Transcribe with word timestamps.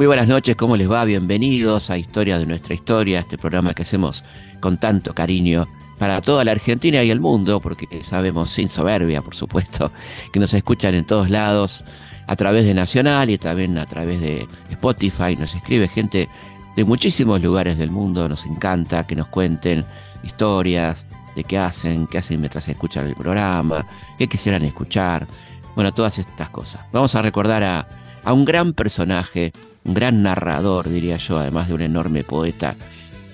Muy 0.00 0.06
buenas 0.06 0.28
noches, 0.28 0.56
¿cómo 0.56 0.78
les 0.78 0.90
va? 0.90 1.04
Bienvenidos 1.04 1.90
a 1.90 1.98
Historia 1.98 2.38
de 2.38 2.46
nuestra 2.46 2.72
historia, 2.72 3.18
este 3.20 3.36
programa 3.36 3.74
que 3.74 3.82
hacemos 3.82 4.24
con 4.58 4.78
tanto 4.78 5.12
cariño 5.14 5.66
para 5.98 6.22
toda 6.22 6.42
la 6.42 6.52
Argentina 6.52 7.04
y 7.04 7.10
el 7.10 7.20
mundo, 7.20 7.60
porque 7.60 7.86
sabemos 8.02 8.48
sin 8.48 8.70
soberbia, 8.70 9.20
por 9.20 9.36
supuesto, 9.36 9.92
que 10.32 10.40
nos 10.40 10.54
escuchan 10.54 10.94
en 10.94 11.04
todos 11.04 11.28
lados 11.28 11.84
a 12.26 12.34
través 12.34 12.64
de 12.64 12.72
Nacional 12.72 13.28
y 13.28 13.36
también 13.36 13.76
a 13.76 13.84
través 13.84 14.22
de 14.22 14.48
Spotify. 14.70 15.36
Nos 15.38 15.54
escribe 15.54 15.86
gente 15.86 16.30
de 16.76 16.84
muchísimos 16.84 17.42
lugares 17.42 17.76
del 17.76 17.90
mundo, 17.90 18.26
nos 18.26 18.46
encanta 18.46 19.06
que 19.06 19.16
nos 19.16 19.26
cuenten 19.26 19.84
historias 20.24 21.06
de 21.36 21.44
qué 21.44 21.58
hacen, 21.58 22.06
qué 22.06 22.16
hacen 22.16 22.40
mientras 22.40 22.66
escuchan 22.70 23.06
el 23.06 23.16
programa, 23.16 23.84
qué 24.16 24.26
quisieran 24.28 24.64
escuchar, 24.64 25.26
bueno, 25.74 25.92
todas 25.92 26.16
estas 26.16 26.48
cosas. 26.48 26.86
Vamos 26.90 27.14
a 27.14 27.20
recordar 27.20 27.62
a, 27.62 27.86
a 28.24 28.32
un 28.32 28.46
gran 28.46 28.72
personaje 28.72 29.52
un 29.84 29.94
gran 29.94 30.22
narrador, 30.22 30.88
diría 30.88 31.16
yo, 31.16 31.38
además 31.38 31.68
de 31.68 31.74
un 31.74 31.82
enorme 31.82 32.24
poeta 32.24 32.74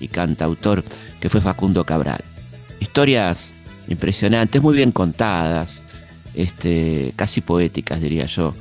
y 0.00 0.08
cantautor, 0.08 0.84
que 1.20 1.28
fue 1.28 1.40
Facundo 1.40 1.84
Cabral. 1.84 2.20
Historias 2.80 3.54
impresionantes, 3.88 4.62
muy 4.62 4.76
bien 4.76 4.92
contadas, 4.92 5.82
este, 6.34 7.12
casi 7.16 7.40
poéticas, 7.40 8.00
diría 8.00 8.26
yo, 8.26 8.54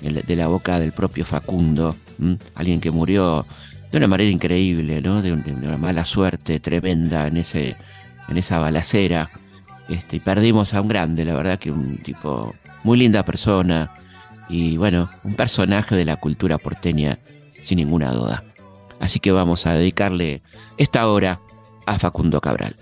de 0.00 0.36
la 0.36 0.46
boca 0.46 0.78
del 0.78 0.92
propio 0.92 1.24
Facundo, 1.24 1.94
alguien 2.54 2.80
que 2.80 2.90
murió 2.90 3.46
de 3.90 3.98
una 3.98 4.08
manera 4.08 4.30
increíble, 4.30 5.00
¿no? 5.00 5.20
de, 5.20 5.32
una 5.32 5.76
mala 5.76 6.04
suerte 6.04 6.60
tremenda 6.60 7.26
en, 7.26 7.36
ese, 7.36 7.76
en 8.28 8.36
esa 8.36 8.58
balacera. 8.58 9.30
Este, 9.88 10.16
y 10.16 10.20
perdimos 10.20 10.72
a 10.74 10.80
un 10.80 10.88
grande, 10.88 11.24
la 11.24 11.34
verdad 11.34 11.58
que 11.58 11.70
un 11.72 11.98
tipo 11.98 12.54
muy 12.84 12.98
linda 12.98 13.24
persona, 13.24 13.90
y 14.50 14.76
bueno, 14.76 15.10
un 15.22 15.34
personaje 15.34 15.94
de 15.94 16.04
la 16.04 16.16
cultura 16.16 16.58
porteña 16.58 17.20
sin 17.62 17.78
ninguna 17.78 18.12
duda. 18.12 18.42
Así 18.98 19.20
que 19.20 19.32
vamos 19.32 19.66
a 19.66 19.74
dedicarle 19.74 20.42
esta 20.76 21.06
hora 21.08 21.40
a 21.86 21.98
Facundo 21.98 22.40
Cabral. 22.40 22.76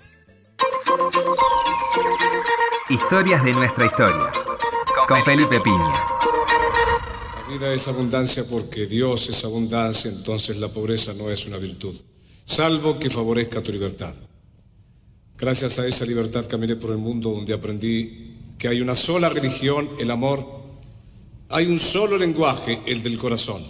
Historias 2.89 3.43
de 3.43 3.53
nuestra 3.53 3.85
historia 3.85 4.31
con 5.07 5.23
Felipe 5.23 5.59
Piña. 5.61 5.93
La 7.41 7.47
vida 7.47 7.73
es 7.73 7.87
abundancia 7.87 8.43
porque 8.49 8.87
Dios 8.87 9.29
es 9.29 9.45
abundancia, 9.45 10.11
entonces 10.11 10.59
la 10.59 10.69
pobreza 10.69 11.13
no 11.13 11.29
es 11.29 11.45
una 11.45 11.57
virtud, 11.57 11.95
salvo 12.45 12.99
que 12.99 13.09
favorezca 13.09 13.61
tu 13.61 13.71
libertad. 13.71 14.13
Gracias 15.37 15.79
a 15.79 15.87
esa 15.87 16.05
libertad 16.05 16.45
caminé 16.47 16.75
por 16.75 16.91
el 16.91 16.97
mundo 16.97 17.31
donde 17.31 17.53
aprendí 17.53 18.37
que 18.57 18.67
hay 18.67 18.81
una 18.81 18.93
sola 18.93 19.29
religión, 19.29 19.89
el 19.99 20.11
amor, 20.11 20.58
hay 21.49 21.65
un 21.65 21.79
solo 21.79 22.17
lenguaje, 22.17 22.81
el 22.85 23.01
del 23.01 23.17
corazón. 23.17 23.61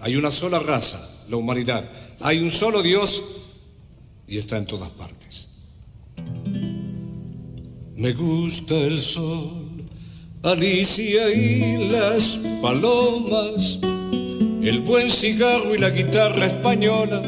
Hay 0.00 0.16
una 0.16 0.30
sola 0.30 0.58
raza, 0.58 1.00
la 1.28 1.36
humanidad. 1.36 1.88
Hay 2.20 2.38
un 2.38 2.50
solo 2.50 2.82
Dios 2.82 3.22
y 4.26 4.38
está 4.38 4.56
en 4.56 4.64
todas 4.64 4.90
partes. 4.90 5.50
Me 7.96 8.14
gusta 8.14 8.74
el 8.74 8.98
sol, 8.98 9.84
Alicia 10.42 11.30
y 11.30 11.90
las 11.90 12.40
palomas, 12.62 13.78
el 14.62 14.80
buen 14.80 15.10
cigarro 15.10 15.74
y 15.74 15.78
la 15.78 15.90
guitarra 15.90 16.46
española, 16.46 17.20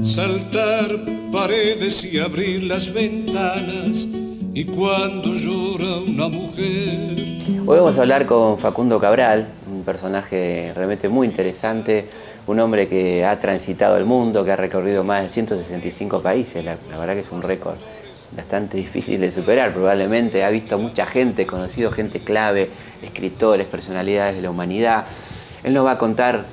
saltar 0.00 1.04
paredes 1.30 2.10
y 2.10 2.18
abrir 2.18 2.62
las 2.62 2.90
ventanas, 2.90 4.08
y 4.54 4.64
cuando 4.64 5.34
llora 5.34 5.96
una 5.98 6.28
mujer 6.28 7.21
Hoy 7.44 7.78
vamos 7.78 7.98
a 7.98 8.02
hablar 8.02 8.24
con 8.24 8.56
Facundo 8.56 9.00
Cabral, 9.00 9.48
un 9.68 9.82
personaje 9.82 10.72
realmente 10.76 11.08
muy 11.08 11.26
interesante, 11.26 12.08
un 12.46 12.60
hombre 12.60 12.86
que 12.86 13.24
ha 13.24 13.36
transitado 13.40 13.96
el 13.96 14.04
mundo, 14.04 14.44
que 14.44 14.52
ha 14.52 14.56
recorrido 14.56 15.02
más 15.02 15.22
de 15.22 15.28
165 15.28 16.22
países, 16.22 16.64
la, 16.64 16.76
verdad 16.96 17.14
que 17.14 17.20
es 17.20 17.32
un 17.32 17.42
récord 17.42 17.74
bastante 18.36 18.76
difícil 18.76 19.20
de 19.20 19.32
superar, 19.32 19.72
probablemente 19.72 20.44
ha 20.44 20.50
visto 20.50 20.78
mucha 20.78 21.04
gente, 21.04 21.44
conocido 21.44 21.90
gente 21.90 22.20
clave, 22.20 22.70
escritores, 23.02 23.66
personalidades 23.66 24.36
de 24.36 24.42
la 24.42 24.50
humanidad. 24.50 25.04
Él 25.64 25.74
nos 25.74 25.84
va 25.84 25.92
a 25.92 25.98
contar 25.98 26.44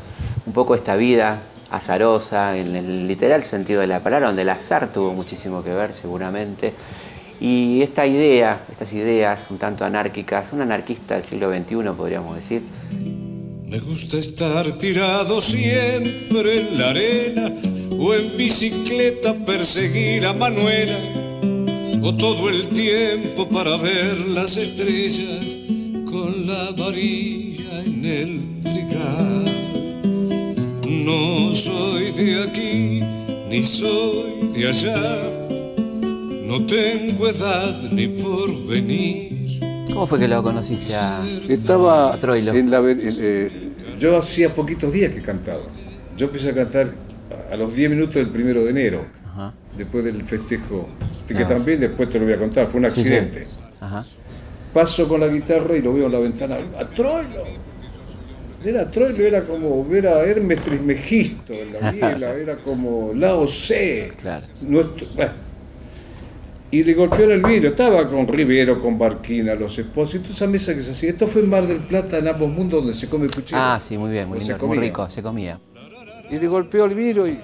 un 0.47 0.53
poco 0.53 0.73
esta 0.73 0.95
vida 0.95 1.41
azarosa, 1.69 2.57
en 2.57 2.75
el 2.75 3.07
literal 3.07 3.43
sentido 3.43 3.81
de 3.81 3.87
la 3.87 3.99
palabra, 3.99 4.27
donde 4.27 4.41
el 4.41 4.49
azar 4.49 4.91
tuvo 4.91 5.13
muchísimo 5.13 5.63
que 5.63 5.71
ver 5.71 5.93
seguramente, 5.93 6.73
y 7.41 7.81
esta 7.81 8.05
idea, 8.05 8.61
estas 8.69 8.91
ideas 8.93 9.47
un 9.49 9.57
tanto 9.57 9.85
anárquicas, 9.85 10.47
un 10.51 10.61
anarquista 10.61 11.15
del 11.15 11.23
siglo 11.23 11.51
XXI 11.51 11.75
podríamos 11.95 12.35
decir. 12.35 12.61
Me 13.65 13.79
gusta 13.79 14.17
estar 14.17 14.69
tirado 14.73 15.41
siempre 15.41 16.59
en 16.59 16.77
la 16.77 16.89
arena 16.89 17.53
o 17.97 18.13
en 18.13 18.35
bicicleta 18.35 19.33
perseguir 19.45 20.25
a 20.25 20.33
Manuela 20.33 20.97
o 22.01 22.15
todo 22.15 22.49
el 22.49 22.67
tiempo 22.69 23.47
para 23.47 23.77
ver 23.77 24.17
las 24.27 24.57
estrellas 24.57 25.57
con 26.09 26.47
la 26.47 26.71
varilla 26.71 27.83
en 27.85 28.05
el 28.05 28.61
trigal. 28.63 29.45
No 30.87 31.53
soy 31.53 32.11
de 32.11 32.43
aquí 32.43 33.03
ni 33.49 33.63
soy 33.63 34.49
de 34.53 34.67
allá 34.67 35.48
no 36.49 36.65
tengo 36.65 37.27
edad 37.27 37.79
ni 37.91 38.07
por 38.07 38.65
venir. 38.65 39.59
¿Cómo 39.93 40.07
fue 40.07 40.17
que 40.17 40.27
lo 40.27 40.41
conociste 40.41 40.95
a, 40.95 41.21
Estaba 41.47 42.17
Troilo? 42.19 42.53
En 42.53 42.71
la, 42.71 42.81
eh, 42.83 43.51
yo 43.99 44.17
hacía 44.17 44.49
poquitos 44.49 44.91
días 44.91 45.13
que 45.13 45.21
cantaba. 45.21 45.61
Yo 46.17 46.25
empecé 46.25 46.49
a 46.49 46.55
cantar 46.55 46.89
a 47.51 47.55
los 47.55 47.75
10 47.75 47.91
minutos 47.91 48.15
del 48.15 48.29
primero 48.29 48.63
de 48.63 48.71
enero, 48.71 49.05
después 49.77 50.03
del 50.03 50.23
festejo, 50.23 50.89
que 51.27 51.37
ah, 51.37 51.47
también 51.47 51.81
después 51.81 52.09
te 52.09 52.17
lo 52.17 52.25
voy 52.25 52.33
a 52.33 52.39
contar, 52.39 52.67
fue 52.67 52.79
un 52.79 52.87
accidente. 52.87 53.45
Paso 54.73 55.07
con 55.07 55.19
la 55.19 55.27
guitarra 55.27 55.77
y 55.77 55.83
lo 55.83 55.93
veo 55.93 56.07
en 56.07 56.11
la 56.11 56.19
ventana. 56.19 56.57
¡A 56.79 56.85
Troilo! 56.85 57.43
Era 58.65 58.89
Troilo, 58.89 59.23
era 59.23 59.43
como 59.43 59.85
ver 59.85 60.07
a 60.07 60.23
Hermes 60.23 60.61
Trismegisto 60.61 61.53
en 61.53 61.73
la 61.73 61.91
biela, 61.91 62.31
era 62.33 62.55
como 62.55 63.11
Lao 63.13 63.45
C. 63.45 64.13
Claro. 64.19 64.45
Nuestro, 64.63 65.07
y 66.71 66.83
le 66.83 66.93
golpeó 66.93 67.29
el 67.29 67.41
vidrio. 67.41 67.71
Estaba 67.71 68.07
con 68.07 68.27
Rivero, 68.27 68.81
con 68.81 68.97
Barquina, 68.97 69.55
los 69.55 69.77
esposos, 69.79 70.21
esa 70.29 70.47
mesa 70.47 70.73
que 70.73 70.81
se 70.81 70.91
hacía. 70.91 71.09
Esto 71.09 71.27
fue 71.27 71.41
en 71.41 71.49
Mar 71.49 71.65
del 71.65 71.79
Plata, 71.79 72.17
en 72.17 72.27
ambos 72.27 72.49
mundos, 72.49 72.81
donde 72.81 72.93
se 72.93 73.09
come 73.09 73.27
cuchillo. 73.27 73.59
Ah, 73.59 73.79
sí, 73.79 73.97
muy 73.97 74.11
bien, 74.11 74.29
muy, 74.29 74.39
muy 74.61 74.77
rico, 74.77 75.09
se 75.09 75.23
comía. 75.23 75.59
Y 76.29 76.37
le 76.37 76.47
golpeó 76.47 76.85
el 76.85 76.93
vidrio 76.93 77.27
y, 77.27 77.39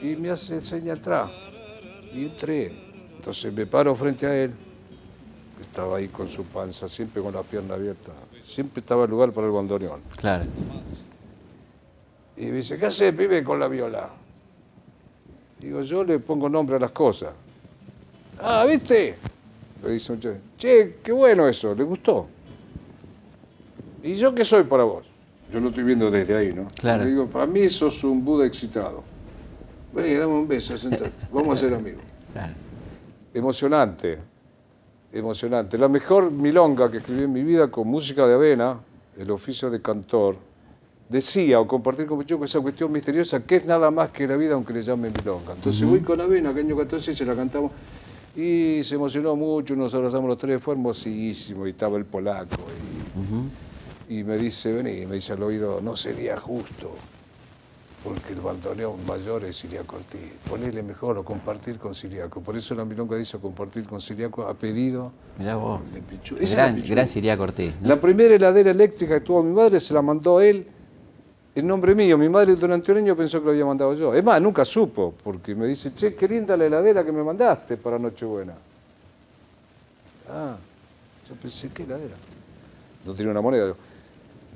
y 0.00 0.16
me 0.16 0.30
hace 0.30 0.60
seña 0.60 0.94
atrás. 0.94 1.30
Y 2.14 2.24
entré. 2.24 2.72
Entonces 3.16 3.52
me 3.52 3.66
paro 3.66 3.94
frente 3.94 4.26
a 4.26 4.36
él. 4.36 4.52
Estaba 5.60 5.98
ahí 5.98 6.08
con 6.08 6.28
su 6.28 6.44
panza, 6.44 6.88
siempre 6.88 7.22
con 7.22 7.32
la 7.32 7.42
pierna 7.42 7.74
abierta. 7.74 8.12
Siempre 8.42 8.80
estaba 8.80 9.04
el 9.04 9.10
lugar 9.10 9.32
para 9.32 9.46
el 9.46 9.52
bandoneón. 9.52 10.00
Claro. 10.16 10.44
Y 12.36 12.46
me 12.46 12.52
dice, 12.52 12.78
¿qué 12.78 12.86
hace, 12.86 13.12
pibe, 13.12 13.44
con 13.44 13.60
la 13.60 13.68
viola? 13.68 14.10
Digo, 15.60 15.82
yo 15.82 16.02
le 16.02 16.18
pongo 16.18 16.48
nombre 16.48 16.76
a 16.76 16.78
las 16.80 16.90
cosas. 16.90 17.32
Ah, 18.42 18.64
¿viste? 18.68 19.16
Le 19.82 19.90
dice 19.90 20.12
un 20.12 20.20
che. 20.20 20.36
Che, 20.56 20.98
qué 21.02 21.12
bueno 21.12 21.46
eso, 21.48 21.74
¿le 21.74 21.84
gustó? 21.84 22.26
¿Y 24.02 24.14
yo 24.14 24.34
qué 24.34 24.44
soy 24.44 24.64
para 24.64 24.84
vos? 24.84 25.06
Yo 25.52 25.60
lo 25.60 25.68
estoy 25.68 25.84
viendo 25.84 26.10
desde 26.10 26.36
ahí, 26.36 26.52
¿no? 26.52 26.66
Claro. 26.74 27.04
Le 27.04 27.10
digo, 27.10 27.26
para 27.26 27.46
mí 27.46 27.68
sos 27.68 28.02
un 28.04 28.24
Buda 28.24 28.46
excitado. 28.46 29.02
Vení, 29.92 30.14
dame 30.14 30.32
un 30.32 30.48
beso, 30.48 30.76
sentate. 30.76 31.12
Vamos 31.32 31.58
a 31.58 31.60
ser 31.60 31.74
amigos. 31.74 32.02
Claro. 32.32 32.52
Emocionante, 33.34 34.18
emocionante. 35.12 35.78
La 35.78 35.88
mejor 35.88 36.30
milonga 36.30 36.90
que 36.90 36.98
escribí 36.98 37.24
en 37.24 37.32
mi 37.32 37.42
vida 37.42 37.70
con 37.70 37.86
música 37.86 38.26
de 38.26 38.34
avena, 38.34 38.80
el 39.16 39.30
oficio 39.30 39.70
de 39.70 39.80
cantor, 39.80 40.36
decía 41.08 41.60
o 41.60 41.66
compartir 41.66 42.06
con 42.06 42.24
yo 42.24 42.42
esa 42.42 42.60
cuestión 42.60 42.90
misteriosa 42.90 43.44
que 43.44 43.56
es 43.56 43.66
nada 43.66 43.90
más 43.90 44.10
que 44.10 44.26
la 44.26 44.36
vida 44.36 44.54
aunque 44.54 44.72
le 44.72 44.82
llamen 44.82 45.12
milonga. 45.16 45.52
Entonces 45.52 45.86
voy 45.86 46.00
con 46.00 46.20
avena, 46.20 46.54
que 46.54 46.60
año 46.60 46.76
14 46.76 47.14
se 47.14 47.24
la 47.26 47.36
cantamos 47.36 47.70
y 48.34 48.82
se 48.82 48.94
emocionó 48.94 49.36
mucho, 49.36 49.76
nos 49.76 49.94
abrazamos 49.94 50.28
los 50.28 50.38
tres, 50.38 50.62
fue 50.62 50.74
hermosísimo, 50.74 51.66
y 51.66 51.70
estaba 51.70 51.98
el 51.98 52.04
polaco. 52.04 52.56
Y, 54.08 54.24
me 54.24 54.36
dice, 54.36 54.72
vení, 54.72 55.06
me 55.06 55.16
dice 55.16 55.34
al 55.34 55.42
oído, 55.42 55.80
no 55.82 55.96
sería 55.96 56.38
justo, 56.38 56.94
porque 58.02 58.32
el 58.32 58.40
bandoneón 58.40 59.06
mayor 59.06 59.44
es 59.44 59.56
Siriaco 59.56 59.96
Ortiz. 59.96 60.20
Ponele 60.48 60.82
mejor 60.82 61.18
o 61.18 61.24
compartir 61.24 61.78
con 61.78 61.94
Siriaco. 61.94 62.40
Por 62.40 62.56
eso 62.56 62.74
la 62.74 62.84
milonga 62.84 63.16
dice 63.16 63.38
compartir 63.38 63.86
con 63.86 64.00
Siriaco 64.00 64.42
a 64.46 64.54
pedido 64.54 65.12
Mirá 65.38 65.56
vos. 65.56 65.80
de 65.92 66.02
Gran, 66.46 66.82
gran 66.84 67.08
Siriaco 67.08 67.44
Ortiz. 67.44 67.74
La 67.82 68.00
primera 68.00 68.34
heladera 68.34 68.70
eléctrica 68.70 69.14
que 69.14 69.20
tuvo 69.20 69.42
mi 69.42 69.54
madre 69.54 69.78
se 69.78 69.94
la 69.94 70.02
mandó 70.02 70.40
él 70.40 70.66
en 71.54 71.66
nombre 71.66 71.94
mío. 71.94 72.16
Mi 72.16 72.28
madre 72.28 72.56
durante 72.56 72.92
un 72.92 72.98
año 72.98 73.16
pensó 73.16 73.40
que 73.40 73.46
lo 73.46 73.50
había 73.52 73.66
mandado 73.66 73.94
yo. 73.94 74.14
Es 74.14 74.24
más, 74.24 74.40
nunca 74.40 74.64
supo, 74.64 75.14
porque 75.22 75.54
me 75.54 75.66
dice, 75.66 75.94
che, 75.94 76.14
qué 76.14 76.28
linda 76.28 76.56
la 76.56 76.66
heladera 76.66 77.04
que 77.04 77.12
me 77.12 77.22
mandaste 77.22 77.76
para 77.76 77.98
Nochebuena. 77.98 78.54
Ah, 80.30 80.56
yo 81.28 81.34
pensé, 81.34 81.70
¿qué 81.74 81.82
heladera? 81.82 82.14
No 83.04 83.14
tiene 83.14 83.30
una 83.30 83.40
moneda, 83.40 83.74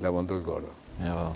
la 0.01 0.11
mandó 0.11 0.35
el 0.35 0.43
gordo. 0.43 0.69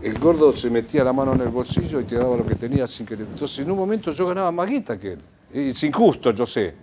El 0.02 0.18
gordo 0.18 0.52
se 0.54 0.70
metía 0.72 1.04
la 1.04 1.14
mano 1.14 1.34
en 1.34 1.42
el 1.42 1.50
bolsillo 1.50 2.00
y 2.00 2.06
te 2.06 2.16
daba 2.16 2.36
lo 2.36 2.46
que 2.46 2.56
tenía 2.56 2.88
sin 2.88 3.06
querer. 3.06 3.28
Entonces, 3.32 3.60
en 3.60 3.70
un 3.70 3.78
momento 3.78 4.12
yo 4.12 4.28
ganaba 4.28 4.52
más 4.52 4.68
guita 4.68 4.98
que 4.98 5.14
él. 5.14 5.20
Es 5.54 5.84
injusto, 5.84 6.32
yo 6.32 6.46
sé. 6.46 6.74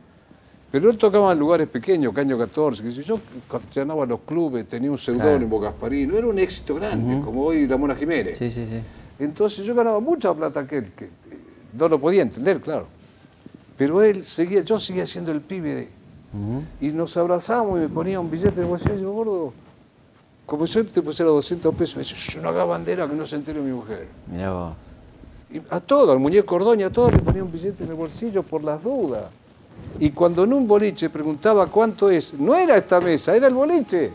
Pero 0.70 0.90
él 0.90 0.98
tocaba 0.98 1.32
en 1.32 1.38
lugares 1.38 1.66
pequeños, 1.68 2.12
Caño 2.12 2.36
14, 2.36 2.82
que 2.82 2.90
yo 2.90 3.18
llenaba 3.74 4.04
los 4.04 4.20
clubes, 4.20 4.68
tenía 4.68 4.90
un 4.90 4.98
seudónimo 4.98 5.58
Gasparino, 5.58 6.16
era 6.16 6.26
un 6.26 6.38
éxito 6.38 6.74
grande, 6.74 7.22
como 7.24 7.44
hoy 7.44 7.66
la 7.66 7.78
Mona 7.78 7.94
Jiménez. 7.94 8.36
Sí, 8.36 8.50
sí, 8.50 8.66
sí. 8.66 8.80
Entonces 9.18 9.64
yo 9.64 9.74
ganaba 9.74 9.98
mucha 9.98 10.34
plata 10.34 10.66
que 10.66 10.78
él, 10.78 10.92
que 10.94 11.08
no 11.72 11.88
lo 11.88 11.98
podía 11.98 12.22
entender, 12.22 12.60
claro. 12.60 12.86
Pero 13.78 14.02
él 14.02 14.22
seguía, 14.22 14.60
yo 14.62 14.78
seguía 14.78 15.06
siendo 15.06 15.32
el 15.32 15.40
pibe 15.40 15.74
de... 15.74 15.88
Y 16.80 16.88
nos 16.88 17.16
abrazamos 17.16 17.78
y 17.78 17.82
me 17.82 17.88
ponía 17.88 18.20
un 18.20 18.30
billete 18.30 18.60
de 18.60 18.66
bolsillo 18.66 18.96
yo, 18.96 19.12
gordo, 19.12 19.52
como 20.44 20.66
yo 20.66 20.84
te 20.84 21.00
pusiera 21.00 21.30
200 21.30 21.74
pesos, 21.74 21.96
me 21.96 22.02
dice, 22.02 22.14
yo 22.14 22.42
no 22.42 22.50
haga 22.50 22.64
bandera 22.64 23.08
que 23.08 23.14
no 23.14 23.24
se 23.24 23.36
entere 23.36 23.60
mi 23.60 23.72
mujer. 23.72 24.06
Mirá 24.30 24.52
vos. 24.52 24.74
Y 25.50 25.62
a 25.70 25.80
todo, 25.80 26.12
al 26.12 26.18
muñeco 26.18 26.56
Ordoña, 26.56 26.88
a 26.88 26.90
todos 26.90 27.14
le 27.14 27.20
ponía 27.20 27.42
un 27.42 27.50
billete 27.50 27.84
en 27.84 27.90
el 27.90 27.96
bolsillo 27.96 28.42
por 28.42 28.62
las 28.62 28.82
dudas. 28.82 29.24
Y 30.00 30.10
cuando 30.10 30.44
en 30.44 30.52
un 30.52 30.66
boliche 30.68 31.10
preguntaba 31.10 31.66
cuánto 31.66 32.08
es, 32.10 32.34
no 32.34 32.54
era 32.54 32.76
esta 32.76 33.00
mesa, 33.00 33.34
era 33.34 33.48
el 33.48 33.54
boliche. 33.54 34.10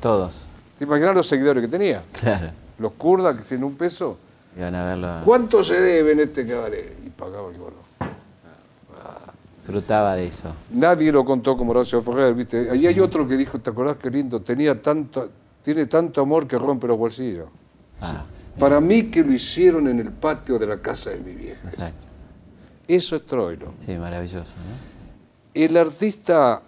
Todos. 0.00 0.46
¿Te 0.78 0.84
imaginas 0.84 1.14
los 1.14 1.26
seguidores 1.26 1.62
que 1.62 1.68
tenía? 1.68 2.02
Claro. 2.12 2.50
Los 2.78 2.92
kurdas 2.92 3.36
que 3.36 3.42
sin 3.42 3.62
un 3.62 3.74
peso. 3.74 4.16
Iban 4.56 4.74
a 4.74 4.84
verlo. 4.86 5.20
¿Cuánto 5.24 5.62
se 5.62 5.80
debe 5.80 6.12
en 6.12 6.20
este 6.20 6.46
cabaret? 6.46 6.96
Y 7.06 7.10
pagaba 7.10 7.50
el 7.50 7.58
gordo. 7.58 7.84
Disfrutaba 9.58 10.14
de 10.14 10.26
eso. 10.26 10.54
Nadie 10.72 11.10
lo 11.10 11.24
contó 11.24 11.56
como 11.56 11.70
Horacio 11.70 12.02
Ferrer, 12.02 12.34
¿viste? 12.34 12.68
Allí 12.70 12.86
hay 12.86 13.00
otro 13.00 13.26
que 13.26 13.34
dijo, 13.36 13.58
¿te 13.58 13.70
acordás 13.70 13.96
qué 13.96 14.10
lindo? 14.10 14.40
Tenía 14.40 14.80
tanto, 14.80 15.30
tiene 15.62 15.86
tanto 15.86 16.20
amor 16.20 16.46
que 16.46 16.58
rompe 16.58 16.86
los 16.86 16.98
bolsillos. 16.98 17.46
Ah, 18.02 18.24
Para 18.58 18.80
mí 18.80 19.04
que 19.04 19.22
lo 19.22 19.32
hicieron 19.32 19.88
en 19.88 20.00
el 20.00 20.10
patio 20.10 20.58
de 20.58 20.66
la 20.66 20.78
casa 20.82 21.10
de 21.10 21.18
mi 21.20 21.32
vieja. 21.32 21.66
exacto. 21.66 22.03
Eso 22.86 23.16
es 23.16 23.24
Troilo. 23.24 23.72
Sí, 23.78 23.92
maravilloso, 23.96 24.54
¿no? 24.56 24.94
El 25.54 25.76
artista 25.76 26.62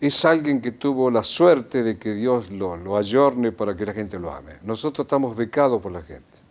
es 0.00 0.24
alguien 0.24 0.60
que 0.60 0.72
tuvo 0.72 1.10
la 1.10 1.22
suerte 1.22 1.82
de 1.82 1.98
que 1.98 2.14
Dios 2.14 2.50
lo, 2.50 2.76
lo 2.76 2.96
ayorne 2.96 3.52
para 3.52 3.74
que 3.76 3.86
la 3.86 3.92
gente 3.92 4.18
lo 4.18 4.32
ame. 4.32 4.52
Nosotros 4.62 5.06
estamos 5.06 5.34
becados 5.34 5.80
por 5.80 5.92
la 5.92 6.02
gente. 6.02 6.46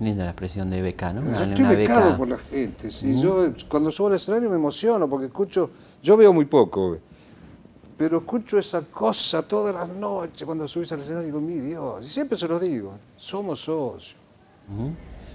Linda 0.00 0.24
la 0.24 0.30
expresión 0.30 0.70
de 0.70 0.80
beca, 0.80 1.12
¿no? 1.12 1.22
Yo 1.24 1.44
estoy 1.44 1.76
becado 1.76 2.04
beca. 2.04 2.16
por 2.16 2.28
la 2.28 2.38
gente. 2.38 2.90
sí. 2.90 3.20
Yo 3.20 3.52
cuando 3.68 3.90
subo 3.90 4.06
al 4.06 4.14
escenario 4.14 4.48
me 4.48 4.56
emociono 4.56 5.08
porque 5.08 5.26
escucho, 5.26 5.70
yo 6.00 6.16
veo 6.16 6.32
muy 6.32 6.44
poco, 6.44 6.98
pero 7.96 8.18
escucho 8.18 8.58
esa 8.58 8.82
cosa 8.82 9.42
todas 9.42 9.74
las 9.74 9.88
noches 9.88 10.44
cuando 10.44 10.68
subís 10.68 10.92
al 10.92 11.00
escenario 11.00 11.24
y 11.24 11.30
digo, 11.32 11.40
mi 11.40 11.58
Dios, 11.58 12.06
y 12.06 12.08
siempre 12.08 12.38
se 12.38 12.46
los 12.46 12.60
digo, 12.60 12.92
somos 13.16 13.60
socios. 13.60 14.16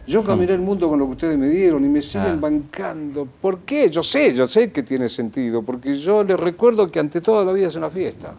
Yo 0.05 0.21
caminé 0.23 0.51
el 0.53 0.59
mundo 0.59 0.89
con 0.89 0.99
lo 0.99 1.05
que 1.05 1.11
ustedes 1.11 1.37
me 1.37 1.47
dieron 1.47 1.85
y 1.85 1.87
me 1.87 2.01
siguen 2.01 2.33
Ah. 2.33 2.39
bancando. 2.41 3.25
¿Por 3.41 3.59
qué? 3.59 3.89
Yo 3.89 4.03
sé, 4.03 4.33
yo 4.33 4.45
sé 4.47 4.71
que 4.71 4.83
tiene 4.83 5.07
sentido, 5.07 5.61
porque 5.61 5.93
yo 5.93 6.23
les 6.23 6.37
recuerdo 6.37 6.91
que 6.91 6.99
ante 6.99 7.21
todo 7.21 7.43
la 7.45 7.53
vida 7.53 7.67
es 7.67 7.75
una 7.75 7.89
fiesta. 7.89 8.33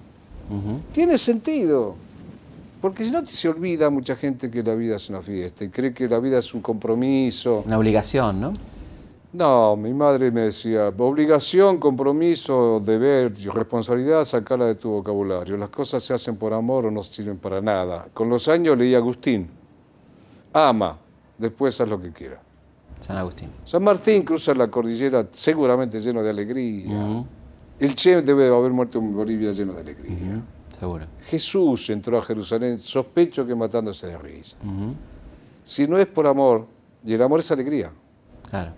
Tiene 0.93 1.17
sentido. 1.17 1.95
Porque 2.83 3.03
si 3.03 3.13
no 3.13 3.27
se 3.27 3.49
olvida 3.49 3.89
mucha 3.89 4.15
gente 4.15 4.51
que 4.51 4.63
la 4.63 4.75
vida 4.75 4.97
es 4.97 5.09
una 5.09 5.23
fiesta 5.23 5.65
y 5.65 5.71
cree 5.71 5.95
que 5.95 6.07
la 6.07 6.19
vida 6.19 6.37
es 6.37 6.53
un 6.53 6.61
compromiso. 6.61 7.63
Una 7.65 7.79
obligación, 7.79 8.39
¿no? 8.43 8.53
No, 9.33 9.75
mi 9.75 9.95
madre 9.95 10.31
me 10.31 10.43
decía, 10.43 10.93
obligación, 10.99 11.79
compromiso, 11.79 12.81
deber 12.85 13.33
y 13.39 13.49
responsabilidad, 13.49 14.23
sacarla 14.25 14.67
de 14.67 14.75
tu 14.75 14.91
vocabulario. 14.91 15.57
Las 15.57 15.71
cosas 15.71 16.05
se 16.05 16.13
hacen 16.13 16.37
por 16.37 16.53
amor 16.53 16.87
o 16.87 16.91
no 16.91 17.03
sirven 17.03 17.39
para 17.39 17.63
nada. 17.63 18.07
Con 18.13 18.29
los 18.29 18.47
años 18.49 18.79
leí 18.79 18.95
a 18.95 18.99
Agustín, 18.99 19.49
ama, 20.53 20.99
después 21.39 21.81
haz 21.81 21.89
lo 21.89 22.01
que 22.01 22.11
quiera. 22.13 22.41
San 23.01 23.17
Agustín. 23.17 23.51
San 23.65 23.83
Martín 23.83 24.23
cruza 24.23 24.55
la 24.55 24.69
cordillera 24.69 25.27
seguramente 25.31 26.01
lleno 26.01 26.23
de 26.23 26.31
alegría. 26.31 27.25
El 27.79 27.95
Che 27.95 28.23
debe 28.23 28.49
haber 28.49 28.71
muerto 28.73 28.99
en 28.99 29.15
Bolivia 29.15 29.51
lleno 29.53 29.73
de 29.75 29.81
alegría. 29.81 30.43
Seguro. 30.79 31.07
Jesús 31.27 31.91
entró 31.91 32.19
a 32.19 32.23
Jerusalén, 32.23 32.79
sospecho 32.79 33.47
que 33.47 33.55
matándose 33.55 34.07
de 34.07 34.19
risa. 34.19 34.57
Si 35.63 35.87
no 35.87 35.99
es 35.99 36.07
por 36.07 36.27
amor, 36.27 36.67
y 37.05 37.15
el 37.15 37.23
amor 37.23 37.41
es 37.41 37.51
alegría. 37.51 37.91
Claro. 38.49 38.73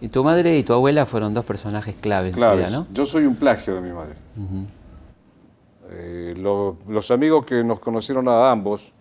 Y 0.00 0.08
tu 0.08 0.22
madre 0.24 0.58
y 0.58 0.62
tu 0.64 0.72
abuela 0.72 1.06
fueron 1.06 1.32
dos 1.32 1.44
personajes 1.44 1.94
claves 1.94 2.34
Claro, 2.36 2.56
vida, 2.58 2.70
¿no? 2.70 2.86
yo 2.92 3.04
soy 3.04 3.24
un 3.24 3.36
plagio 3.36 3.74
de 3.76 3.80
mi 3.80 3.92
madre. 3.92 4.14
Eh, 5.90 6.34
lo- 6.36 6.78
los 6.88 7.10
amigos 7.10 7.44
que 7.44 7.62
nos 7.62 7.78
conocieron 7.78 8.26
a 8.28 8.50
ambos 8.50 8.92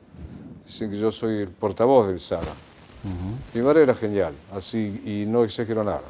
dicen 0.65 0.89
que 0.91 0.97
yo 0.97 1.11
soy 1.11 1.41
el 1.41 1.49
portavoz 1.49 2.07
del 2.07 2.19
Sara. 2.19 2.53
Mi 3.53 3.61
madre 3.61 3.83
era 3.83 3.93
genial, 3.93 4.33
así, 4.55 5.01
y 5.05 5.29
no 5.29 5.43
exagero 5.43 5.83
nada. 5.83 6.01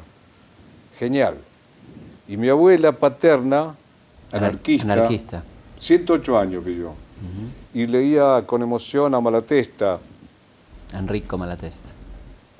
Genial. 0.98 1.36
Y 2.28 2.36
mi 2.36 2.48
abuela 2.48 2.92
paterna, 2.92 3.74
anarquista, 4.32 4.92
Anarquista. 4.92 5.42
108 5.76 6.38
años 6.38 6.64
vivió. 6.64 6.92
Y 7.72 7.86
leía 7.86 8.44
con 8.46 8.62
emoción 8.62 9.14
a 9.14 9.20
Malatesta. 9.20 9.98
Enrico 10.92 11.36
Malatesta. 11.36 11.90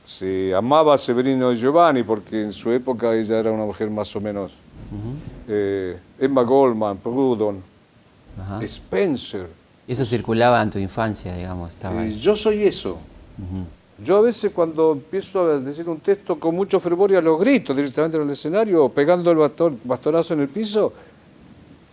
Se 0.03 0.55
amaba 0.55 0.95
a 0.95 0.99
Severino 0.99 1.53
Giovanni 1.55 2.03
porque 2.03 2.43
en 2.43 2.53
su 2.53 2.71
época 2.73 3.15
ella 3.15 3.39
era 3.39 3.53
una 3.53 3.65
mujer 3.65 3.89
más 3.91 4.15
o 4.17 4.21
menos. 4.21 4.53
Eh, 5.49 5.99
Emma 6.19 6.43
Goldman, 6.43 6.97
Proudhon. 6.99 7.63
Spencer. 8.63 9.49
Y 9.87 9.93
eso 9.93 10.05
circulaba 10.05 10.63
en 10.63 10.71
tu 10.71 10.79
infancia, 10.79 11.35
digamos. 11.35 11.73
Estaba 11.75 12.05
Eh, 12.05 12.13
yo 12.13 12.35
soy 12.35 12.63
eso. 12.65 12.99
Yo 14.03 14.19
a 14.19 14.21
veces 14.23 14.53
cuando 14.53 14.93
empiezo 14.93 15.43
a 15.43 15.59
decir 15.59 15.89
un 15.89 16.01
texto 16.01 16.39
con 16.39 16.55
mucho 16.55 16.81
fervor 16.81 17.13
y 17.13 17.17
a 17.17 17.21
los 17.21 17.39
gritos 17.39 17.77
directamente 17.77 18.17
en 18.17 18.25
el 18.25 18.31
escenario, 18.31 18.89
pegando 18.89 19.31
el 19.31 19.77
bastonazo 19.85 20.35
en 20.35 20.41
el 20.41 20.49
piso, 20.49 20.93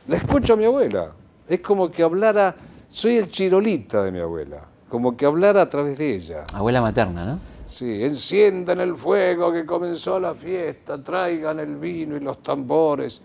la 0.08 0.18
escucho 0.18 0.54
a 0.54 0.58
mi 0.58 0.66
abuela. 0.66 1.12
Es 1.48 1.60
como 1.60 1.92
que 1.92 2.02
hablara, 2.02 2.56
soy 2.90 3.18
el 3.18 3.30
chirolita 3.30 4.04
de 4.04 4.12
mi 4.12 4.20
abuela, 4.20 4.62
como 4.90 5.16
que 5.16 5.26
hablara 5.26 5.62
a 5.64 5.70
través 5.70 5.98
de 5.98 6.16
ella. 6.16 6.46
Abuela 6.54 6.82
materna, 6.82 7.26
¿no? 7.26 7.40
Sí, 7.68 8.04
enciendan 8.04 8.80
el 8.82 8.96
fuego 8.96 9.52
que 9.54 9.66
comenzó 9.66 10.20
la 10.20 10.34
fiesta, 10.34 11.02
traigan 11.02 11.60
el 11.60 11.76
vino 11.78 12.18
y 12.18 12.20
los 12.20 12.42
tambores, 12.44 13.22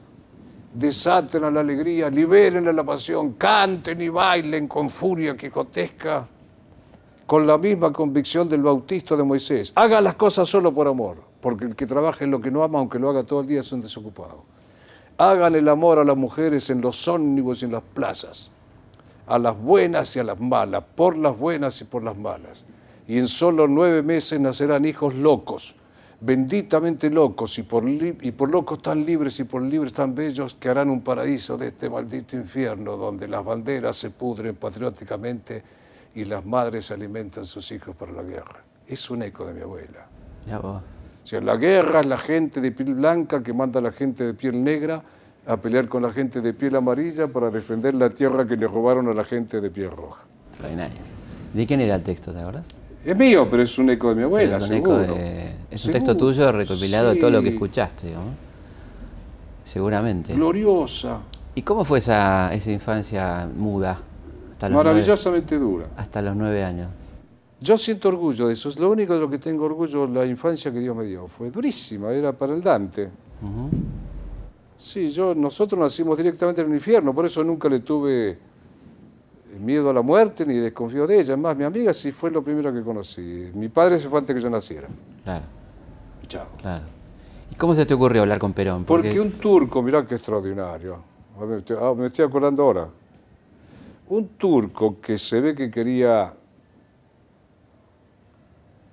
desaten 0.79 1.45
a 1.45 1.51
la 1.51 1.61
alegría, 1.61 2.11
liberen 2.11 2.69
a 2.69 2.73
la 2.73 2.85
pasión, 2.85 3.33
canten 3.35 4.01
y 4.01 4.09
bailen 4.09 4.69
con 4.69 4.91
furia 4.91 5.37
quijotesca, 5.37 6.27
con 7.27 7.47
la 7.47 7.59
misma 7.59 7.93
convicción 7.93 8.49
del 8.49 8.63
bautisto 8.63 9.17
de 9.17 9.25
Moisés. 9.25 9.73
Hagan 9.75 10.05
las 10.05 10.15
cosas 10.15 10.49
solo 10.49 10.73
por 10.73 10.87
amor, 10.87 11.17
porque 11.41 11.65
el 11.65 11.75
que 11.75 11.87
trabaja 11.87 12.25
en 12.25 12.31
lo 12.31 12.41
que 12.41 12.51
no 12.51 12.63
ama, 12.63 12.79
aunque 12.79 12.99
lo 12.99 13.11
haga 13.11 13.25
todo 13.25 13.41
el 13.41 13.47
día, 13.47 13.61
es 13.61 13.73
un 13.73 13.81
desocupado. 13.81 14.45
Hagan 15.19 15.55
el 15.55 15.69
amor 15.69 15.99
a 15.99 16.05
las 16.05 16.17
mujeres 16.17 16.69
en 16.71 16.81
los 16.81 17.09
ómnibus 17.09 17.63
y 17.63 17.67
en 17.67 17.73
las 17.73 17.83
plazas 17.83 18.51
a 19.27 19.39
las 19.39 19.59
buenas 19.59 20.15
y 20.17 20.21
a 20.21 20.25
las 20.25 20.39
malas, 20.39 20.85
por 20.95 21.17
las 21.17 21.37
buenas 21.37 21.81
y 21.81 21.85
por 21.85 22.03
las 22.03 22.17
malas. 22.17 22.65
Y 23.09 23.19
en 23.19 23.29
solo 23.29 23.67
nueve 23.67 24.03
meses 24.03 24.41
nacerán 24.41 24.85
hijos 24.85 25.15
locos, 25.15 25.75
benditamente 26.21 27.11
locos, 27.11 27.59
y 27.59 27.63
por, 27.63 27.89
y 27.89 28.33
por 28.33 28.51
locos 28.51 28.81
tan 28.81 29.05
libres 29.05 29.39
y 29.41 29.45
por 29.45 29.63
libres 29.63 29.93
tan 29.93 30.15
bellos 30.15 30.55
que 30.55 30.69
harán 30.69 30.89
un 30.91 31.03
paraíso 31.03 31.57
de 31.57 31.69
este 31.69 31.91
maldito 31.91 32.37
infierno 32.37 32.97
donde 32.97 33.29
las 33.29 33.45
banderas 33.45 33.97
se 33.97 34.11
pudren 34.11 34.57
patrióticamente 34.57 35.63
y 36.15 36.25
las 36.25 36.45
madres 36.45 36.91
alimentan 36.91 37.45
sus 37.45 37.71
hijos 37.73 37.95
para 37.95 38.13
la 38.13 38.23
guerra. 38.23 38.63
Es 38.87 39.11
un 39.11 39.23
eco 39.23 39.47
de 39.47 39.55
mi 39.55 39.61
abuela. 39.61 40.07
Mirá 40.45 40.59
vos. 40.59 40.83
O 41.23 41.27
sea, 41.27 41.41
la 41.41 41.57
guerra 41.57 42.01
es 42.01 42.07
la 42.07 42.19
gente 42.19 42.61
de 42.61 42.71
piel 42.71 42.95
blanca 42.95 43.43
que 43.43 43.53
manda 43.53 43.81
a 43.81 43.83
la 43.83 43.93
gente 43.93 44.25
de 44.25 44.33
piel 44.33 44.63
negra 44.63 45.03
a 45.47 45.57
pelear 45.57 45.89
con 45.89 46.03
la 46.03 46.13
gente 46.13 46.41
de 46.41 46.55
piel 46.55 46.77
amarilla 46.77 47.29
para 47.29 47.51
defender 47.51 47.95
la 47.95 48.11
tierra 48.11 48.47
que 48.47 48.57
le 48.57 48.67
robaron 48.67 49.09
a 49.09 49.15
la 49.15 49.25
gente 49.25 49.61
de 49.61 49.71
piel 49.71 49.91
roja. 49.91 50.23
¿De 51.53 51.67
quién 51.67 51.81
era 51.81 51.97
el 51.97 52.03
texto, 52.03 52.33
te 52.33 52.39
acuerdas? 52.39 52.69
Es 53.07 53.17
mío, 53.17 53.47
pero 53.49 53.63
es 53.63 53.79
un 53.79 53.89
eco 53.91 54.09
de 54.09 54.15
mi 54.17 54.23
abuela, 54.25 54.57
es 54.57 54.69
un, 54.69 54.75
eco 54.77 54.99
seguro. 54.99 55.15
de- 55.15 55.47
es 55.47 55.55
un 55.71 55.79
Seguro. 55.79 55.93
texto 55.93 56.17
tuyo 56.17 56.51
recopilado 56.53 57.11
de 57.11 57.17
todo 57.17 57.31
lo 57.31 57.41
que 57.43 57.51
escuchaste, 57.51 58.09
digamos. 58.09 58.35
Seguramente. 59.65 60.35
Gloriosa, 60.35 61.21
¿Y 61.55 61.63
cómo 61.63 61.85
fue 61.85 61.99
esa, 62.01 62.53
esa 62.53 62.71
infancia 62.71 63.49
muda? 63.57 63.99
Hasta 64.53 64.69
los, 64.69 64.77
maravillosamente 64.77 65.59
dura. 65.59 65.87
hasta 65.97 66.21
los 66.21 66.37
nueve 66.37 66.63
años. 66.65 66.91
Yo 67.61 67.77
siento 67.79 68.09
orgullo 68.09 68.49
de 68.49 68.53
eso, 68.53 68.69
es 68.69 68.79
lo 68.79 68.91
único 68.91 69.15
de 69.15 69.21
lo 69.21 69.31
que 69.31 69.39
tengo 69.39 69.65
orgullo, 69.65 70.07
la 70.07 70.27
infancia 70.27 70.71
que 70.73 70.79
Dios 70.81 70.95
me 70.95 71.05
dio. 71.05 71.27
Fue 71.29 71.51
durísima, 71.51 72.11
era 72.13 72.33
para 72.33 72.55
el 72.55 72.61
Dante. 72.61 73.09
Sí, 74.77 75.09
yo, 75.09 75.35
nosotros 75.35 75.81
nacimos 75.81 76.19
directamente 76.19 76.61
en 76.61 76.69
el 76.69 76.75
infierno, 76.75 77.15
por 77.15 77.25
eso 77.25 77.43
nunca 77.43 77.69
le 77.69 77.81
tuve 77.81 78.39
miedo 79.61 79.91
a 79.91 79.93
la 79.93 80.03
muerte 80.03 80.45
ni 80.47 80.55
desconfío 80.55 81.07
de 81.07 81.21
ella. 81.21 81.37
Más, 81.37 81.57
mi 81.57 81.65
amiga 81.65 81.93
sí 81.93 82.13
fue 82.13 82.31
lo 82.31 82.43
primero 82.43 82.73
que 82.73 82.83
conocí. 82.83 83.51
Mi 83.55 83.69
padre 83.69 83.99
se 83.99 84.09
fue 84.09 84.19
antes 84.19 84.35
que 84.35 84.41
yo 84.41 84.51
naciera. 84.51 84.89
Claro, 85.25 85.45
Chao. 86.27 86.47
claro. 86.61 86.85
¿Y 87.51 87.55
cómo 87.55 87.75
se 87.75 87.87
te 87.87 87.95
ocurrió 87.95 88.23
hablar 88.23 88.39
con 88.39 88.53
Perón? 88.53 88.85
Porque 88.85 89.19
un 89.21 89.33
turco, 89.33 89.83
mirá 89.83 90.07
qué 90.07 90.17
extraordinario. 90.17 90.99
Ah, 91.39 91.93
me 91.97 92.07
estoy 92.07 92.25
acordando 92.25 92.63
ahora. 92.63 92.89
un 94.09 94.29
turco 94.31 95.01
que 95.01 95.17
se 95.19 95.41
ve 95.41 95.55
que 95.55 95.71
quería 95.71 96.33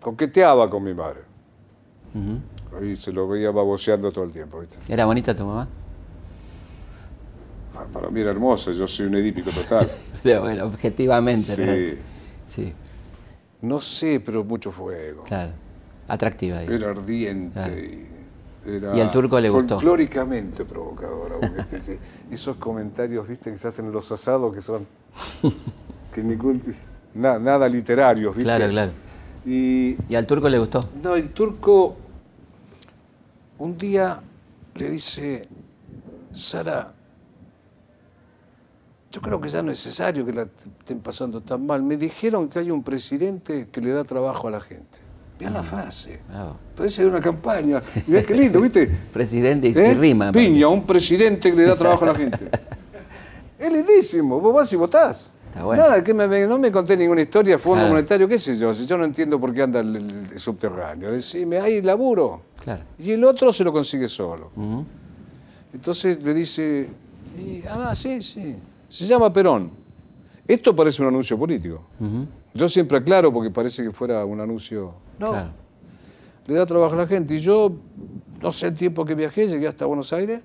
coqueteaba 0.02 0.70
con 0.70 0.84
mi 0.84 0.94
madre. 0.94 1.22
Ahí 2.80 2.96
se 2.96 3.12
lo 3.12 3.28
veía 3.28 3.52
baboseando 3.52 4.12
todo 4.12 4.26
el 4.26 4.32
tiempo, 4.32 4.60
¿viste? 4.60 4.78
¿Era 4.92 5.06
bonita 5.06 5.34
tu 5.34 5.46
mamá? 5.46 5.68
Para 7.92 8.10
mí 8.10 8.22
era 8.22 8.32
hermosa, 8.32 8.72
yo 8.72 8.88
soy 8.88 9.08
un 9.08 9.16
edípico 9.16 9.50
total. 9.52 9.88
Pero 10.24 10.42
bueno, 10.42 10.66
objetivamente, 10.66 11.42
Sí. 11.56 11.62
¿no? 11.66 12.02
Sí, 12.46 12.74
No 13.62 13.80
sé, 13.80 14.20
pero 14.20 14.44
mucho 14.44 14.70
fuego. 14.72 15.24
claro. 15.24 15.52
Atractiva. 16.08 16.60
digo. 16.60 16.74
Era 16.74 16.90
ardiente. 16.92 17.54
Claro. 17.60 17.74
Y, 17.78 18.08
era 18.66 18.96
Y 18.98 19.02
al 19.02 19.12
turco 19.12 19.40
le 19.40 19.50
gustó. 19.50 19.76
Folclóricamente 19.76 20.66
provocadora. 20.66 21.36
porque 21.40 21.64
te- 21.64 21.80
te- 21.80 22.00
esos 22.32 22.58
comentarios, 22.58 23.28
viste, 23.28 23.52
que 23.52 23.58
se 23.58 23.68
hacen 23.70 23.86
en 23.88 23.92
los 23.94 24.12
asados 24.12 24.54
que 24.54 24.62
son. 24.62 24.86
que 26.14 26.22
ningún. 26.24 26.62
na- 27.14 27.40
nada 27.40 27.68
literarios, 27.70 28.36
viste. 28.36 28.44
Claro, 28.44 28.70
claro. 28.70 28.92
Y 29.46 29.96
¿Y 30.10 30.16
al 30.16 30.26
turco 30.28 30.48
le 30.50 30.60
gustó? 30.60 30.88
No, 31.02 31.16
el 31.16 31.30
turco 31.32 31.96
un 33.60 33.78
día 33.78 34.22
le 34.76 34.90
dice, 34.90 35.48
Sara, 36.32 36.94
yo 39.14 39.22
creo 39.22 39.40
que 39.40 39.48
ya 39.48 39.62
no 39.62 39.72
es 39.72 39.78
necesario 39.86 40.26
que 40.26 40.34
la 40.34 40.42
estén 40.80 41.00
pasando 41.00 41.40
tan 41.42 41.66
mal. 41.66 41.84
Me 41.84 41.96
dijeron 41.98 42.50
que 42.50 42.58
hay 42.60 42.72
un 42.72 42.82
presidente 42.84 43.68
que 43.72 43.80
le 43.80 43.92
da 43.92 44.04
trabajo 44.04 44.48
a 44.48 44.52
la 44.52 44.60
gente. 44.60 44.98
Mira 45.40 45.52
la 45.52 45.62
frase. 45.64 46.20
Bravo. 46.28 46.56
Puede 46.76 46.90
ser 46.90 47.08
una 47.08 47.22
campaña. 47.22 47.78
Mirá 48.08 48.24
qué 48.24 48.34
lindo, 48.34 48.60
¿viste? 48.60 48.88
Presidente 49.14 49.68
y, 49.70 49.72
¿Eh? 49.78 49.94
rima. 49.94 50.32
Piña, 50.32 50.68
un 50.68 50.84
presidente 50.86 51.52
que 51.52 51.56
le 51.58 51.66
da 51.66 51.76
trabajo 51.76 52.06
a 52.06 52.08
la 52.10 52.16
gente. 52.16 52.50
es 53.60 53.72
lindísimo. 53.72 54.40
Vos 54.40 54.52
vas 54.54 54.74
y 54.74 54.76
votás. 54.78 55.28
Está 55.46 55.64
bueno. 55.64 55.84
Nada, 55.84 56.04
que 56.04 56.12
me- 56.16 56.28
me- 56.28 56.48
no 56.48 56.58
me 56.58 56.72
conté 56.72 56.98
ninguna 56.98 57.22
historia, 57.22 57.60
fondo 57.60 57.82
Claro. 57.82 57.94
monetario, 57.94 58.28
qué 58.28 58.40
sé 58.40 58.58
yo. 58.58 58.74
Si 58.74 58.88
yo 58.88 58.98
no 58.98 59.06
entiendo 59.06 59.40
por 59.40 59.54
qué 59.54 59.62
anda 59.62 59.80
el, 59.82 59.96
el 60.32 60.40
subterráneo. 60.40 61.12
Decime, 61.12 61.60
hay 61.60 61.84
laburo. 61.84 62.42
Claro. 62.64 62.82
Y 62.98 63.12
el 63.12 63.24
otro 63.24 63.54
se 63.54 63.64
lo 63.64 63.72
consigue 63.72 64.08
solo. 64.08 64.50
Entonces 65.72 66.24
le 66.24 66.34
dice, 66.34 66.90
y, 67.38 67.62
ah, 67.70 67.94
sí, 67.94 68.22
sí. 68.24 68.56
Se 68.94 69.08
llama 69.08 69.34
Perón. 69.34 69.72
Esto 70.48 70.76
parece 70.76 71.02
un 71.02 71.08
anuncio 71.08 71.36
político. 71.38 71.82
Yo 72.54 72.68
siempre 72.68 73.00
aclaro 73.00 73.34
porque 73.34 73.50
parece 73.50 73.82
que 73.84 73.92
fuera 73.92 74.24
un 74.24 74.40
anuncio. 74.40 74.94
No, 75.18 75.32
Claro. 75.32 75.50
le 76.46 76.54
da 76.54 76.66
trabajo 76.66 76.94
a 76.94 76.98
la 76.98 77.08
gente. 77.08 77.34
Y 77.34 77.40
yo, 77.40 77.72
no 78.40 78.52
sé 78.52 78.68
el 78.68 78.76
tiempo 78.76 79.04
que 79.04 79.16
viajé, 79.16 79.48
llegué 79.48 79.68
hasta 79.68 79.88
Buenos 79.88 80.14
Aires. 80.14 80.44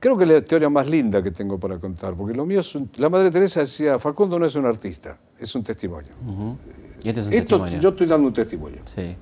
Creo 0.00 0.16
que 0.18 0.24
es 0.24 0.30
la 0.30 0.40
teoría 0.40 0.68
más 0.68 0.90
linda 0.90 1.22
que 1.22 1.30
tengo 1.30 1.56
para 1.60 1.78
contar, 1.78 2.14
porque 2.16 2.34
lo 2.34 2.44
mío 2.44 2.58
es 2.58 2.74
un- 2.74 2.90
La 2.96 3.08
Madre 3.08 3.30
Teresa 3.30 3.60
decía, 3.60 4.00
Facundo 4.00 4.36
no 4.36 4.46
es 4.46 4.56
un 4.56 4.66
artista, 4.66 5.16
es 5.38 5.54
un 5.54 5.62
testimonio. 5.62 6.10
Ujú. 6.26 6.56
Y 7.04 7.08
este 7.10 7.20
es 7.20 7.26
un 7.28 7.32
Esto, 7.32 7.56
testimonio. 7.58 7.80
yo 7.80 7.88
estoy 7.90 8.06
dando 8.08 8.26
un 8.26 8.34
testimonio. 8.34 8.80
Sí. 8.86 9.14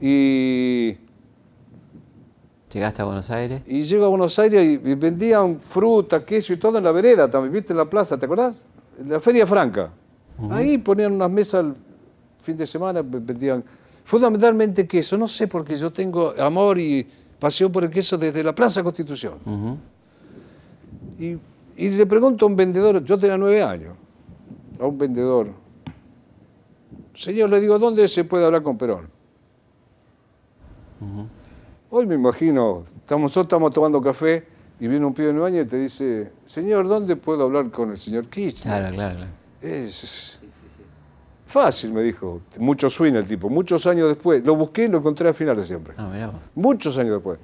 Y, 0.00 0.96
Llegaste 2.72 3.02
a 3.02 3.04
Buenos 3.04 3.28
Aires. 3.30 3.62
y 3.66 3.82
llego 3.82 4.04
a 4.06 4.08
Buenos 4.08 4.38
Aires 4.38 4.64
y, 4.64 4.76
vendían 4.94 5.58
fruta, 5.58 6.24
queso 6.24 6.52
y 6.52 6.56
todo 6.56 6.78
en 6.78 6.84
la 6.84 6.92
vereda 6.92 7.28
también, 7.28 7.52
¿viste? 7.52 7.72
En 7.72 7.78
la 7.78 7.84
plaza, 7.90 8.16
¿te 8.16 8.26
acordás? 8.26 8.64
En 8.98 9.08
la 9.10 9.18
Feria 9.20 9.46
Franca. 9.46 9.90
Ahí 10.50 10.78
ponían 10.78 11.12
unas 11.12 11.30
mesas 11.30 11.64
el 11.66 11.74
fin 12.42 12.56
de 12.56 12.66
semana, 12.66 13.02
ve- 13.02 13.18
vendían 13.20 13.62
fundamentalmente 14.04 14.86
queso. 14.86 15.18
No 15.18 15.26
sé 15.28 15.48
por 15.48 15.64
qué 15.64 15.76
yo 15.76 15.90
tengo 15.92 16.32
amor 16.38 16.78
y 16.78 17.06
pasión 17.38 17.70
por 17.72 17.84
el 17.84 17.90
queso 17.90 18.16
desde 18.16 18.42
la 18.44 18.54
Plaza 18.54 18.82
Constitución. 18.82 19.34
Y, 21.18 21.36
y 21.76 21.90
le 21.90 22.06
pregunto 22.06 22.44
a 22.46 22.48
un 22.48 22.56
vendedor, 22.56 23.04
yo 23.04 23.18
tenía 23.18 23.36
nueve 23.36 23.62
años, 23.62 23.94
a 24.80 24.86
un 24.86 24.96
vendedor, 24.96 25.48
señor, 27.14 27.50
le 27.50 27.60
digo, 27.60 27.78
¿dónde 27.78 28.06
se 28.08 28.24
puede 28.24 28.46
hablar 28.46 28.62
con 28.62 28.78
Perón? 28.78 29.08
Hoy 31.90 32.06
me 32.06 32.14
imagino, 32.14 32.84
estamos, 32.96 33.22
nosotros 33.30 33.44
estamos 33.46 33.72
tomando 33.72 34.00
café 34.00 34.44
y 34.78 34.86
viene 34.86 35.04
un 35.04 35.12
pibe 35.12 35.28
de 35.28 35.32
nueve 35.34 35.48
años 35.48 35.66
y 35.66 35.70
te 35.70 35.76
dice, 35.78 36.30
señor, 36.44 36.86
¿dónde 36.86 37.16
puedo 37.16 37.42
hablar 37.44 37.70
con 37.70 37.90
el 37.90 37.96
señor 37.96 38.28
Kirchner? 38.28 38.78
Claro, 38.80 38.94
claro, 38.94 39.16
claro. 39.16 39.30
Es, 39.60 40.04
es- 40.04 40.40
fácil, 41.46 41.92
me 41.92 42.02
dijo, 42.02 42.42
mucho 42.60 42.88
swing 42.88 43.14
el 43.14 43.26
tipo, 43.26 43.48
muchos 43.48 43.84
años 43.88 44.06
después, 44.08 44.44
lo 44.46 44.54
busqué 44.54 44.84
y 44.84 44.88
lo 44.88 44.98
encontré 44.98 45.26
al 45.26 45.34
final 45.34 45.56
de 45.56 45.64
siempre 45.64 45.94
Ah, 45.96 46.08
mirá 46.12 46.28
vos. 46.28 46.40
muchos 46.54 46.96
años 46.96 47.14
después. 47.14 47.40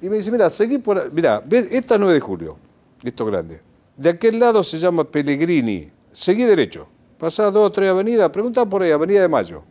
Y 0.00 0.08
me 0.08 0.16
dice, 0.18 0.30
mira, 0.30 0.48
seguí 0.50 0.78
por... 0.78 1.12
Mira, 1.12 1.42
¿ves? 1.44 1.66
Esta 1.72 1.94
es 1.94 2.00
9 2.00 2.14
de 2.14 2.20
julio, 2.20 2.56
esto 3.02 3.26
grande. 3.26 3.60
De 3.96 4.10
aquel 4.10 4.38
lado 4.38 4.62
se 4.62 4.78
llama 4.78 5.02
Pellegrini. 5.02 5.90
Seguí 6.12 6.44
derecho. 6.44 6.86
Pasás 7.18 7.52
dos 7.52 7.66
o 7.66 7.72
tres 7.72 7.90
avenidas, 7.90 8.30
pregunta 8.30 8.64
por 8.66 8.82
ahí, 8.82 8.92
Avenida 8.92 9.22
de 9.22 9.28
Mayo. 9.28 9.62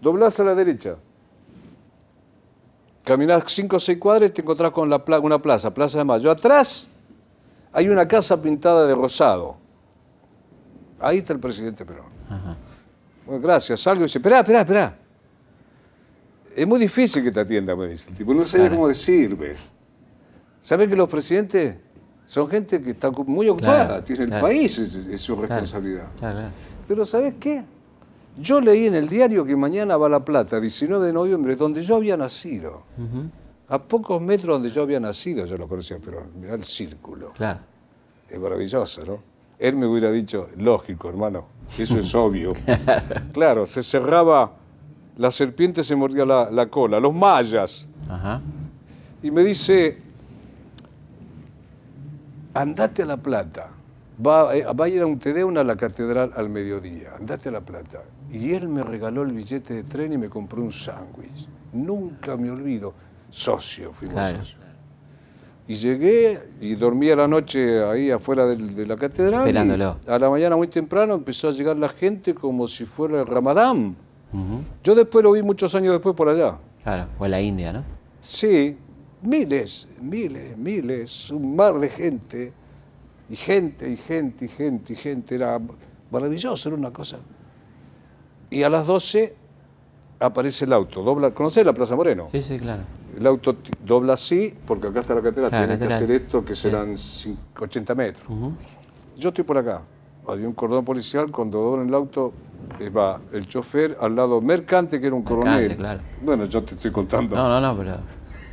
Doblás 0.00 0.40
a 0.40 0.44
la 0.44 0.54
derecha. 0.56 0.96
Caminás 3.06 3.44
cinco 3.46 3.76
o 3.76 3.78
seis 3.78 3.98
cuadras 3.98 4.30
y 4.30 4.32
te 4.32 4.42
encontrás 4.42 4.72
con 4.72 4.90
la 4.90 4.98
pla- 5.04 5.20
una 5.20 5.40
plaza, 5.40 5.72
Plaza 5.72 5.98
de 5.98 6.02
Mayo. 6.04 6.28
Atrás 6.28 6.88
hay 7.72 7.88
una 7.88 8.06
casa 8.08 8.42
pintada 8.42 8.84
de 8.84 8.96
rosado. 8.96 9.56
Ahí 10.98 11.18
está 11.18 11.32
el 11.32 11.38
presidente 11.38 11.84
Perón. 11.84 12.06
Bueno, 13.24 13.40
gracias. 13.40 13.78
Salgo 13.80 14.00
y 14.02 14.06
dice, 14.06 14.18
esperá, 14.18 14.40
esperá, 14.40 14.60
esperá. 14.62 14.98
Es 16.56 16.66
muy 16.66 16.80
difícil 16.80 17.22
que 17.22 17.30
te 17.30 17.38
atienda, 17.38 17.76
me 17.76 17.86
dice 17.86 18.10
el 18.10 18.16
tipo. 18.16 18.34
No 18.34 18.44
sé 18.44 18.58
Claro. 18.58 18.74
cómo 18.74 18.88
decirme. 18.88 19.52
¿Sabes 20.60 20.88
que 20.88 20.96
los 20.96 21.08
presidentes 21.08 21.76
son 22.24 22.48
gente 22.48 22.82
que 22.82 22.90
está 22.90 23.12
muy 23.12 23.48
ocupada? 23.48 23.86
Claro, 23.86 24.02
Tiene 24.02 24.24
el 24.24 24.30
claro. 24.30 24.46
país, 24.48 24.78
es, 24.78 24.94
es 25.06 25.20
su 25.20 25.36
responsabilidad. 25.36 26.06
Pero 26.88 27.06
¿sabes 27.06 27.34
qué? 27.38 27.62
Yo 28.38 28.60
leí 28.60 28.86
en 28.86 28.94
el 28.94 29.08
diario 29.08 29.44
que 29.44 29.56
mañana 29.56 29.96
va 29.96 30.06
a 30.06 30.10
La 30.10 30.24
Plata, 30.24 30.60
19 30.60 31.06
de 31.06 31.12
noviembre, 31.12 31.56
donde 31.56 31.82
yo 31.82 31.96
había 31.96 32.16
nacido. 32.16 32.82
A 33.68 33.82
pocos 33.82 34.20
metros 34.20 34.56
donde 34.56 34.68
yo 34.68 34.82
había 34.82 35.00
nacido, 35.00 35.44
yo 35.46 35.56
lo 35.56 35.66
conocía, 35.66 35.98
pero 36.04 36.22
mirá 36.38 36.54
el 36.54 36.64
círculo. 36.64 37.30
Claro. 37.36 37.60
Es 38.28 38.38
maravilloso, 38.38 39.04
¿no? 39.06 39.18
Él 39.58 39.74
me 39.76 39.86
hubiera 39.86 40.10
dicho, 40.10 40.48
lógico, 40.58 41.08
hermano, 41.08 41.46
eso 41.78 41.98
es 41.98 42.14
obvio. 42.14 42.52
claro, 43.32 43.64
se 43.64 43.82
cerraba, 43.82 44.52
la 45.16 45.30
serpiente 45.30 45.82
se 45.82 45.96
mordía 45.96 46.24
la, 46.26 46.50
la 46.50 46.66
cola, 46.66 47.00
los 47.00 47.14
mayas. 47.14 47.88
Ajá. 48.08 48.42
Y 49.22 49.30
me 49.30 49.42
dice, 49.42 49.98
andate 52.54 53.02
a 53.02 53.06
La 53.06 53.16
Plata, 53.16 53.70
va, 54.24 54.56
eh, 54.56 54.64
va 54.64 54.84
a 54.84 54.88
ir 54.88 55.02
a 55.02 55.06
un 55.06 55.18
Tedeum 55.18 55.56
a 55.56 55.64
la 55.64 55.76
catedral 55.76 56.32
al 56.36 56.48
mediodía, 56.48 57.14
andate 57.18 57.48
a 57.48 57.52
La 57.52 57.60
Plata. 57.60 58.02
Y 58.30 58.52
él 58.52 58.68
me 58.68 58.82
regaló 58.82 59.22
el 59.22 59.32
billete 59.32 59.74
de 59.74 59.82
tren 59.82 60.12
y 60.12 60.18
me 60.18 60.28
compró 60.28 60.62
un 60.62 60.72
sándwich. 60.72 61.48
Nunca 61.72 62.36
me 62.36 62.50
olvido, 62.50 62.94
socio, 63.30 63.92
fuimos 63.92 64.14
Claro. 64.14 64.38
socios. 64.38 64.60
Y 65.68 65.74
llegué 65.74 66.40
y 66.60 66.74
dormí 66.76 67.10
a 67.10 67.16
la 67.16 67.26
noche 67.26 67.82
ahí 67.84 68.10
afuera 68.10 68.46
del- 68.46 68.74
de 68.74 68.86
la 68.86 68.96
catedral. 68.96 69.40
Esperándolo. 69.40 69.96
a 70.06 70.18
la 70.18 70.30
mañana 70.30 70.54
muy 70.56 70.68
temprano 70.68 71.14
empezó 71.14 71.48
a 71.48 71.50
llegar 71.52 71.76
la 71.76 71.88
gente 71.88 72.34
como 72.34 72.68
si 72.68 72.84
fuera 72.86 73.20
el 73.20 73.26
Ramadán. 73.26 73.96
Ujú. 74.32 74.60
Yo 74.84 74.94
después 74.94 75.24
lo 75.24 75.32
vi 75.32 75.42
muchos 75.42 75.74
años 75.74 75.92
después 75.92 76.14
por 76.14 76.28
allá. 76.28 76.56
Claro. 76.84 77.06
O 77.18 77.26
la 77.26 77.40
India, 77.40 77.72
¿no? 77.72 77.82
Sí, 78.20 78.76
miles, 79.22 79.88
miles, 80.00 80.56
miles, 80.56 81.30
un 81.32 81.56
mar 81.56 81.74
de 81.74 81.88
gente. 81.88 82.52
Y 83.28 83.36
gente, 83.36 83.88
y 83.90 83.96
gente, 83.96 84.44
y 84.44 84.48
gente, 84.48 84.92
y 84.92 84.96
gente. 84.96 85.34
Era 85.34 85.60
maravilloso, 86.10 86.68
era 86.68 86.76
una 86.78 86.92
cosa. 86.92 87.18
Y 88.50 88.62
a 88.62 88.68
las 88.68 88.86
12 88.86 89.34
aparece 90.20 90.64
el 90.64 90.72
auto. 90.72 91.02
Dobla, 91.02 91.32
¿Conocés 91.32 91.66
la 91.66 91.72
Plaza 91.72 91.96
Moreno? 91.96 92.28
Sí, 92.32 92.40
sí, 92.42 92.58
claro. 92.58 92.82
El 93.18 93.26
auto 93.26 93.56
dobla 93.84 94.12
así, 94.12 94.54
porque 94.66 94.88
acá 94.88 95.00
está 95.00 95.14
la 95.14 95.22
catedral, 95.22 95.50
Claro, 95.50 95.66
tiene 95.66 95.88
que 95.88 95.94
hacer 95.94 96.10
esto, 96.10 96.44
que 96.44 96.54
Sí. 96.54 96.62
serán 96.62 96.92
cin- 96.96 97.36
80 97.58 97.94
metros. 97.94 98.26
Yo 99.16 99.30
estoy 99.30 99.44
por 99.44 99.56
acá. 99.58 99.82
Había 100.28 100.46
un 100.46 100.52
cordón 100.54 100.84
policial, 100.84 101.30
cuando 101.30 101.58
dobla 101.60 101.84
el 101.86 101.94
auto, 101.94 102.32
eh, 102.78 102.90
va 102.90 103.20
el 103.32 103.46
chofer 103.48 103.96
al 104.00 104.14
lado 104.14 104.40
mercante, 104.40 105.00
que 105.00 105.06
era 105.06 105.16
un 105.16 105.22
Mercante, 105.22 105.46
coronel. 105.48 105.76
claro. 105.76 106.00
Bueno, 106.22 106.44
yo 106.44 106.62
te 106.62 106.74
estoy 106.74 106.90
contando. 106.90 107.34
No, 107.36 107.48
no, 107.48 107.60
no, 107.60 107.76
pero. 107.78 107.96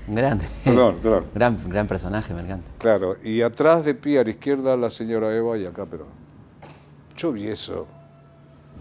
Grande. 0.07 0.45
Perdón, 0.63 0.97
perdón. 1.01 1.25
gran, 1.33 1.69
gran 1.69 1.87
personaje, 1.87 2.33
me 2.33 2.41
encanta. 2.41 2.69
Claro, 2.77 3.15
y 3.23 3.41
atrás 3.41 3.85
de 3.85 3.93
pie 3.95 4.19
a 4.19 4.23
la 4.23 4.29
izquierda 4.31 4.75
la 4.75 4.89
señora 4.89 5.33
Eva 5.35 5.57
y 5.57 5.65
acá 5.65 5.85
pero 5.89 6.05
Yo 7.15 7.31
vi 7.31 7.47
eso. 7.47 7.87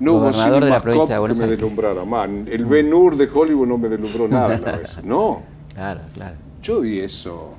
No 0.01 0.13
hubo 0.13 0.21
Gobernador 0.21 0.65
de 0.65 0.71
la 0.71 0.83
provincia 0.83 1.15
de 1.15 1.21
Buenos 1.21 1.39
que 1.39 1.45
me. 1.47 1.49
Mm. 1.49 1.51
deslumbrara. 1.53 2.05
Man, 2.05 2.49
el 2.51 2.65
Ben 2.65 2.93
Hur 2.93 3.17
de 3.17 3.29
Hollywood 3.33 3.67
no 3.69 3.79
me 3.79 3.89
deslumbró 3.89 4.27
nada 4.27 4.59
la 4.59 4.73
vez. 4.79 5.01
No, 5.05 5.43
Claro, 5.75 6.01
claro. 6.15 6.37
yo 6.61 6.81
vi 6.81 6.99
eso. 7.01 7.55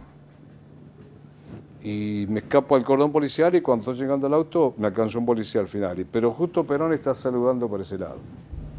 Y 1.82 2.25
me 2.29 2.39
escapo 2.39 2.75
al 2.75 2.84
cordón 2.84 3.12
policial 3.12 3.53
y 3.55 3.62
cuando 3.62 3.91
estoy 3.91 4.05
llegando 4.05 4.27
al 4.27 4.34
auto 4.34 4.74
me 4.77 4.88
alcanzó 4.88 5.20
un 5.20 5.25
policía 5.25 5.62
al 5.62 5.67
final. 5.67 6.05
Pero 6.12 6.32
justo 6.32 6.63
Perón 6.65 6.93
está 6.93 7.13
saludando 7.13 7.67
por 7.67 7.82
ese 7.82 7.98
lado. 7.98 8.17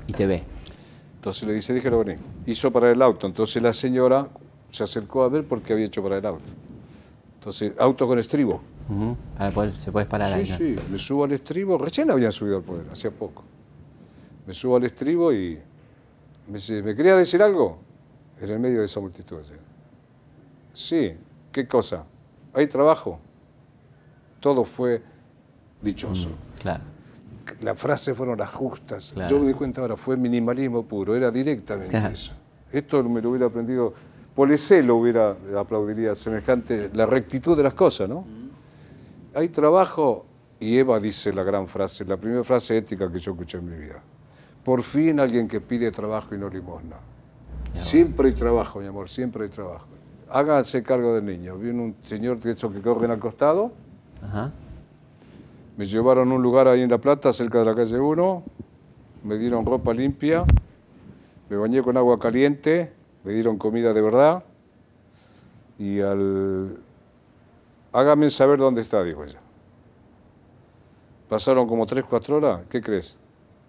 Y 0.06 0.12
te 0.12 0.26
ve. 0.26 0.42
Entonces 1.16 1.46
le 1.46 1.54
dice, 1.54 1.72
déjelo 1.74 1.98
venir. 1.98 2.18
Hizo 2.46 2.70
para 2.72 2.90
el 2.90 3.00
auto. 3.02 3.26
Entonces 3.26 3.62
la 3.62 3.72
señora 3.72 4.26
se 4.74 4.82
acercó 4.82 5.22
a 5.22 5.28
ver 5.28 5.44
por 5.44 5.62
qué 5.62 5.72
había 5.72 5.86
hecho 5.86 6.02
para 6.02 6.18
el 6.18 6.26
auto. 6.26 6.44
Entonces, 7.38 7.72
auto 7.78 8.06
con 8.08 8.18
estribo. 8.18 8.60
Para 9.38 9.50
poder- 9.50 9.76
se 9.76 9.92
puede 9.92 10.06
parar 10.06 10.28
Sí, 10.28 10.34
ahí. 10.34 10.50
¿no? 10.50 10.56
sí, 10.80 10.86
me 10.90 10.98
subo 10.98 11.24
al 11.24 11.32
estribo, 11.32 11.78
recién 11.78 12.10
habían 12.10 12.32
subido 12.32 12.56
al 12.56 12.62
poder, 12.64 12.86
hacía 12.90 13.10
poco. 13.10 13.44
Me 14.46 14.52
subo 14.52 14.76
al 14.76 14.84
estribo 14.84 15.32
y 15.32 15.58
me 16.48 16.54
dice, 16.54 16.82
¿me 16.82 16.94
quería 16.94 17.16
decir 17.16 17.40
algo? 17.42 17.78
En 18.40 18.50
el 18.50 18.58
medio 18.58 18.80
de 18.80 18.86
esa 18.86 18.98
multitud. 19.00 19.38
Sí, 20.72 21.12
¿qué 21.52 21.66
cosa? 21.68 22.04
¿Hay 22.52 22.66
trabajo? 22.66 23.20
Todo 24.40 24.64
fue 24.64 25.00
dichoso. 25.80 26.30
Claro. 26.60 26.82
Las 27.60 27.78
frases 27.78 28.16
fueron 28.16 28.38
las 28.38 28.50
justas. 28.50 29.12
Claro. 29.14 29.30
Yo 29.30 29.38
me 29.40 29.46
di 29.48 29.54
cuenta 29.54 29.80
ahora, 29.80 29.96
fue 29.96 30.16
minimalismo 30.16 30.82
puro, 30.84 31.14
era 31.14 31.30
directamente 31.30 31.90
Claro. 31.90 32.12
eso. 32.12 32.32
Esto 32.72 33.02
me 33.04 33.22
lo 33.22 33.30
hubiera 33.30 33.46
aprendido, 33.46 33.94
Polecé 34.34 34.82
lo 34.82 34.96
hubiera, 34.96 35.36
aplaudiría 35.56 36.14
semejante, 36.14 36.90
la 36.92 37.06
rectitud 37.06 37.56
de 37.56 37.62
las 37.62 37.74
cosas, 37.74 38.08
¿no? 38.08 38.24
Hay 39.34 39.48
trabajo, 39.48 40.26
y 40.58 40.76
Eva 40.78 40.98
dice 40.98 41.32
la 41.32 41.42
gran 41.44 41.68
frase, 41.68 42.04
la 42.04 42.16
primera 42.16 42.42
frase 42.42 42.76
ética 42.76 43.10
que 43.10 43.18
yo 43.18 43.32
escuché 43.32 43.58
en 43.58 43.66
mi 43.66 43.76
vida. 43.76 44.02
Por 44.64 44.82
fin 44.82 45.20
alguien 45.20 45.46
que 45.46 45.60
pide 45.60 45.90
trabajo 45.90 46.34
y 46.34 46.38
no 46.38 46.48
limosna. 46.48 46.96
Siempre 47.72 48.28
hay 48.28 48.34
trabajo, 48.34 48.80
mi 48.80 48.86
amor, 48.86 49.08
siempre 49.08 49.44
hay 49.44 49.50
trabajo. 49.50 49.86
Háganse 50.30 50.82
cargo 50.82 51.14
del 51.14 51.24
niño. 51.26 51.56
Viene 51.58 51.82
un 51.82 51.96
señor 52.02 52.40
de 52.40 52.52
esos 52.52 52.72
que 52.72 52.80
corren 52.80 53.10
al 53.10 53.18
costado, 53.18 53.72
Ajá. 54.22 54.52
me 55.76 55.84
llevaron 55.84 56.30
a 56.32 56.34
un 56.34 56.42
lugar 56.42 56.66
ahí 56.66 56.82
en 56.82 56.90
La 56.90 56.98
Plata, 56.98 57.32
cerca 57.32 57.58
de 57.58 57.66
la 57.66 57.74
calle 57.74 57.98
1, 58.00 58.42
me 59.24 59.36
dieron 59.38 59.64
ropa 59.66 59.92
limpia, 59.92 60.44
me 61.48 61.56
bañé 61.56 61.82
con 61.82 61.96
agua 61.96 62.18
caliente, 62.18 62.92
me 63.24 63.32
dieron 63.32 63.58
comida 63.58 63.92
de 63.92 64.00
verdad 64.00 64.44
y 65.78 66.00
al... 66.00 66.78
Hágame 67.92 68.28
saber 68.30 68.58
dónde 68.58 68.80
está, 68.80 69.02
dijo 69.02 69.24
ella. 69.24 69.38
Pasaron 71.28 71.66
como 71.66 71.86
3, 71.86 72.04
4 72.08 72.36
horas, 72.36 72.60
¿qué 72.68 72.80
crees? 72.80 73.16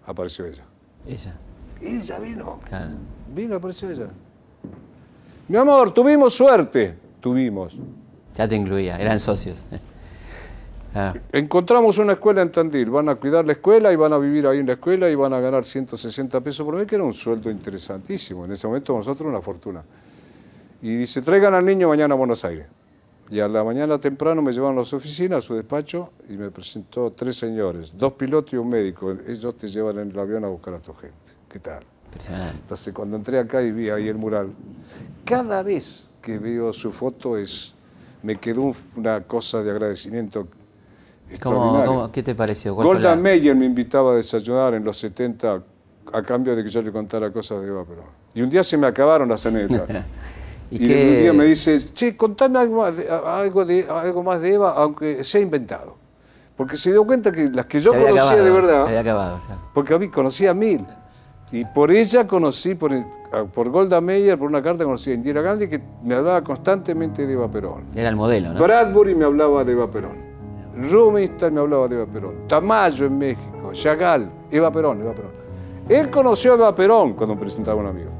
Apareció 0.04 0.46
ella. 0.46 0.64
Ella. 1.06 1.34
Ella 1.80 2.18
vino. 2.18 2.60
Claro. 2.68 2.92
Vino, 3.34 3.56
apareció 3.56 3.90
ella. 3.90 4.08
Mi 5.48 5.56
amor, 5.56 5.92
tuvimos 5.94 6.34
suerte. 6.34 6.96
Tuvimos. 7.20 7.76
Ya 8.34 8.46
te 8.46 8.56
incluía, 8.56 8.98
eran 8.98 9.18
socios. 9.18 9.64
Claro. 10.96 11.20
Encontramos 11.30 11.98
una 11.98 12.14
escuela 12.14 12.40
en 12.40 12.50
Tandil, 12.50 12.88
van 12.88 13.10
a 13.10 13.16
cuidar 13.16 13.44
la 13.44 13.52
escuela 13.52 13.92
y 13.92 13.96
van 13.96 14.14
a 14.14 14.18
vivir 14.18 14.46
ahí 14.46 14.60
en 14.60 14.66
la 14.66 14.72
escuela 14.74 15.10
y 15.10 15.14
van 15.14 15.34
a 15.34 15.40
ganar 15.40 15.62
160 15.62 16.40
pesos 16.40 16.64
por 16.64 16.74
mes, 16.74 16.86
que 16.86 16.94
era 16.94 17.04
un 17.04 17.12
sueldo 17.12 17.50
interesantísimo. 17.50 18.46
En 18.46 18.52
ese 18.52 18.66
momento 18.66 18.94
nosotros 18.96 19.28
una 19.28 19.42
fortuna. 19.42 19.84
Y 20.80 20.96
dice, 20.96 21.20
traigan 21.20 21.52
al 21.52 21.66
niño 21.66 21.88
mañana 21.88 22.14
a 22.14 22.16
Buenos 22.16 22.42
Aires. 22.46 22.66
Y 23.28 23.40
a 23.40 23.48
la 23.48 23.62
mañana 23.62 23.98
temprano 23.98 24.40
me 24.40 24.52
llevaron 24.52 24.78
a 24.78 24.84
su 24.84 24.96
oficina, 24.96 25.36
a 25.36 25.40
su 25.42 25.54
despacho, 25.54 26.12
y 26.30 26.32
me 26.38 26.50
presentó 26.50 27.10
tres 27.12 27.36
señores, 27.36 27.92
dos 27.94 28.14
pilotos 28.14 28.54
y 28.54 28.56
un 28.56 28.68
médico. 28.70 29.12
Ellos 29.26 29.54
te 29.54 29.68
llevan 29.68 29.98
en 29.98 30.10
el 30.12 30.18
avión 30.18 30.44
a 30.44 30.48
buscar 30.48 30.72
a 30.74 30.78
tu 30.78 30.94
gente. 30.94 31.14
¿Qué 31.46 31.58
tal? 31.58 31.82
Entonces 32.62 32.94
cuando 32.94 33.16
entré 33.16 33.38
acá 33.38 33.60
y 33.62 33.70
vi 33.70 33.90
ahí 33.90 34.08
el 34.08 34.16
mural, 34.16 34.48
cada 35.26 35.62
vez 35.62 36.08
que 36.22 36.38
veo 36.38 36.72
su 36.72 36.90
foto 36.90 37.36
es, 37.36 37.74
me 38.22 38.36
quedó 38.36 38.62
un- 38.62 38.76
una 38.96 39.20
cosa 39.24 39.62
de 39.62 39.70
agradecimiento 39.72 40.46
¿Cómo, 41.42 42.10
¿Qué 42.12 42.22
te 42.22 42.34
pareció? 42.34 42.74
¿Cuál 42.74 42.86
fue 42.86 42.94
Golda 42.96 43.10
la- 43.10 43.16
Meir 43.16 43.54
me 43.54 43.64
invitaba 43.66 44.12
a 44.12 44.14
desayunar 44.14 44.74
en 44.74 44.84
los 44.84 44.96
70 44.98 45.62
a 46.12 46.22
cambio 46.22 46.54
de 46.54 46.62
que 46.62 46.70
yo 46.70 46.80
le 46.82 46.92
contara 46.92 47.32
cosas 47.32 47.60
de 47.62 47.68
Eva 47.68 47.84
Perón. 47.84 48.04
Y 48.34 48.42
un 48.42 48.50
día 48.50 48.62
se 48.62 48.76
me 48.76 48.86
acabaron 48.86 49.28
las 49.28 49.44
anécdotas. 49.46 50.04
¿Y, 50.70 50.76
y 50.84 50.86
qué- 50.88 51.08
un 51.10 51.18
día 51.22 51.32
me 51.32 51.44
dice, 51.44 51.78
che, 51.92 52.16
contame 52.16 52.58
algo 52.58 52.78
más, 52.82 52.96
de, 52.96 53.08
algo, 53.10 53.64
de, 53.64 53.86
algo 53.88 54.22
más 54.22 54.40
de 54.40 54.54
Eva, 54.54 54.72
aunque 54.76 55.22
sea 55.24 55.40
inventado. 55.40 55.96
Porque 56.56 56.76
se 56.76 56.90
dio 56.90 57.04
cuenta 57.04 57.30
que 57.32 57.48
las 57.48 57.66
que 57.66 57.80
yo 57.80 57.92
se 57.92 57.98
conocía 57.98 58.22
acabado, 58.22 58.44
de 58.44 58.50
Se 58.50 58.50
verdad, 58.56 58.82
había 58.86 59.00
acabado, 59.00 59.40
claro. 59.46 59.60
porque 59.74 59.94
a 59.94 59.98
mí 59.98 60.08
conocía 60.08 60.52
a 60.52 60.54
mil. 60.54 60.86
Y 61.52 61.64
por 61.64 61.92
ella 61.92 62.26
conocí, 62.26 62.74
por, 62.74 62.92
por 63.52 63.68
Golda 63.70 64.00
Meir, 64.00 64.38
por 64.38 64.48
una 64.48 64.62
carta 64.62 64.82
conocí 64.84 65.10
a 65.10 65.14
Indira 65.14 65.42
Gandhi, 65.42 65.68
que 65.68 65.80
me 66.02 66.14
hablaba 66.14 66.42
constantemente 66.42 67.26
de 67.26 67.32
Eva 67.34 67.48
Perón. 67.50 67.84
Era 67.94 68.08
el 68.08 68.16
modelo, 68.16 68.52
¿no? 68.52 68.62
Bradbury 68.62 69.14
me 69.14 69.24
hablaba 69.26 69.62
de 69.64 69.72
Eva 69.72 69.90
Perón. 69.90 70.16
Rubinstein 70.76 71.54
me 71.54 71.60
hablaba 71.60 71.88
de 71.88 71.96
Eva 71.96 72.06
Perón. 72.06 72.34
Tamayo 72.46 73.06
en 73.06 73.18
México. 73.18 73.70
Chagall. 73.72 74.30
Eva 74.50 74.70
Perón, 74.70 75.00
Eva 75.00 75.12
Perón. 75.12 75.32
Él 75.88 76.10
conoció 76.10 76.52
a 76.52 76.54
Eva 76.56 76.74
Perón 76.74 77.14
cuando 77.14 77.34
me 77.34 77.40
presentaba 77.40 77.80
a 77.80 77.84
un 77.84 77.88
amigo. 77.88 78.10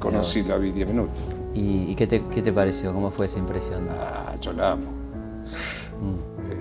Conocí, 0.00 0.42
la 0.42 0.56
vi 0.56 0.72
10 0.72 0.88
minutos. 0.88 1.16
¿Y, 1.54 1.90
y 1.90 1.94
qué, 1.94 2.06
te, 2.06 2.22
qué 2.24 2.42
te 2.42 2.52
pareció? 2.52 2.92
¿Cómo 2.92 3.10
fue 3.10 3.26
esa 3.26 3.38
impresión? 3.38 3.88
Ah, 3.90 4.34
yo 4.40 4.52
la 4.52 4.72
amo. 4.72 4.84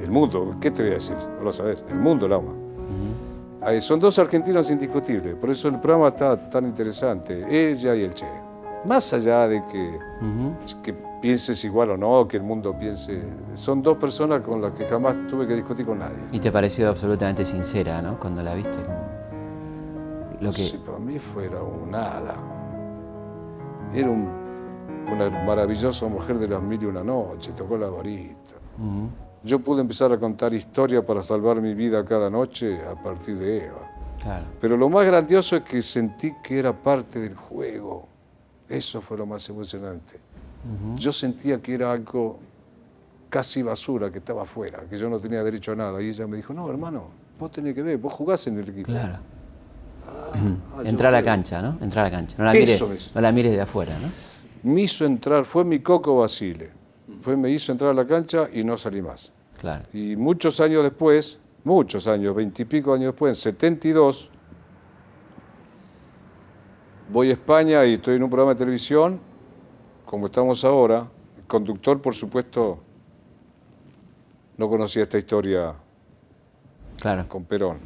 El 0.01 0.11
mundo, 0.11 0.55
¿qué 0.61 0.71
te 0.71 0.83
voy 0.83 0.91
a 0.91 0.95
decir? 0.95 1.15
No 1.37 1.45
lo 1.45 1.51
sabes. 1.51 1.83
El 1.89 1.97
mundo 1.97 2.27
la 2.27 2.37
ama. 2.37 2.53
Son 3.79 3.99
dos 3.99 4.17
argentinos 4.19 4.69
indiscutibles. 4.69 5.35
Por 5.35 5.49
eso 5.49 5.67
el 5.69 5.79
programa 5.79 6.09
está 6.09 6.49
tan 6.49 6.65
interesante. 6.65 7.45
Ella 7.49 7.95
y 7.95 8.03
el 8.03 8.13
Che. 8.13 8.27
Más 8.85 9.11
allá 9.13 9.47
de 9.47 9.63
que 9.65 9.97
que 10.83 10.93
pienses 11.25 11.65
igual 11.65 11.89
o 11.89 11.97
no, 11.97 12.27
que 12.27 12.37
el 12.37 12.43
mundo 12.43 12.77
piense. 12.77 13.19
Son 13.55 13.81
dos 13.81 13.97
personas 13.97 14.41
con 14.41 14.61
las 14.61 14.73
que 14.73 14.85
jamás 14.85 15.17
tuve 15.27 15.47
que 15.47 15.55
discutir 15.55 15.83
con 15.83 15.97
nadie. 15.97 16.17
Y 16.31 16.39
te 16.39 16.51
pareció 16.51 16.87
absolutamente 16.87 17.43
sincera, 17.47 17.99
¿no? 17.99 18.19
Cuando 18.19 18.43
la 18.43 18.53
viste. 18.53 18.83
como- 18.83 19.15
Lo 20.39 20.51
que... 20.51 20.61
Si 20.61 20.77
para 20.77 20.99
mí 20.99 21.17
fuera 21.17 21.63
un 21.63 21.95
hada. 21.95 22.35
Era 23.91 24.07
un- 24.07 24.29
una 25.11 25.27
maravillosa 25.43 26.05
mujer 26.07 26.37
de 26.37 26.47
las 26.47 26.61
mil 26.61 26.83
y 26.83 26.85
una 26.85 27.03
noche, 27.03 27.53
tocó 27.53 27.75
la 27.75 27.87
varita. 27.87 28.57
Ujú. 28.77 29.09
Yo 29.43 29.57
pude 29.57 29.81
empezar 29.81 30.11
a 30.13 30.19
contar 30.19 30.53
historias 30.53 31.03
para 31.05 31.21
salvar 31.23 31.59
mi 31.59 31.73
vida 31.73 32.05
cada 32.05 32.29
noche 32.29 32.79
a 32.85 32.93
partir 33.01 33.35
de 33.39 33.65
Eva. 33.65 33.91
Claro. 34.21 34.45
Pero 34.61 34.77
lo 34.77 34.89
más 34.89 35.03
grandioso 35.07 35.55
es 35.55 35.63
que 35.63 35.81
sentí 35.81 36.33
que 36.43 36.59
era 36.59 36.71
parte 36.71 37.19
del 37.19 37.33
juego. 37.35 38.07
Eso 38.69 39.01
fue 39.01 39.17
lo 39.17 39.25
más 39.25 39.49
emocionante. 39.49 40.19
Yo 40.95 41.11
sentía 41.11 41.61
que 41.61 41.75
era 41.75 41.91
algo 41.91 42.39
casi 43.29 43.61
basura, 43.61 44.11
que 44.11 44.19
estaba 44.19 44.43
afuera, 44.43 44.83
que 44.89 44.97
yo 44.97 45.09
no 45.09 45.19
tenía 45.19 45.43
derecho 45.43 45.73
a 45.73 45.75
nada. 45.75 46.01
Y 46.01 46.07
ella 46.07 46.25
me 46.25 46.37
dijo, 46.37 46.53
no, 46.53 46.69
hermano, 46.69 47.09
vos 47.39 47.51
tenés 47.51 47.75
que 47.75 47.83
ver, 47.83 47.97
vos 47.97 48.13
jugás 48.13 48.47
en 48.47 48.57
el 48.57 48.69
equipo. 48.69 48.87
Claro. 48.87 49.17
Ah, 50.07 50.31
yo 50.79 50.85
Entra 50.85 51.09
a 51.09 51.11
la 51.11 51.23
cancha, 51.23 51.61
¿no? 51.61 51.77
Entra 51.81 52.01
a 52.01 52.05
la 52.05 52.11
cancha. 52.11 52.35
No 52.37 52.45
la, 52.45 52.53
Eso 52.53 52.87
mires, 52.87 53.07
es. 53.07 53.15
no 53.15 53.21
la 53.21 53.31
mires 53.31 53.51
de 53.51 53.61
afuera, 53.61 53.97
¿no? 53.99 54.07
Me 54.71 54.81
hizo 54.81 55.05
entrar, 55.05 55.45
fue 55.45 55.63
mi 55.63 55.79
coco 55.79 56.17
Basile. 56.17 56.71
Fue, 57.21 57.37
me 57.37 57.49
hizo 57.49 57.71
entrar 57.71 57.91
a 57.91 57.93
la 57.93 58.05
cancha 58.05 58.47
y 58.51 58.63
no 58.63 58.77
salí 58.77 59.01
más. 59.01 59.31
Claro. 59.59 59.83
Y 59.93 60.15
muchos 60.15 60.59
años 60.59 60.83
después, 60.83 61.37
muchos 61.63 62.07
años, 62.07 62.35
veintipico 62.35 62.93
años 62.93 63.07
después, 63.07 63.31
en 63.31 63.35
72, 63.35 64.29
voy 67.11 67.29
a 67.29 67.33
España 67.33 67.85
y 67.85 67.93
estoy 67.93 68.15
en 68.15 68.23
un 68.23 68.29
programa 68.29 68.53
de 68.53 68.59
televisión, 68.59 69.19
como 70.05 70.25
estamos 70.27 70.63
ahora. 70.63 71.07
El 71.37 71.43
conductor, 71.45 72.01
por 72.01 72.13
supuesto, 72.15 72.79
no 74.57 74.69
conocía 74.69 75.03
esta 75.03 75.17
historia 75.17 75.73
Claro. 76.99 77.27
con 77.27 77.43
Perón. 77.45 77.79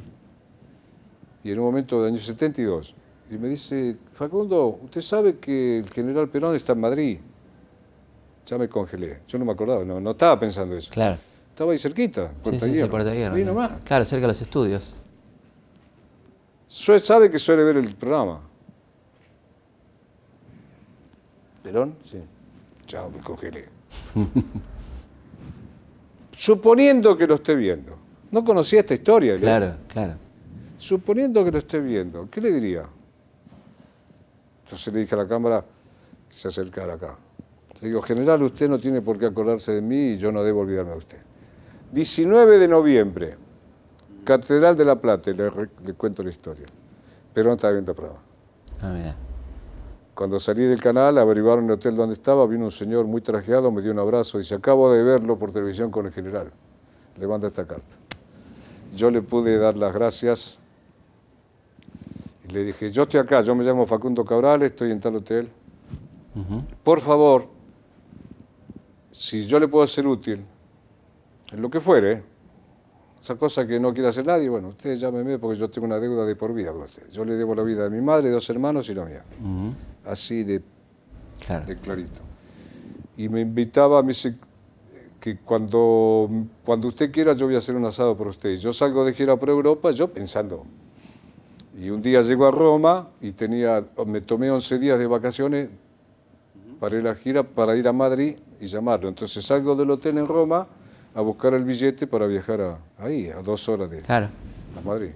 Y 1.43 1.51
en 1.51 1.59
un 1.59 1.65
momento 1.65 2.01
del 2.01 2.13
año 2.13 2.21
72, 2.21 2.95
y 3.31 3.37
me 3.37 3.47
dice, 3.47 3.97
Facundo, 4.13 4.79
usted 4.83 5.01
sabe 5.01 5.37
que 5.37 5.79
el 5.79 5.89
general 5.89 6.29
Perón 6.29 6.55
está 6.55 6.73
en 6.73 6.79
Madrid. 6.79 7.19
Ya 8.45 8.57
me 8.57 8.67
congelé. 8.67 9.21
Yo 9.27 9.37
no 9.37 9.45
me 9.45 9.51
acordaba, 9.51 9.83
no, 9.85 9.99
no 9.99 10.09
estaba 10.11 10.39
pensando 10.39 10.75
eso. 10.75 10.91
Claro. 10.91 11.17
Estaba 11.49 11.71
ahí 11.71 11.77
cerquita, 11.77 12.29
Puerta 12.43 12.65
sí, 12.65 12.73
sí. 12.79 12.85
Puerta 12.85 13.13
Hierro, 13.13 13.35
Ahí 13.35 13.43
¿no? 13.43 13.53
nomás. 13.53 13.73
Claro, 13.83 14.05
cerca 14.05 14.21
de 14.23 14.27
los 14.29 14.41
estudios. 14.41 14.95
Sue- 16.67 16.99
sabe 16.99 17.29
que 17.29 17.37
suele 17.39 17.63
ver 17.63 17.77
el 17.77 17.95
programa. 17.95 18.41
¿Perón? 21.63 21.95
Sí. 22.05 22.19
Chao, 22.85 23.09
me 23.09 23.19
congelé. 23.19 23.65
Suponiendo 26.31 27.17
que 27.17 27.27
lo 27.27 27.35
esté 27.35 27.55
viendo. 27.55 27.97
No 28.31 28.43
conocía 28.43 28.79
esta 28.81 28.93
historia. 28.93 29.33
¿le? 29.33 29.39
Claro, 29.39 29.75
claro. 29.87 30.13
Suponiendo 30.77 31.43
que 31.43 31.51
lo 31.51 31.57
esté 31.57 31.79
viendo, 31.79 32.29
¿qué 32.29 32.39
le 32.39 32.53
diría? 32.53 32.83
Entonces 34.63 34.93
le 34.93 35.01
dije 35.01 35.15
a 35.15 35.17
la 35.17 35.27
cámara 35.27 35.65
que 36.29 36.35
se 36.35 36.47
acercara 36.47 36.93
acá. 36.93 37.17
Le 37.81 37.87
digo, 37.87 38.01
general, 38.01 38.41
usted 38.43 38.69
no 38.69 38.79
tiene 38.79 39.01
por 39.01 39.17
qué 39.17 39.25
acordarse 39.25 39.73
de 39.73 39.81
mí 39.81 40.11
y 40.11 40.17
yo 40.17 40.31
no 40.31 40.43
debo 40.43 40.61
olvidarme 40.61 40.91
de 40.91 40.97
usted. 40.97 41.17
19 41.91 42.57
de 42.59 42.67
noviembre, 42.67 43.37
Catedral 44.23 44.77
de 44.77 44.85
la 44.85 44.95
Plata, 44.95 45.31
le, 45.31 45.49
le 45.85 45.93
cuento 45.93 46.21
la 46.23 46.29
historia. 46.29 46.67
Perón 47.33 47.55
estaba 47.55 47.73
viendo 47.73 47.93
programa. 47.95 48.21
Ah, 48.81 48.93
mira. 48.95 49.15
Cuando 50.19 50.37
salí 50.37 50.65
del 50.65 50.81
canal, 50.81 51.17
averiguaron 51.17 51.63
el 51.63 51.71
hotel 51.71 51.95
donde 51.95 52.11
estaba, 52.11 52.45
vino 52.45 52.65
un 52.65 52.71
señor 52.71 53.05
muy 53.05 53.21
trajeado, 53.21 53.71
me 53.71 53.81
dio 53.81 53.93
un 53.93 53.99
abrazo 53.99 54.37
y 54.37 54.41
dice, 54.41 54.53
acabo 54.53 54.91
de 54.91 55.01
verlo 55.01 55.39
por 55.39 55.53
televisión 55.53 55.91
con 55.91 56.07
el 56.07 56.11
general. 56.11 56.51
Le 57.17 57.25
manda 57.25 57.47
esta 57.47 57.65
carta. 57.65 57.95
Yo 58.93 59.09
le 59.11 59.21
pude 59.21 59.57
dar 59.57 59.77
las 59.77 59.93
gracias 59.93 60.59
y 62.45 62.51
le 62.51 62.65
dije, 62.65 62.89
yo 62.89 63.03
estoy 63.03 63.21
acá, 63.21 63.39
yo 63.39 63.55
me 63.55 63.63
llamo 63.63 63.85
Facundo 63.85 64.25
Cabral, 64.25 64.61
estoy 64.63 64.91
en 64.91 64.99
tal 64.99 65.15
hotel. 65.15 65.47
Por 66.83 66.99
favor, 66.99 67.47
si 69.11 69.47
yo 69.47 69.57
le 69.57 69.69
puedo 69.69 69.87
ser 69.87 70.05
útil, 70.05 70.43
en 71.53 71.61
lo 71.61 71.69
que 71.69 71.79
fuere, 71.79 72.23
esa 73.21 73.35
cosa 73.35 73.65
que 73.65 73.79
no 73.79 73.93
quiere 73.93 74.09
hacer 74.09 74.25
nadie, 74.25 74.49
bueno, 74.49 74.67
usted 74.67 74.97
llámeme 74.97 75.39
porque 75.39 75.57
yo 75.57 75.69
tengo 75.69 75.87
una 75.87 75.97
deuda 75.97 76.25
de 76.25 76.35
por 76.35 76.53
vida 76.53 76.73
con 76.73 76.81
usted. 76.81 77.09
Yo 77.09 77.23
le 77.23 77.37
debo 77.37 77.55
la 77.55 77.63
vida 77.63 77.85
de 77.85 77.89
mi 77.89 78.01
madre, 78.01 78.29
dos 78.29 78.49
hermanos 78.49 78.89
y 78.89 78.93
la 78.93 79.05
mía. 79.05 79.23
Así 80.05 80.43
de, 80.43 80.61
Claro. 81.45 81.65
de 81.65 81.77
clarito. 81.77 82.21
Y 83.17 83.29
me 83.29 83.41
invitaba, 83.41 84.01
me 84.01 84.09
dice 84.09 84.35
que 85.19 85.37
cuando, 85.37 86.29
cuando 86.65 86.87
usted 86.87 87.11
quiera 87.11 87.33
yo 87.33 87.45
voy 87.45 87.55
a 87.55 87.57
hacer 87.57 87.75
un 87.75 87.85
asado 87.85 88.15
por 88.15 88.27
usted. 88.27 88.55
Yo 88.55 88.71
salgo 88.71 89.03
de 89.03 89.13
gira 89.13 89.35
por 89.35 89.49
Europa, 89.49 89.91
yo 89.91 90.07
pensando. 90.07 90.65
Y 91.79 91.89
un 91.89 92.01
día 92.01 92.21
llego 92.21 92.45
a 92.45 92.51
Roma 92.51 93.09
y 93.21 93.31
tenía, 93.31 93.85
me 94.05 94.21
tomé 94.21 94.49
11 94.51 94.79
días 94.79 94.97
de 94.99 95.07
vacaciones 95.07 95.69
para 96.79 96.97
ir 96.97 97.07
a 97.07 97.15
gira, 97.15 97.43
para 97.43 97.75
ir 97.75 97.87
a 97.87 97.93
Madrid 97.93 98.37
y 98.59 98.65
llamarlo. 98.67 99.09
Entonces 99.09 99.43
salgo 99.45 99.75
del 99.75 99.89
hotel 99.91 100.17
en 100.17 100.27
Roma 100.27 100.67
a 101.15 101.21
buscar 101.21 101.53
el 101.53 101.63
billete 101.65 102.07
para 102.07 102.25
viajar 102.27 102.61
a- 102.61 102.77
ahí, 102.97 103.29
a 103.29 103.41
dos 103.41 103.67
horas 103.69 103.91
de 103.91 104.01
Claro. 104.01 104.29
a 104.77 104.81
Madrid. 104.87 105.11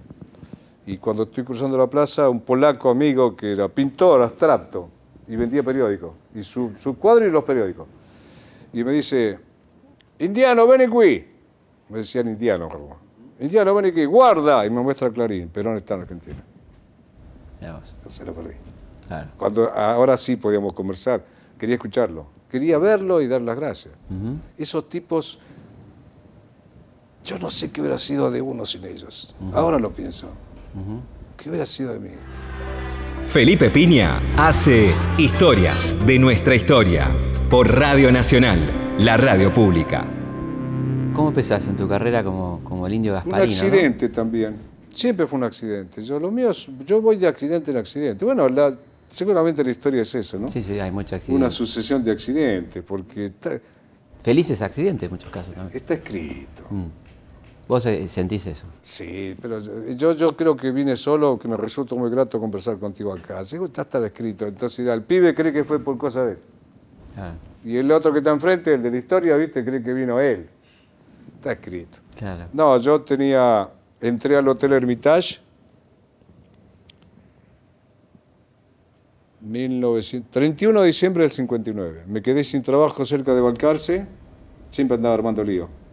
Y 0.86 0.98
cuando 0.98 1.24
estoy 1.24 1.44
cruzando 1.44 1.78
la 1.78 1.86
plaza, 1.86 2.28
un 2.28 2.40
polaco 2.40 2.90
amigo 2.90 3.34
que 3.34 3.52
era 3.52 3.68
pintor 3.68 4.22
abstracto 4.22 4.88
y 5.26 5.36
vendía 5.36 5.62
periódicos, 5.62 6.12
y 6.34 6.42
su, 6.42 6.72
su 6.78 6.98
cuadro 6.98 7.26
y 7.26 7.30
los 7.30 7.44
periódicos. 7.44 7.86
Y 8.72 8.84
me 8.84 8.92
dice, 8.92 9.38
indiano, 10.18 10.66
ven 10.66 10.82
aquí. 10.82 11.26
Me 11.88 11.98
decían 11.98 12.28
indiano, 12.28 12.68
como, 12.68 12.96
indiano, 13.40 13.74
ven 13.74 13.86
aquí, 13.86 14.04
guarda. 14.04 14.66
Y 14.66 14.70
me 14.70 14.82
muestra 14.82 15.10
Clarín, 15.10 15.48
Perón 15.48 15.76
está 15.76 15.94
en 15.94 16.00
Argentina. 16.02 16.44
Ya 17.60 17.80
se 18.06 18.24
lo 18.24 18.34
perdí. 18.34 18.54
Claro. 19.06 19.30
Cuando 19.38 19.70
ahora 19.72 20.16
sí 20.16 20.36
podíamos 20.36 20.72
conversar, 20.72 21.24
quería 21.58 21.76
escucharlo, 21.76 22.26
quería 22.50 22.78
verlo 22.78 23.22
y 23.22 23.26
dar 23.26 23.40
las 23.40 23.56
gracias. 23.56 23.94
Esos 24.58 24.88
tipos, 24.88 25.38
yo 27.24 27.38
no 27.38 27.48
sé 27.48 27.70
qué 27.70 27.80
hubiera 27.80 27.96
sido 27.96 28.30
de 28.30 28.42
uno 28.42 28.66
sin 28.66 28.84
ellos. 28.84 29.34
Ahora 29.52 29.78
lo 29.78 29.90
pienso. 29.90 30.28
¿Qué 31.36 31.48
hubiera 31.48 31.66
sido 31.66 31.92
de 31.92 32.00
mí? 32.00 32.08
Felipe 33.26 33.70
Piña 33.70 34.20
hace 34.36 34.90
Historias 35.18 35.96
de 36.06 36.18
nuestra 36.18 36.54
historia 36.54 37.08
por 37.50 37.68
Radio 37.72 38.10
Nacional, 38.12 38.60
la 38.98 39.16
radio 39.16 39.52
pública. 39.52 40.04
¿Cómo 41.12 41.28
empezás 41.28 41.66
en 41.68 41.76
tu 41.76 41.88
carrera 41.88 42.24
como, 42.24 42.60
como 42.64 42.86
el 42.86 42.94
indio 42.94 43.12
Un 43.12 43.16
Gasparino? 43.16 43.46
no? 43.46 43.52
accidente 43.52 44.08
también. 44.08 44.56
Siempre 44.92 45.26
fue 45.26 45.38
un 45.38 45.44
accidente. 45.44 46.02
Yo, 46.02 46.18
lo 46.18 46.30
mío 46.30 46.50
es- 46.50 46.68
yo 46.86 47.00
voy 47.00 47.16
de 47.16 47.26
accidente 47.26 47.70
en 47.70 47.76
accidente. 47.76 48.24
Bueno, 48.24 48.48
la- 48.48 48.76
seguramente 49.06 49.62
la 49.64 49.70
historia 49.70 50.02
es 50.02 50.14
eso, 50.14 50.38
¿no? 50.38 50.48
Sí, 50.48 50.62
sí, 50.62 50.78
hay 50.78 50.90
muchos 50.90 51.12
Una 51.12 51.16
accidentes. 51.18 51.54
sucesión 51.54 52.02
de 52.04 52.12
accidentes, 52.12 52.82
porque 52.86 53.26
está, 53.26 53.60
Felices 54.22 54.62
accidentes 54.62 55.04
en 55.06 55.10
muchos 55.10 55.30
casos 55.30 55.54
también. 55.54 55.76
está 55.76 55.94
escrito. 55.94 56.62
Vos 57.66 57.86
eh, 57.86 58.06
sentís 58.08 58.46
eso. 58.46 58.66
Sí, 58.82 59.34
pero 59.40 59.58
yo, 59.58 60.12
yo 60.12 60.36
creo 60.36 60.56
que 60.56 60.70
vine 60.70 60.96
solo, 60.96 61.38
que 61.38 61.48
me 61.48 61.56
resulta 61.56 61.94
muy 61.94 62.10
grato 62.10 62.38
conversar 62.38 62.78
contigo 62.78 63.12
acá. 63.12 63.40
Que 63.42 63.58
ya 63.72 63.82
está 63.82 64.04
escrito. 64.04 64.46
Entonces, 64.46 64.86
el 64.86 65.02
pibe 65.02 65.34
cree 65.34 65.52
que 65.52 65.64
fue 65.64 65.78
por 65.78 65.96
cosa 65.96 66.26
de 66.26 66.32
él. 66.32 66.38
Claro. 67.14 67.34
Y 67.64 67.76
el 67.76 67.90
otro 67.90 68.12
que 68.12 68.18
está 68.18 68.30
enfrente, 68.30 68.74
el 68.74 68.82
de 68.82 68.90
la 68.90 68.96
historia, 68.98 69.36
¿viste? 69.36 69.64
Cree 69.64 69.82
que 69.82 69.94
vino 69.94 70.20
él. 70.20 70.46
Está 71.36 71.52
escrito. 71.52 71.98
Claro. 72.18 72.46
No, 72.52 72.76
yo 72.76 73.00
tenía, 73.00 73.68
entré 74.00 74.36
al 74.36 74.46
Hotel 74.46 74.72
Hermitage, 74.72 75.38
1900, 79.40 80.30
31 80.30 80.80
de 80.80 80.86
diciembre 80.86 81.22
del 81.22 81.30
59. 81.30 82.04
Me 82.06 82.22
quedé 82.22 82.44
sin 82.44 82.62
trabajo 82.62 83.04
cerca 83.04 83.34
de 83.34 83.40
Balcarce, 83.40 84.06
siempre 84.70 84.96
andaba 84.96 85.14
armando 85.14 85.42
lío. 85.42 85.83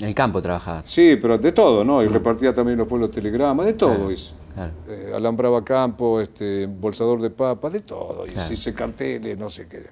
En 0.00 0.06
el 0.06 0.14
campo 0.14 0.40
trabajabas. 0.40 0.86
Sí, 0.86 1.16
pero 1.20 1.38
de 1.38 1.50
todo, 1.52 1.84
¿no? 1.84 2.02
Y 2.02 2.08
repartía 2.08 2.54
también 2.54 2.78
los 2.78 2.86
pueblos 2.86 3.10
telegramas, 3.10 3.66
de 3.66 3.72
todo 3.74 3.94
Claro, 3.96 4.10
hice. 4.12 4.32
claro. 4.54 4.72
Eh, 4.88 5.12
alambraba 5.14 5.64
campo, 5.64 6.20
este, 6.20 6.62
embolsador 6.64 7.20
de 7.20 7.30
papas, 7.30 7.72
de 7.72 7.80
todo. 7.80 8.26
Y 8.26 8.30
Claro. 8.30 8.52
hice 8.52 8.72
carteles, 8.74 9.36
no 9.36 9.48
sé 9.48 9.66
qué. 9.66 9.86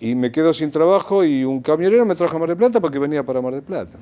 Y 0.00 0.14
me 0.14 0.30
quedo 0.32 0.52
sin 0.52 0.70
trabajo 0.70 1.24
y 1.24 1.44
un 1.44 1.60
camionero 1.60 2.04
me 2.04 2.14
trajo 2.16 2.36
a 2.36 2.40
Mar 2.40 2.48
del 2.48 2.58
Plata 2.58 2.80
porque 2.80 2.98
venía 2.98 3.24
para 3.24 3.40
Mar 3.40 3.54
del 3.54 3.62
Plata. 3.62 3.96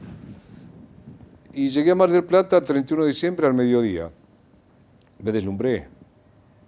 Y 1.53 1.69
llegué 1.69 1.91
a 1.93 1.95
Mar 1.95 2.11
del 2.11 2.25
Plata 2.25 2.61
31 2.61 3.03
de 3.05 3.09
diciembre 3.11 3.47
al 3.47 3.55
mediodía. 3.55 4.11
Me 5.23 5.31
deslumbré. 5.31 5.87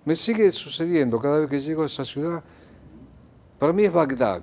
Me 0.04 0.14
sigue 0.14 0.52
sucediendo 0.52 1.18
cada 1.18 1.40
vez 1.40 1.48
que 1.48 1.58
llego 1.58 1.82
a 1.82 1.86
esa 1.86 2.04
ciudad. 2.04 2.44
Para 3.58 3.72
mí 3.72 3.84
es 3.84 3.92
Bagdad. 3.92 4.42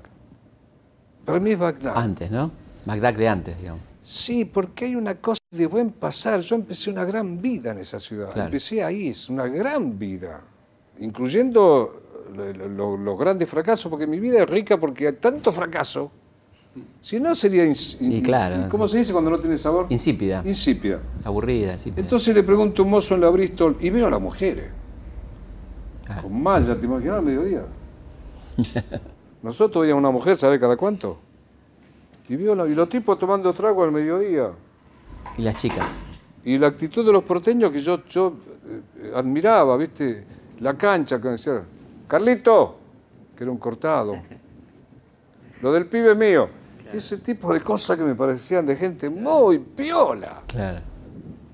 Para 1.24 1.40
mí 1.40 1.52
es 1.52 1.60
Bagdad. 1.60 1.94
Antes, 1.96 2.30
¿no? 2.30 2.52
Bagdad 2.86 3.14
de 3.14 3.28
antes, 3.28 3.58
digamos. 3.60 3.82
Sí, 4.02 4.44
porque 4.46 4.86
hay 4.86 4.96
una 4.96 5.16
cosa 5.16 5.40
de 5.52 5.66
buen 5.68 5.92
pasar. 5.92 6.42
Yo 6.42 6.56
empecé 6.56 6.90
una 6.90 7.06
gran 7.06 7.42
vida 7.42 7.72
en 7.72 7.78
esa 7.80 8.00
ciudad. 8.00 8.32
Claro. 8.34 8.48
Empecé 8.48 8.84
ahí, 8.84 9.08
es 9.08 9.30
una 9.30 9.48
gran 9.48 9.98
vida. 9.98 10.42
Incluyendo 11.00 12.02
lo- 12.36 12.98
los 12.98 13.18
grandes 13.20 13.50
fracasos, 13.50 13.90
porque 13.90 14.06
mi 14.08 14.20
vida 14.20 14.44
es 14.44 14.50
rica 14.50 14.78
porque 14.80 15.08
hay 15.08 15.14
tanto 15.14 15.52
fracaso. 15.52 16.12
Si 17.02 17.20
no, 17.20 17.36
sería. 17.36 17.72
Sí, 17.76 18.22
claro. 18.24 18.68
¿Cómo 18.70 18.88
se 18.88 18.98
dice 18.98 19.14
cuando 19.14 19.30
no 19.30 19.40
tiene 19.40 19.58
sabor? 19.58 19.86
Insípida, 19.90 20.42
Insípida. 20.44 21.00
aburrida, 21.24 21.74
insípida. 21.74 22.02
Entonces 22.02 22.34
le 22.36 22.42
pregunto 22.44 22.82
a 22.82 22.86
un 22.86 22.92
mozo 22.92 23.14
en 23.16 23.22
la 23.22 23.30
Bristol 23.30 23.78
y 23.80 23.90
veo 23.92 24.08
a 24.08 24.10
las 24.10 24.20
mujeres. 24.22 24.66
Claro. 26.04 26.24
Con 26.24 26.42
malla, 26.42 26.78
¿te 26.78 26.86
imaginas 26.86 27.20
al 27.20 27.24
mediodía? 27.26 27.64
Nosotros 29.44 29.84
veíamos 29.84 30.02
una 30.02 30.12
mujer, 30.12 30.36
¿sabe 30.36 30.60
cada 30.60 30.76
cuánto? 30.76 31.20
Y, 32.30 32.38
la- 32.38 32.68
y 32.68 32.76
los 32.76 32.90
tipos 32.90 33.18
tomando 33.20 33.52
trago 33.54 33.84
al 33.84 33.92
mediodía. 33.92 34.52
Y 35.38 35.42
las 35.42 35.56
chicas. 35.58 36.04
Y 36.46 36.58
la 36.58 36.68
actitud 36.68 37.06
de 37.06 37.12
los 37.12 37.24
porteños 37.24 37.72
que 37.72 37.80
yo, 37.80 38.04
yo 38.06 38.34
eh, 38.98 39.12
admiraba, 39.16 39.76
¿viste? 39.78 40.26
La 40.60 40.76
cancha, 40.78 41.20
que 41.22 41.30
decía, 41.30 41.64
Carlito, 42.08 42.78
que 43.36 43.44
era 43.44 43.52
un 43.52 43.58
cortado. 43.58 44.14
Lo 45.62 45.72
del 45.72 45.86
pibe 45.88 46.16
mío. 46.16 46.50
Ese 46.94 47.18
tipo 47.18 47.52
de 47.54 47.62
cosas 47.62 47.98
que 47.98 48.04
me 48.04 48.14
parecían 48.14 48.66
de 48.66 48.76
gente 48.76 49.10
muy 49.10 49.58
piola. 49.60 50.44
Claro. 50.48 50.82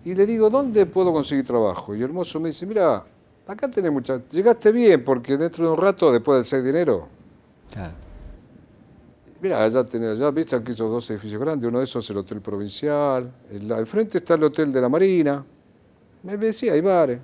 Y 0.04 0.14
le 0.14 0.26
digo, 0.26 0.50
¿dónde 0.50 0.86
puedo 0.86 1.14
conseguir 1.14 1.46
trabajo? 1.46 1.96
Y 1.96 2.02
el 2.04 2.12
mozo 2.12 2.40
me 2.40 2.50
dice, 2.50 2.66
mira, 2.66 3.06
acá 3.48 3.70
tenés 3.70 3.92
mucha... 3.92 4.22
Llegaste 4.28 4.72
bien, 4.72 5.04
porque 5.06 5.38
dentro 5.38 5.66
de 5.66 5.72
un 5.72 5.78
rato, 5.78 6.12
después 6.12 6.38
del 6.38 6.44
ser 6.46 6.64
dinero, 6.64 7.08
Claro. 7.72 7.94
Mira, 9.42 9.64
allá 9.64 9.86
tenés, 9.86 10.20
allá 10.20 10.32
viste 10.32 10.56
aquí 10.56 10.72
esos 10.74 10.90
dos 10.92 11.10
edificios 11.12 11.40
grandes, 11.42 11.68
uno 11.68 11.78
de 11.80 11.86
esos 11.86 12.04
es 12.04 12.10
el 12.10 12.18
Hotel 12.18 12.42
Provincial, 12.42 13.32
el, 13.50 13.72
al 13.72 13.88
frente 13.88 14.18
está 14.18 14.34
el 14.34 14.44
Hotel 14.44 14.72
de 14.72 14.82
la 14.82 14.90
Marina. 14.90 15.44
Me 16.24 16.36
decía, 16.36 16.74
hay 16.74 16.82
bares. 16.82 17.20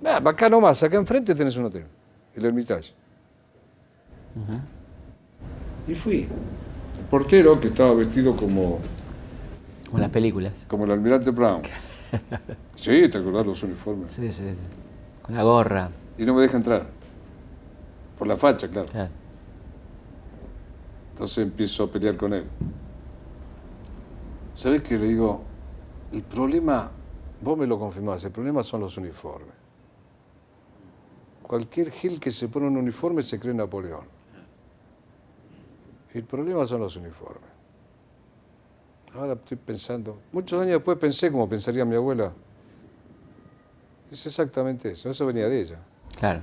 Nah, 0.00 0.16
acá 0.28 0.48
nomás, 0.48 0.82
acá 0.82 0.96
enfrente 0.96 1.34
tenés 1.34 1.56
un 1.56 1.66
hotel, 1.66 1.84
el 2.34 2.44
Hermitage. 2.44 2.92
Y 5.88 5.94
fui. 5.94 6.22
El 6.98 7.04
portero, 7.08 7.60
que 7.60 7.68
estaba 7.68 7.94
vestido 7.94 8.34
como, 8.36 8.80
Como 9.86 9.98
las 9.98 10.10
películas. 10.10 10.64
como 10.68 10.84
el 10.84 10.90
almirante 10.90 11.30
Brown. 11.30 11.62
Sí, 12.76 13.08
te 13.08 13.18
acordás 13.18 13.44
los 13.46 13.62
uniformes. 13.62 14.10
Sí, 14.10 14.30
sí. 14.30 14.44
sí. 14.50 14.54
Con 15.22 15.34
la 15.34 15.42
gorra. 15.42 15.90
Y 16.18 16.24
no 16.24 16.34
me 16.34 16.42
deja 16.42 16.56
entrar. 16.56 16.86
Por 18.18 18.26
la 18.28 18.36
facha, 18.36 18.68
claro. 18.68 18.86
Claro. 18.88 19.10
Entonces 21.16 21.38
empiezo 21.38 21.84
a 21.84 21.90
pelear 21.90 22.14
con 22.14 22.34
él. 22.34 22.42
¿Sabes 24.52 24.82
qué? 24.82 24.98
Le 24.98 25.06
digo, 25.08 25.40
el 26.12 26.22
problema, 26.22 26.90
vos 27.40 27.56
me 27.56 27.66
lo 27.66 27.78
confirmás, 27.78 28.22
el 28.26 28.32
problema 28.32 28.62
son 28.62 28.82
los 28.82 28.98
uniformes. 28.98 29.54
Cualquier 31.42 31.90
gil 31.90 32.20
que 32.20 32.30
se 32.30 32.48
pone 32.48 32.66
un 32.66 32.76
uniforme 32.76 33.22
se 33.22 33.40
cree 33.40 33.54
Napoleón. 33.54 34.04
El 36.12 36.24
problema 36.24 36.66
son 36.66 36.82
los 36.82 36.94
uniformes. 36.96 37.50
Ahora 39.14 39.32
estoy 39.32 39.56
pensando, 39.56 40.18
muchos 40.32 40.60
años 40.60 40.74
después 40.74 40.98
pensé 40.98 41.32
como 41.32 41.48
pensaría 41.48 41.86
mi 41.86 41.96
abuela. 41.96 42.30
Es 44.10 44.26
exactamente 44.26 44.90
eso, 44.90 45.08
eso 45.08 45.24
venía 45.24 45.48
de 45.48 45.62
ella. 45.62 45.78
Claro. 46.18 46.42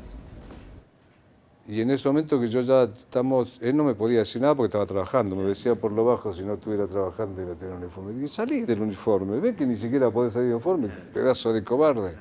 Y 1.66 1.80
en 1.80 1.92
ese 1.92 2.10
momento 2.10 2.40
que 2.42 2.48
yo 2.48 2.60
ya 2.60 2.84
estamos, 2.84 3.58
él 3.62 3.78
no 3.78 3.86
me 3.86 3.96
podía 3.96 4.20
decir 4.20 4.42
nada 4.42 4.54
porque 4.54 4.66
estaba 4.68 4.86
trabajando, 4.86 5.34
me 5.36 5.44
decía 5.44 5.76
por 5.76 5.94
lo 5.94 6.04
bajo 6.04 6.34
si 6.34 6.44
no 6.44 6.56
estuviera 6.56 6.88
trabajando 6.88 7.42
y 7.42 7.46
no 7.46 7.54
tenía 7.56 7.76
uniforme. 7.76 8.12
Y 8.12 8.16
dije, 8.16 8.28
salí 8.28 8.62
del 8.64 8.82
uniforme, 8.82 9.40
ve 9.40 9.56
que 9.56 9.66
ni 9.66 9.76
siquiera 9.78 10.12
podés 10.12 10.34
salir 10.34 10.48
del 10.50 10.56
uniforme, 10.56 10.90
pedazo 11.14 11.54
de 11.54 11.64
cobarde. 11.64 12.16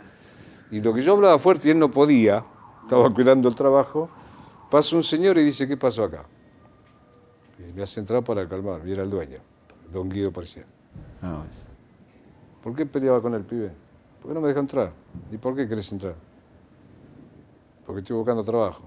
Y 0.70 0.81
lo 0.81 0.94
que 0.94 1.00
yo 1.02 1.14
hablaba 1.14 1.38
fuerte 1.40 1.68
y 1.68 1.70
él 1.72 1.78
no 1.81 1.90
podía, 1.90 2.44
estaba 2.83 3.11
cuidando 3.11 3.48
el 3.48 3.55
trabajo, 3.57 4.09
pasa 4.70 4.94
un 4.94 5.02
señor 5.02 5.37
y 5.38 5.42
dice, 5.44 5.66
¿qué 5.66 5.76
pasó 5.76 6.05
acá? 6.05 6.24
Y 7.59 7.72
me 7.72 7.83
hace 7.83 7.98
entrar 7.98 8.22
para 8.22 8.48
calmarme, 8.48 8.88
y 8.88 8.92
era 8.92 9.02
el 9.02 9.11
dueño, 9.11 9.38
don 9.92 10.09
Guido 10.09 10.31
Parcial. 10.33 10.66
No, 11.20 11.44
es- 11.50 11.66
¿Por 12.62 12.76
qué 12.76 12.87
peleaba 12.87 13.20
con 13.20 13.35
el 13.35 13.42
pibe? 13.42 13.72
¿Por 14.20 14.31
qué 14.31 14.35
no 14.35 14.40
me 14.40 14.46
deja 14.48 14.61
entrar? 14.61 14.92
¿Y 15.33 15.37
por 15.37 15.57
qué 15.57 15.66
querés 15.66 15.90
entrar? 15.90 16.14
Porque 17.85 17.98
estoy 18.02 18.16
buscando 18.16 18.44
trabajo. 18.44 18.85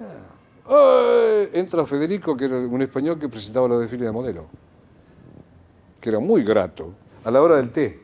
Ah. 0.00 0.68
¡Ay! 0.68 1.50
Entra 1.60 1.86
Federico, 1.86 2.36
que 2.36 2.44
era 2.46 2.58
un 2.58 2.82
español 2.82 3.18
que 3.18 3.28
presentaba 3.28 3.68
los 3.68 3.80
desfiles 3.80 4.06
de 4.06 4.12
modelo. 4.12 4.46
que 6.00 6.10
era 6.10 6.18
muy 6.20 6.44
grato, 6.44 6.92
a 7.24 7.30
la 7.30 7.42
hora 7.42 7.56
del 7.56 7.70
té. 7.72 8.00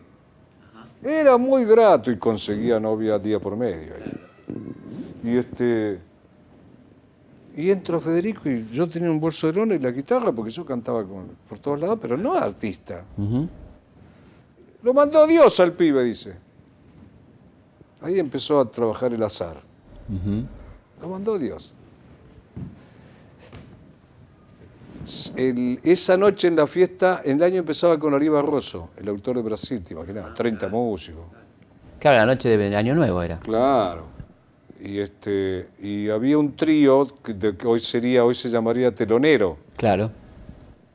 Era 1.03 1.37
muy 1.37 1.65
grato 1.65 2.11
y 2.11 2.17
conseguía 2.19 2.79
novia 2.81 3.19
día 3.19 3.39
por 3.41 3.57
medio. 3.57 3.93
Y 5.25 5.37
este. 5.37 6.01
Y 7.55 7.71
entra 7.71 8.01
Federico 8.01 8.49
y 8.49 8.67
yo 8.71 8.89
tenía 8.89 9.11
un 9.11 9.21
bolso 9.21 9.47
de 9.47 9.53
lona 9.53 9.75
y 9.75 9.79
la 9.79 9.91
guitarra 9.91 10.33
porque 10.33 10.51
yo 10.51 10.65
cantaba 10.65 11.05
con- 11.05 11.29
por 11.49 11.59
todos 11.59 11.79
lados, 11.81 11.99
pero 12.01 12.17
no 12.17 12.33
artista. 12.35 13.05
Lo 14.83 14.95
mandó 14.95 15.27
Dios 15.27 15.61
al 15.61 15.73
pibe, 15.75 16.03
dice. 16.03 16.35
Ahí 18.01 18.19
empezó 18.19 18.59
a 18.61 18.69
trabajar 18.71 19.13
el 19.13 19.23
azar. 19.23 19.61
Lo 21.01 21.09
mandó 21.09 21.39
Dios. 21.39 21.75
El- 25.37 25.81
esa 25.83 26.17
noche 26.17 26.49
en 26.49 26.57
la 26.57 26.67
fiesta, 26.67 27.23
el 27.25 27.43
año 27.43 27.59
empezaba 27.59 27.99
con 27.99 28.15
Ariba 28.15 28.41
Rosso, 28.43 28.91
el 28.97 29.09
autor 29.09 29.37
de 29.37 29.43
Brasil, 29.43 29.83
te 29.83 29.95
imaginas, 29.95 30.33
30 30.35 30.69
músicos. 30.69 31.25
Claro, 31.99 32.19
la 32.19 32.27
noche 32.27 32.57
de 32.57 32.77
Año 32.77 32.95
Nuevo 32.95 33.23
era. 33.23 33.39
Claro. 33.41 34.07
Y 34.85 34.99
este 34.99 35.69
y 35.81 36.09
había 36.09 36.39
un 36.39 36.55
trío 36.57 37.07
que, 37.23 37.35
de- 37.35 37.57
que 37.57 37.67
hoy 37.67 37.79
sería, 37.81 38.25
hoy 38.25 38.35
se 38.35 38.49
llamaría 38.49 38.93
telonero. 38.95 39.57
Claro. 39.77 40.11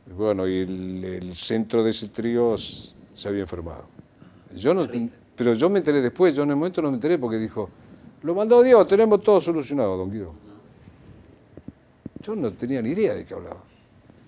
Y 0.10 0.14
Bueno, 0.14 0.48
y 0.48 0.60
el, 0.60 1.04
el 1.24 1.34
centro 1.36 1.84
de 1.84 1.90
ese 1.92 2.10
trío 2.10 2.56
se 2.58 3.28
había 3.28 3.42
enfermado. 3.42 3.86
Yo 4.56 4.74
no, 4.74 4.82
pero 5.36 5.54
yo 5.54 5.70
me 5.70 5.80
enteré 5.80 6.02
después, 6.02 6.36
yo 6.36 6.44
en 6.44 6.50
el 6.50 6.56
momento 6.56 6.82
no 6.82 6.90
me 6.90 6.96
enteré 6.96 7.18
porque 7.18 7.38
dijo, 7.38 7.70
lo 8.24 8.34
mandó 8.36 8.62
Dios, 8.64 8.88
tenemos 8.88 9.22
todo 9.22 9.40
solucionado, 9.40 9.96
don 9.98 10.12
Guido. 10.12 10.34
Yo 12.22 12.36
no 12.36 12.52
tenía 12.52 12.82
ni 12.82 12.90
idea 12.90 13.14
de 13.14 13.26
qué 13.26 13.34
hablaba. 13.34 13.64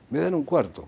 Me 0.10 0.20
dan 0.20 0.34
un 0.34 0.44
cuarto. 0.44 0.86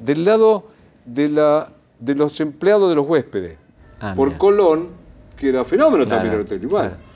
Del 0.00 0.24
lado 0.24 0.66
de, 1.04 1.28
la, 1.28 1.68
de 1.98 2.14
los 2.14 2.40
empleados 2.40 2.88
de 2.88 2.94
los 2.94 3.06
huéspedes. 3.06 3.56
Ah, 4.00 4.12
por 4.14 4.28
mira. 4.28 4.38
Colón, 4.38 4.88
que 5.36 5.48
era 5.48 5.64
fenómeno 5.64 6.04
Claro, 6.04 6.16
también 6.16 6.34
el 6.34 6.40
hotel, 6.42 6.62
igual. 6.62 6.88
claro. 6.90 7.08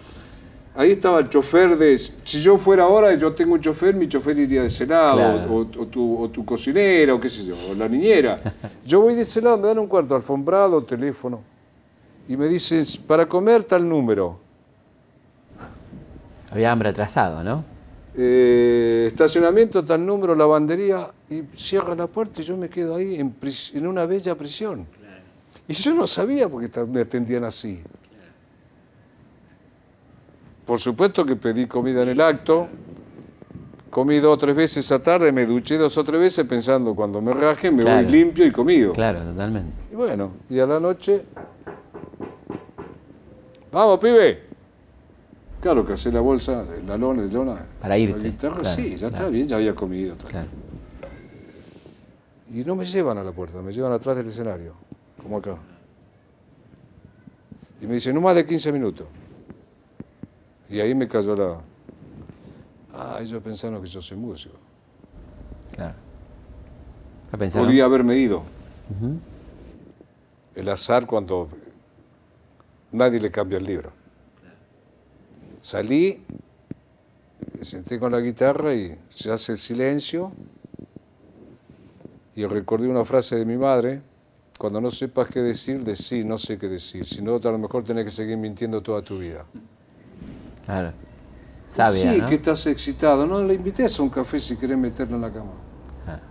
Ahí 0.75 0.93
estaba 0.93 1.19
el 1.21 1.29
chofer 1.29 1.77
de... 1.77 1.99
Si 1.99 2.41
yo 2.41 2.57
fuera 2.57 2.85
ahora, 2.85 3.13
yo 3.15 3.35
tengo 3.35 3.53
un 3.53 3.61
chofer, 3.61 3.95
mi 3.95 4.09
chofer 4.09 4.39
iría 4.39 4.63
de 4.63 4.69
ese 4.69 4.87
lado, 4.87 5.17
Claro. 5.19 5.55
o, 5.55 5.59
o 5.83 5.87
tu, 5.87 6.23
o 6.23 6.31
tu 6.31 6.45
cocinera, 6.47 7.13
o 7.15 7.21
qué 7.21 7.29
sé 7.29 7.45
yo, 7.45 7.55
o 7.71 7.75
la 7.75 7.87
niñera. 7.89 8.39
Yo 8.87 9.03
voy 9.03 9.15
de 9.15 9.21
ese 9.21 9.43
lado, 9.43 9.59
me 9.59 9.69
dan 9.69 9.79
un 9.79 9.87
cuarto, 9.87 10.15
alfombrado, 10.17 10.83
teléfono, 10.83 11.43
y 12.27 12.39
me 12.39 12.47
dicen, 12.49 12.83
para 13.07 13.29
comer 13.29 13.65
tal 13.65 13.87
número, 13.87 14.39
Había 16.51 16.73
hambre 16.73 16.89
atrasado, 16.89 17.45
¿no? 17.45 17.65
Eh, 18.15 19.05
estacionamiento 19.07 19.85
tal 19.85 20.05
número, 20.05 20.35
lavandería, 20.35 21.11
y 21.31 21.43
cierra 21.57 21.95
la 21.95 22.07
puerta 22.07 22.41
y 22.43 22.45
yo 22.45 22.57
me 22.57 22.69
quedo 22.69 22.97
ahí 22.97 23.17
en, 23.19 23.87
una 23.87 24.05
bella 24.07 24.35
prisión. 24.35 24.87
Y 25.67 25.73
yo 25.75 25.95
no 25.95 26.07
sabía 26.07 26.49
por 26.49 26.69
qué 26.69 26.85
me 26.85 27.01
atendían 27.01 27.45
así. 27.45 27.83
Por 30.67 30.79
supuesto 30.79 31.25
que 31.25 31.37
pedí 31.37 31.67
comida 31.67 32.03
en 32.03 32.11
el 32.11 32.21
acto, 32.21 32.69
comí 33.91 34.21
dos 34.21 34.35
o 34.35 34.39
tres 34.39 34.55
veces 34.55 34.85
esa 34.85 35.01
tarde, 35.01 35.33
me 35.33 35.47
duché 35.47 35.77
dos 35.77 35.97
o 35.97 36.05
tres 36.05 36.21
veces 36.21 36.47
pensando 36.47 36.95
cuando 36.95 37.21
me 37.21 37.33
raje 37.33 37.71
me 37.71 37.83
Claro. 37.83 38.05
voy 38.05 38.13
limpio 38.13 38.47
y 38.47 38.53
comido. 38.53 38.93
Claro, 38.93 39.23
totalmente. 39.23 39.73
Y 39.91 39.95
bueno, 39.95 40.33
y 40.49 40.61
a 40.61 40.67
la 40.67 40.79
noche, 40.79 41.25
vamos 43.73 43.99
pibe. 43.99 44.52
Claro 45.63 45.87
que 45.87 45.93
hacé 45.93 46.11
la 46.11 46.21
bolsa, 46.21 46.65
la 46.85 46.97
lona, 46.97 47.23
la 47.23 47.33
lona. 47.33 47.67
Para 47.81 47.97
irte, 47.97 48.19
La 48.19 48.31
guitarra, 48.31 48.61
claro, 48.63 48.75
sí, 48.75 48.97
ya 48.97 49.07
está 49.07 49.19
claro. 49.19 49.31
bien, 49.31 49.47
ya 49.47 49.57
había 49.57 49.73
comido. 49.77 50.17
Claro. 50.17 50.49
Y 52.53 52.65
no 52.65 52.75
me 52.75 52.85
llevan 52.85 53.17
a 53.19 53.23
la 53.23 53.31
puerta, 53.31 53.63
me 53.63 53.71
llevan 53.71 53.93
atrás 53.93 54.17
del 54.17 54.27
escenario, 54.27 54.75
como 55.23 55.37
acá. 55.37 55.57
Y 57.81 57.87
me 57.87 57.95
dicen, 57.95 58.13
no 58.13 58.21
más 58.21 58.35
de 58.35 58.45
15 58.45 58.73
minutos. 58.73 59.07
Y 60.69 60.81
ahí 60.81 60.97
me 60.97 61.07
cayó 61.07 61.37
la... 61.37 61.61
Ah, 62.93 63.19
ellos 63.21 63.41
pensaron 63.41 63.81
que 63.81 63.89
yo 63.89 64.01
soy 64.01 64.17
músico. 64.17 64.57
Claro. 65.77 65.95
Podía 67.53 67.85
haberme 67.85 68.17
ido. 68.17 68.43
El 70.57 70.69
azar 70.69 71.07
cuando 71.07 71.49
nadie 72.91 73.21
le 73.21 73.31
cambia 73.31 73.59
el 73.59 73.65
libro. 73.65 74.02
Salí, 75.63 76.21
me 77.57 77.65
senté 77.65 78.01
con 78.01 78.11
la 78.11 78.19
guitarra 78.19 78.75
y 78.75 78.99
se 79.09 79.31
hace 79.31 79.53
el 79.53 79.59
silencio. 79.59 80.33
Y 82.35 82.45
recordé 82.47 82.89
una 82.89 83.05
frase 83.05 83.37
de 83.37 83.45
mi 83.45 83.57
madre, 83.57 84.03
cuando 84.59 84.81
no 84.81 84.91
sepas 84.91 85.29
qué 85.29 85.41
decir, 85.41 85.85
decí, 85.85 86.25
no 86.25 86.37
sé 86.37 86.59
qué 86.59 86.69
decir. 86.69 87.05
Si 87.05 87.23
no, 87.23 87.37
a 87.37 87.39
lo 87.39 87.59
mejor 87.59 87.85
tenés 87.85 88.07
que 88.07 88.11
seguir 88.11 88.37
mintiendo 88.37 88.83
toda 88.83 89.03
tu 89.03 89.19
vida. 89.19 89.45
Claro. 90.67 90.93
Sabia, 91.69 92.13
sí, 92.13 92.19
¿no? 92.19 92.29
que 92.29 92.35
estás 92.35 92.67
excitado. 92.67 93.25
No 93.25 93.41
le 93.45 93.55
invites 93.55 93.97
a 94.01 94.03
un 94.03 94.11
café 94.11 94.41
si 94.41 94.57
querés 94.57 94.77
meterlo 94.77 95.15
en 95.15 95.23
la 95.23 95.31
cama. 95.31 95.53
Claro. 96.05 96.23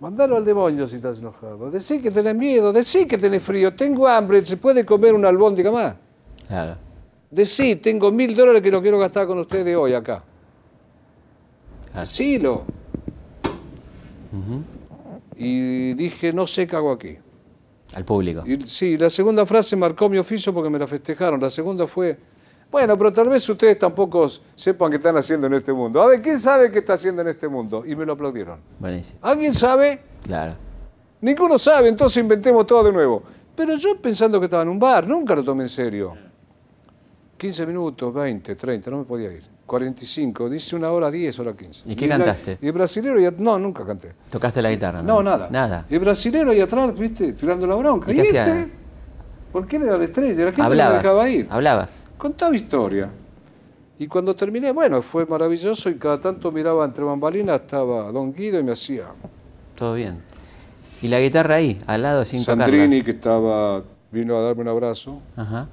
Mandalo 0.00 0.36
al 0.36 0.44
demonio 0.44 0.86
si 0.86 0.96
estás 0.96 1.18
enojado. 1.18 1.70
Decí 1.70 2.02
que 2.02 2.10
tenés 2.10 2.34
miedo, 2.34 2.74
decí 2.74 3.06
que 3.06 3.16
tenés 3.16 3.42
frío, 3.42 3.74
tengo 3.74 4.06
hambre, 4.06 4.44
¿se 4.44 4.58
puede 4.58 4.84
comer 4.84 5.14
una 5.14 5.28
albóndiga 5.28 5.72
más? 5.72 5.94
Claro. 6.46 6.89
Decí, 7.30 7.76
tengo 7.76 8.10
mil 8.10 8.34
dólares 8.34 8.60
que 8.60 8.70
no 8.70 8.82
quiero 8.82 8.98
gastar 8.98 9.26
con 9.26 9.38
ustedes 9.38 9.76
hoy 9.76 9.94
acá. 9.94 10.22
Decilo. 11.94 12.64
Y 15.36 15.94
dije, 15.94 16.32
no 16.32 16.46
sé 16.46 16.66
qué 16.66 16.76
hago 16.76 16.92
aquí. 16.92 17.16
Al 17.94 18.04
público. 18.04 18.42
Y 18.46 18.60
sí, 18.62 18.96
la 18.96 19.10
segunda 19.10 19.46
frase 19.46 19.76
marcó 19.76 20.08
mi 20.08 20.18
oficio 20.18 20.52
porque 20.52 20.70
me 20.70 20.78
la 20.78 20.86
festejaron. 20.86 21.40
La 21.40 21.50
segunda 21.50 21.86
fue, 21.86 22.18
bueno, 22.70 22.96
pero 22.98 23.12
tal 23.12 23.28
vez 23.28 23.48
ustedes 23.48 23.78
tampoco 23.78 24.26
sepan 24.54 24.90
qué 24.90 24.96
están 24.96 25.16
haciendo 25.16 25.46
en 25.46 25.54
este 25.54 25.72
mundo. 25.72 26.02
A 26.02 26.06
ver, 26.06 26.22
¿quién 26.22 26.38
sabe 26.38 26.70
qué 26.70 26.80
está 26.80 26.94
haciendo 26.94 27.22
en 27.22 27.28
este 27.28 27.48
mundo? 27.48 27.84
Y 27.86 27.96
me 27.96 28.04
lo 28.04 28.12
aplaudieron. 28.12 28.60
Buenísimo. 28.78 29.18
¿Alguien 29.22 29.54
sabe? 29.54 30.00
Claro. 30.24 30.54
Ninguno 31.20 31.58
sabe, 31.58 31.88
entonces 31.88 32.18
inventemos 32.18 32.66
todo 32.66 32.84
de 32.84 32.92
nuevo. 32.92 33.22
Pero 33.54 33.76
yo 33.76 34.00
pensando 34.00 34.38
que 34.38 34.46
estaba 34.46 34.62
en 34.62 34.68
un 34.68 34.78
bar, 34.78 35.06
nunca 35.06 35.34
lo 35.34 35.44
tomé 35.44 35.64
en 35.64 35.68
serio. 35.68 36.29
15 37.40 37.66
minutos, 37.66 38.12
20, 38.12 38.54
30, 38.54 38.90
no 38.90 38.98
me 38.98 39.04
podía 39.04 39.32
ir. 39.32 39.42
45, 39.64 40.50
dice 40.50 40.76
una 40.76 40.90
hora 40.90 41.10
10, 41.10 41.38
hora 41.38 41.54
15. 41.56 41.90
¿Y 41.90 41.96
qué 41.96 42.06
cantaste? 42.06 42.58
Y 42.60 42.66
el 42.66 42.72
brasilero, 42.72 43.18
ya, 43.18 43.30
no, 43.30 43.58
nunca 43.58 43.82
canté. 43.86 44.12
¿Tocaste 44.30 44.60
la 44.60 44.70
guitarra? 44.70 45.00
No, 45.00 45.22
No, 45.22 45.30
nada. 45.30 45.48
Nada. 45.50 45.86
Y 45.88 45.94
el 45.94 46.00
brasilero 46.00 46.50
ahí 46.50 46.60
atrás, 46.60 46.94
viste, 46.94 47.32
tirando 47.32 47.66
la 47.66 47.76
bronca. 47.76 48.10
¿Y 48.10 48.12
¿Y, 48.12 48.16
qué 48.16 48.22
este? 48.24 48.40
hacía? 48.40 48.68
Porque 49.50 49.76
él 49.76 49.84
era 49.84 49.96
la 49.96 50.04
estrella, 50.04 50.44
la 50.44 50.50
gente 50.50 50.58
no 50.60 50.66
Hablabas. 50.66 51.02
dejaba 51.02 51.28
ir. 51.30 51.46
Hablabas. 51.48 51.98
Contaba 52.18 52.54
historia. 52.54 53.08
Y 53.98 54.06
cuando 54.06 54.36
terminé, 54.36 54.70
bueno, 54.72 55.00
fue 55.00 55.24
maravilloso 55.24 55.88
y 55.88 55.94
cada 55.94 56.20
tanto 56.20 56.52
miraba 56.52 56.84
entre 56.84 57.04
bambalinas, 57.04 57.62
estaba 57.62 58.12
Don 58.12 58.34
Guido 58.34 58.60
y 58.60 58.62
me 58.62 58.72
hacía 58.72 59.06
Todo 59.76 59.94
bien. 59.94 60.20
¿Y 61.00 61.08
la 61.08 61.18
guitarra 61.20 61.54
ahí, 61.54 61.82
al 61.86 62.02
lado, 62.02 62.22
sin 62.26 62.40
Sandrini, 62.40 63.02
que 63.02 63.12
estaba, 63.12 63.82
vino 64.12 64.36
a 64.36 64.42
darme 64.42 64.60
un 64.60 64.68
abrazo. 64.68 65.22
tocarla? 65.34 65.42
Ajá. 65.60 65.68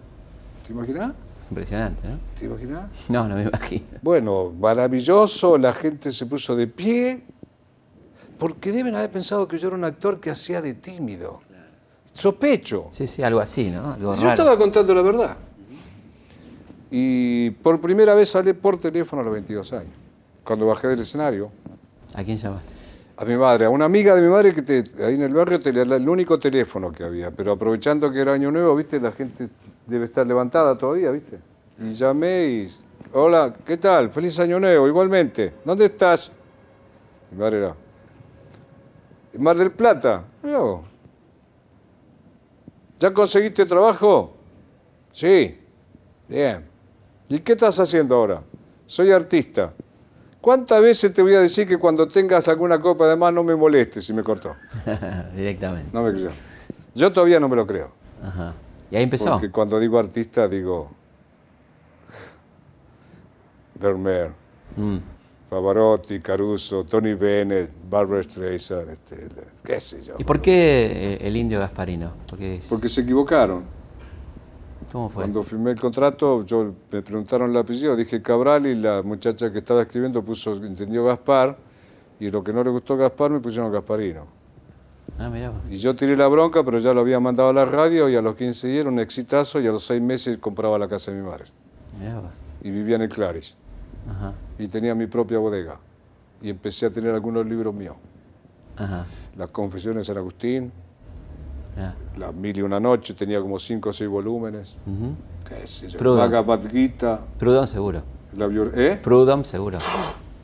¿Te 0.66 0.72
imaginas? 0.72 1.12
Impresionante, 1.50 2.08
¿no? 2.08 2.20
¿Te 2.38 2.46
imaginas? 2.46 2.90
No, 3.10 3.28
no 3.28 3.36
me 3.36 3.44
imagino. 3.44 3.86
Bueno, 4.02 4.52
maravilloso, 4.60 5.58
la 5.58 5.74
gente 5.74 6.12
se 6.12 6.26
puso 6.26 6.56
de 6.56 6.68
pie, 6.68 7.24
porque 8.38 8.72
deben 8.72 8.96
haber 8.96 9.10
pensado 9.12 9.48
que 9.48 9.58
yo 9.58 9.68
era 9.70 9.78
un 9.78 9.84
actor 9.86 10.20
que 10.20 10.30
hacía 10.30 10.62
de 10.62 10.74
tímido. 10.76 11.40
Sospecho. 12.14 12.88
Sí, 12.90 13.06
sí, 13.08 13.22
algo 13.24 13.40
así, 13.40 13.70
¿no? 13.70 13.92
Algo 13.94 14.14
Yo 14.16 14.22
raro. 14.22 14.30
estaba 14.32 14.58
contando 14.58 14.94
la 14.94 15.02
verdad. 15.04 15.38
Y 16.90 17.52
por 17.52 17.80
primera 17.82 18.14
vez 18.16 18.36
hablé 18.36 18.54
por 18.54 18.78
teléfono 18.78 19.22
a 19.22 19.26
los 19.26 19.34
22 19.34 19.74
años, 19.74 19.92
cuando 20.44 20.66
bajé 20.68 20.88
del 20.88 21.00
escenario. 21.02 21.52
¿A 22.16 22.24
quién 22.24 22.38
llamaste? 22.38 22.74
A 23.18 23.26
mi 23.26 23.36
madre, 23.36 23.66
a 23.66 23.70
una 23.70 23.86
amiga 23.86 24.16
de 24.16 24.22
mi 24.22 24.30
madre 24.30 24.54
que 24.54 24.62
te- 24.62 24.84
ahí 25.04 25.16
en 25.16 25.24
el 25.24 25.34
barrio 25.34 25.60
tenía 25.60 25.82
el 25.82 26.08
único 26.08 26.40
teléfono 26.40 26.92
que 26.92 27.04
había, 27.04 27.32
pero 27.32 27.52
aprovechando 27.54 28.12
que 28.12 28.22
era 28.22 28.34
año 28.34 28.52
nuevo, 28.52 28.76
viste, 28.76 29.00
la 29.02 29.12
gente 29.12 29.50
debe 29.88 30.06
estar 30.06 30.28
levantada 30.28 30.78
todavía, 30.78 31.12
viste. 31.12 31.40
Y 31.80 31.90
llamé 31.90 32.46
y, 32.46 32.72
hola, 33.14 33.54
¿qué 33.66 33.78
tal? 33.78 34.10
Feliz 34.10 34.40
año 34.40 34.60
nuevo, 34.60 34.88
igualmente. 34.88 35.54
¿Dónde 35.64 35.86
estás? 35.86 36.32
Mi 37.32 37.38
madre 37.38 37.58
era, 37.60 37.76
en 39.34 39.44
Mar 39.44 39.58
del 39.58 39.72
Plata. 39.72 40.24
¿Ya 43.00 43.14
conseguiste 43.14 43.66
trabajo? 43.66 44.36
Sí. 45.12 45.60
Bien. 46.28 46.66
¿Y 47.30 47.40
qué 47.40 47.54
estás 47.54 47.80
haciendo 47.80 48.16
ahora? 48.16 48.42
Soy 48.86 49.12
artista. 49.12 49.74
¿Cuántas 50.42 50.82
veces 50.82 51.14
te 51.14 51.22
voy 51.22 51.36
a 51.36 51.42
decir 51.42 51.68
que 51.68 51.78
cuando 51.78 52.08
tengas 52.08 52.48
alguna 52.48 52.80
copa 52.80 53.08
de 53.08 53.16
más 53.16 53.34
no 53.34 53.44
me 53.44 53.56
molestes? 53.56 54.10
Y 54.10 54.14
me 54.14 54.24
cortó. 54.24 54.56
Directamente. 55.36 55.90
No 55.94 56.04
me 56.04 56.12
creyó. 56.12 56.30
Yo 56.96 57.12
todavía 57.12 57.40
no 57.40 57.50
me 57.50 57.56
lo 57.56 57.68
creo. 57.68 57.92
Ajá. 58.24 58.56
Y 58.92 58.96
ahí 58.96 59.04
empezó. 59.04 59.32
Porque 59.32 59.52
cuando 59.52 59.80
digo 59.80 60.00
artista 60.00 60.48
digo. 60.48 60.92
Vermeer. 63.76 64.32
Mm. 64.76 64.98
Pavarotti, 65.50 66.20
Caruso, 66.20 66.84
Tony 66.84 67.14
Bennett, 67.14 67.72
Barbara 67.90 68.22
Streisand, 68.22 68.90
este, 68.90 69.28
qué 69.64 69.80
sé 69.80 70.02
yo. 70.04 70.16
¿Y 70.18 70.26
por 70.26 70.42
qué 70.42 71.14
eh, 71.14 71.18
el 71.22 71.38
indio 71.38 71.60
Gasparino? 71.60 72.12
Porque, 72.30 72.60
Porque 72.68 72.90
se 72.90 73.02
equivocaron. 73.02 73.64
¿Cómo 74.92 75.10
fue? 75.10 75.24
Cuando 75.24 75.44
firmé 75.44 75.72
el 75.72 75.80
contrato, 75.80 76.44
yo 76.46 76.74
me 76.92 77.02
preguntaron 77.02 77.52
el 77.52 77.58
apellido, 77.58 77.96
dije 77.96 78.22
Cabral 78.22 78.68
y 78.68 78.76
la 78.76 79.02
muchacha 79.04 79.52
que 79.52 79.60
estaba 79.60 79.82
escribiendo 79.84 80.22
puso, 80.22 80.54
entendió 80.54 81.06
Gaspar, 81.06 81.58
y 82.20 82.30
lo 82.30 82.44
que 82.44 82.52
no 82.52 82.64
le 82.64 82.70
gustó 82.70 82.96
a 82.96 82.98
Gaspar 82.98 83.32
me 83.32 83.40
pusieron 83.40 83.72
Gasparino. 83.72 84.37
Ah, 85.20 85.30
mirá. 85.30 85.52
Y 85.70 85.78
yo 85.78 85.96
tiré 85.96 86.16
la 86.16 86.28
bronca, 86.28 86.64
pero 86.64 86.78
ya 86.78 86.94
lo 86.94 87.02
había 87.02 87.20
mandado 87.20 87.50
a 87.50 87.54
la 87.54 87.66
radio 87.66 88.08
y 88.10 88.16
a 88.16 88.22
los 88.22 88.36
15 88.36 88.68
días 88.68 88.82
era 88.82 88.90
un 88.90 89.00
exitazo 89.00 89.60
y 89.60 89.68
a 89.68 89.72
los 89.72 89.84
6 89.86 90.02
meses 90.02 90.38
compraba 90.38 90.78
la 90.78 90.88
casa 90.88 91.12
de 91.12 91.18
mi 91.22 91.28
madre. 91.28 91.46
Mirá 92.00 92.20
vos. 92.20 92.36
Y 92.62 92.70
vivía 92.70 92.96
en 92.98 93.04
el 93.04 93.10
Claris. 93.10 93.56
Ajá. 94.10 94.34
Y 94.60 94.68
tenía 94.68 94.94
mi 94.96 95.08
propia 95.08 95.40
bodega. 95.40 95.80
Y 96.42 96.50
empecé 96.50 96.86
a 96.86 96.90
tener 96.92 97.14
algunos 97.14 97.46
libros 97.46 97.74
míos. 97.74 97.96
Ajá. 98.76 99.06
Las 99.36 99.50
Confesiones 99.50 100.06
de 100.06 100.14
San 100.14 100.18
Agustín. 100.18 100.72
Las 102.18 102.34
Mil 102.34 102.58
y 102.58 102.62
Una 102.62 102.80
Noche, 102.80 103.14
tenía 103.14 103.40
como 103.40 103.60
5 103.60 103.90
o 103.90 103.94
6 103.94 104.10
volúmenes. 104.10 104.78
Ujú. 104.88 105.16
¿Qué 105.48 105.68
sé 105.68 105.88
yo? 105.88 105.98
Prudence. 106.00 106.70
Gita, 106.70 107.22
Proudhon 107.38 107.68
seguro. 107.68 108.02
la 108.36 108.48
¿eh? 108.76 109.00
Proudhon 109.02 109.46
seguro. 109.46 109.78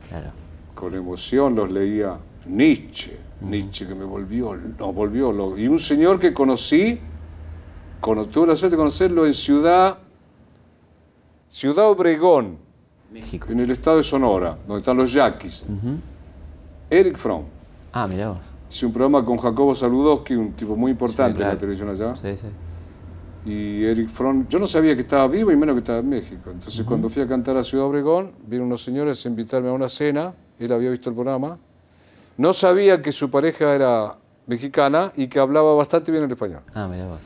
Claro. 0.09 0.29
con 0.75 0.93
emoción 0.93 1.55
los 1.55 1.71
leía 1.71 2.15
Nietzsche, 2.45 3.17
Nietzsche 3.43 3.87
que 3.87 3.95
me 3.95 4.05
volvió, 4.05 4.55
nos 4.55 4.93
volvió 4.95 5.31
loco. 5.31 5.57
Y 5.57 5.67
un 5.67 5.79
señor 5.79 6.19
que 6.19 6.33
conocí, 6.33 6.99
cono- 7.99 8.25
tuve 8.27 8.47
la 8.47 8.55
suerte 8.55 8.75
de 8.75 8.77
conocerlo 8.77 9.25
en 9.25 9.33
Ciudad, 9.33 9.97
Ciudad 11.47 11.89
Obregón, 11.89 12.57
México. 13.11 13.47
en 13.49 13.59
el 13.59 13.71
estado 13.71 13.97
de 13.97 14.03
Sonora, 14.03 14.57
donde 14.67 14.79
están 14.79 14.97
los 14.97 15.13
yaquis. 15.13 15.67
Eric 16.89 17.17
Fromm. 17.17 17.43
Ah, 17.91 18.07
mirá 18.07 18.29
vos. 18.29 18.51
Hice 18.69 18.85
un 18.87 18.93
programa 18.93 19.23
con 19.23 19.37
Jacobo 19.37 19.75
Saludowski, 19.75 20.33
un 20.35 20.53
tipo 20.53 20.75
muy 20.75 20.91
importante 20.91 21.33
Sí, 21.33 21.37
claro. 21.37 21.51
en 21.51 21.55
la 21.55 21.59
televisión 21.59 21.89
allá. 21.89 22.15
Sí, 22.15 22.35
sí. 22.37 22.47
Y 23.45 23.83
Eric 23.83 24.09
Fromm, 24.09 24.47
yo 24.47 24.57
no 24.57 24.65
sabía 24.65 24.95
que 24.95 25.01
estaba 25.01 25.27
vivo 25.27 25.51
y 25.51 25.55
menos 25.57 25.73
que 25.75 25.79
estaba 25.79 25.99
en 25.99 26.09
México. 26.09 26.49
Entonces 26.49 26.83
cuando 26.85 27.09
fui 27.09 27.21
a 27.21 27.27
cantar 27.27 27.57
a 27.57 27.61
Ciudad 27.63 27.85
Obregón, 27.85 28.31
vieron 28.47 28.67
unos 28.67 28.81
señores 28.83 29.23
a 29.25 29.29
invitarme 29.29 29.69
a 29.69 29.73
una 29.73 29.87
cena, 29.89 30.33
él 30.57 30.71
había 30.71 30.89
visto 30.89 31.09
el 31.09 31.15
programa. 31.15 31.59
No 32.37 32.53
sabía 32.53 33.01
que 33.01 33.11
su 33.11 33.29
pareja 33.29 33.73
era 33.73 34.17
mexicana 34.47 35.11
y 35.15 35.27
que 35.27 35.39
hablaba 35.39 35.73
bastante 35.75 36.11
bien 36.11 36.23
el 36.23 36.31
español. 36.31 36.61
Ah, 36.73 36.87
mirá 36.87 37.07
vos. 37.07 37.21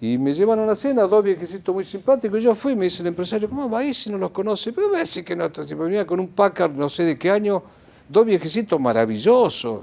Y 0.00 0.18
me 0.18 0.32
llevan 0.32 0.58
a 0.58 0.62
una 0.62 0.74
cena, 0.74 1.04
dos 1.04 1.24
viejecitos 1.24 1.74
muy 1.74 1.84
simpáticos. 1.84 2.42
Yo 2.42 2.54
fui, 2.54 2.76
me 2.76 2.84
dice 2.84 3.02
el 3.02 3.08
empresario, 3.08 3.48
¿cómo 3.48 3.70
va 3.70 3.78
ahí 3.80 3.94
si 3.94 4.10
no 4.10 4.18
los 4.18 4.30
conoce? 4.30 4.72
Pero 4.72 4.90
me 4.90 5.00
dice 5.00 5.24
que 5.24 5.34
no, 5.34 5.50
si 5.52 5.74
me 5.74 5.84
venía 5.84 6.06
con 6.06 6.20
un 6.20 6.28
Packard, 6.28 6.72
no 6.72 6.88
sé 6.88 7.04
de 7.04 7.18
qué 7.18 7.30
año, 7.30 7.62
dos 8.08 8.26
viejecitos 8.26 8.78
maravillosos, 8.78 9.82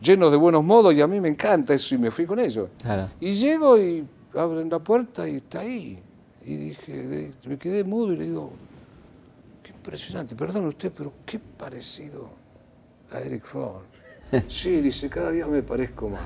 llenos 0.00 0.30
de 0.30 0.36
buenos 0.36 0.64
modos, 0.64 0.94
y 0.94 1.00
a 1.00 1.06
mí 1.06 1.20
me 1.20 1.28
encanta 1.28 1.74
eso, 1.74 1.94
y 1.94 1.98
me 1.98 2.10
fui 2.10 2.24
con 2.24 2.38
ellos. 2.38 2.68
Claro. 2.80 3.08
Y 3.20 3.32
llego 3.32 3.78
y 3.78 4.06
abren 4.34 4.70
la 4.70 4.78
puerta 4.78 5.28
y 5.28 5.36
está 5.36 5.60
ahí. 5.60 5.98
Y 6.44 6.56
dije, 6.56 7.32
me 7.46 7.58
quedé 7.58 7.84
mudo 7.84 8.12
y 8.12 8.16
le 8.16 8.24
digo, 8.24 8.52
qué 9.62 9.70
impresionante, 9.70 10.34
perdón 10.34 10.66
usted, 10.66 10.90
pero 10.96 11.12
qué 11.26 11.38
parecido 11.38 12.30
a 13.12 13.20
Eric 13.20 13.44
Fromm. 13.44 13.91
sí, 14.48 14.80
dice, 14.80 15.08
cada 15.08 15.30
día 15.30 15.46
me 15.46 15.62
parezco 15.62 16.08
más. 16.10 16.20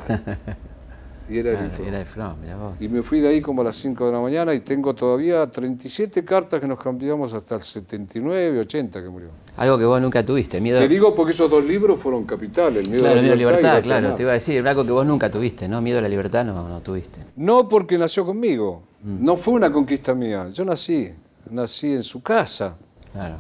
Y 1.29 1.39
era 1.39 1.51
Eric 1.59 1.73
Fromm. 1.73 1.89
era 1.89 1.99
de 1.99 2.05
From, 2.05 2.41
mirá 2.41 2.57
vos. 2.57 2.75
Y 2.79 2.87
me 2.89 3.03
fui 3.03 3.19
de 3.21 3.27
ahí 3.27 3.41
como 3.41 3.63
a 3.63 3.65
las 3.65 3.75
5 3.77 4.07
de 4.07 4.13
la 4.13 4.21
mañana 4.21 4.55
y 4.55 4.61
tengo 4.61 4.95
todavía 4.95 5.45
37 5.51 6.25
cartas 6.25 6.61
que 6.61 6.69
nos 6.69 6.79
cambiamos 6.79 7.33
hasta 7.33 7.57
el 7.57 7.63
79, 7.63 8.61
80 8.61 9.03
que 9.03 9.09
murió. 9.09 9.31
Algo 9.57 9.77
que 9.77 9.85
vos 9.87 10.01
nunca 10.01 10.25
tuviste, 10.25 10.61
miedo. 10.61 10.79
Te 10.79 10.87
digo 10.87 11.13
porque 11.17 11.33
esos 11.33 11.51
dos 11.51 11.65
libros 11.65 11.99
fueron 11.99 12.23
capitales, 12.25 12.85
el 12.85 12.91
miedo 12.91 13.03
Claro, 13.03 13.19
a 13.19 13.23
miedo 13.23 13.35
la 13.35 13.43
a 13.43 13.45
la 13.45 13.51
libertad, 13.51 13.61
libertad, 13.71 13.85
y 13.85 13.89
la 13.89 13.99
claro, 14.01 14.15
te 14.15 14.23
iba 14.23 14.31
a 14.31 14.35
decir, 14.35 14.69
algo 14.69 14.85
que 14.85 14.93
vos 14.93 15.05
nunca 15.05 15.29
tuviste, 15.29 15.69
¿no? 15.69 15.83
Miedo 15.83 15.99
a 15.99 16.03
la 16.03 16.09
libertad 16.09 16.45
no, 16.45 16.69
no 16.69 16.81
tuviste. 16.81 17.23
No 17.35 17.69
porque 17.69 17.99
nació 17.99 18.25
conmigo, 18.25 18.83
Mm. 19.03 19.25
no 19.25 19.37
fue 19.37 19.55
una 19.55 19.71
conquista 19.71 20.15
mía, 20.15 20.49
yo 20.53 20.65
nací, 20.65 21.11
nací 21.51 21.93
en 21.93 22.03
su 22.05 22.23
casa. 22.23 22.77
Claro. 23.13 23.37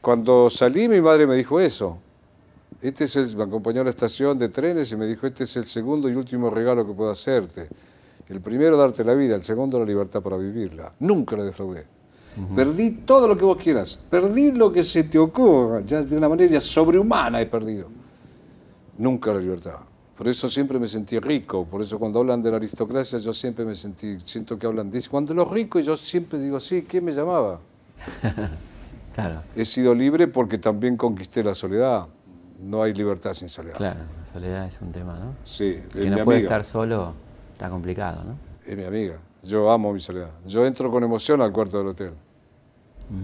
Cuando 0.00 0.48
salí 0.48 0.88
mi 0.88 1.00
madre 1.00 1.26
me 1.26 1.34
dijo 1.36 1.58
eso. 1.60 1.98
Este 2.86 3.02
es 3.02 3.16
el, 3.16 3.36
me 3.36 3.42
acompañó 3.42 3.80
a 3.80 3.84
la 3.84 3.90
estación 3.90 4.38
de 4.38 4.48
trenes 4.48 4.92
y 4.92 4.96
me 4.96 5.06
dijo, 5.06 5.26
este 5.26 5.42
es 5.42 5.56
el 5.56 5.64
segundo 5.64 6.08
y 6.08 6.14
último 6.14 6.50
regalo 6.50 6.86
que 6.86 6.92
puedo 6.92 7.10
hacerte. 7.10 7.68
El 8.28 8.40
primero 8.40 8.76
darte 8.76 9.02
la 9.02 9.14
vida, 9.14 9.34
el 9.34 9.42
segundo 9.42 9.80
la 9.80 9.84
libertad 9.84 10.22
para 10.22 10.36
vivirla. 10.36 10.92
Nunca 11.00 11.36
la 11.36 11.42
defraudé. 11.42 11.84
Perdí 12.54 12.90
todo 13.04 13.26
lo 13.26 13.36
que 13.36 13.44
vos 13.44 13.56
quieras, 13.56 13.98
perdí 14.08 14.52
lo 14.52 14.70
que 14.70 14.84
se 14.84 15.02
te 15.04 15.18
ocurra, 15.18 15.80
ya 15.80 16.02
de 16.02 16.16
una 16.16 16.28
manera 16.28 16.60
sobrehumana 16.60 17.40
he 17.40 17.46
perdido. 17.46 17.88
Nunca 18.98 19.32
la 19.32 19.40
libertad. 19.40 19.80
Por 20.16 20.28
eso 20.28 20.46
siempre 20.46 20.78
me 20.78 20.86
sentí 20.86 21.18
rico, 21.18 21.64
por 21.64 21.82
eso 21.82 21.98
cuando 21.98 22.20
hablan 22.20 22.40
de 22.40 22.52
la 22.52 22.58
aristocracia 22.58 23.18
yo 23.18 23.32
siempre 23.32 23.64
me 23.64 23.74
sentí, 23.74 24.20
siento 24.20 24.56
que 24.56 24.64
hablan 24.64 24.92
de 24.92 24.98
eso. 24.98 25.10
Cuando 25.10 25.34
los 25.34 25.50
ricos 25.50 25.84
yo 25.84 25.96
siempre 25.96 26.38
digo, 26.38 26.60
sí, 26.60 26.86
¿quién 26.88 27.04
me 27.04 27.12
llamaba? 27.12 27.58
Claro, 29.12 29.40
He 29.56 29.64
sido 29.64 29.94
libre 29.94 30.28
porque 30.28 30.58
también 30.58 30.94
conquisté 30.94 31.42
la 31.42 31.54
soledad. 31.54 32.06
No 32.58 32.82
hay 32.82 32.94
libertad 32.94 33.32
sin 33.34 33.48
soledad. 33.48 33.76
claro. 33.76 34.00
La 34.18 34.24
soledad 34.24 34.66
es 34.66 34.80
un 34.80 34.90
tema, 34.92 35.18
¿no? 35.18 35.34
Sí, 35.44 35.64
El 35.74 35.76
es 35.84 35.86
que 35.92 36.00
mi 36.00 36.10
no 36.10 36.24
puede 36.24 36.38
amiga. 36.38 36.46
estar 36.48 36.64
solo 36.64 37.14
está 37.52 37.68
complicado, 37.68 38.24
¿no? 38.24 38.38
Es 38.66 38.76
mi 38.76 38.84
amiga. 38.84 39.18
Yo 39.42 39.70
amo 39.70 39.92
mi 39.92 40.00
soledad. 40.00 40.30
Yo 40.46 40.64
entro 40.66 40.90
con 40.90 41.04
emoción 41.04 41.40
al 41.42 41.52
cuarto 41.52 41.78
del 41.78 41.88
hotel. 41.88 42.12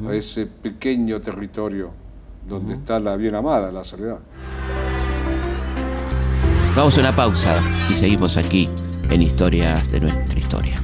A 0.08 0.14
ese 0.14 0.46
pequeño 0.46 1.20
territorio 1.20 1.90
donde 2.46 2.74
está 2.74 3.00
la 3.00 3.16
bien 3.16 3.34
amada, 3.34 3.72
la 3.72 3.82
soledad. 3.82 4.18
Vamos 6.76 6.96
a 6.96 7.00
una 7.00 7.14
pausa 7.14 7.56
y 7.90 7.94
seguimos 7.94 8.36
aquí 8.36 8.68
en 9.10 9.22
Historias 9.22 9.90
de 9.90 10.00
nuestra 10.00 10.38
historia. 10.38 10.74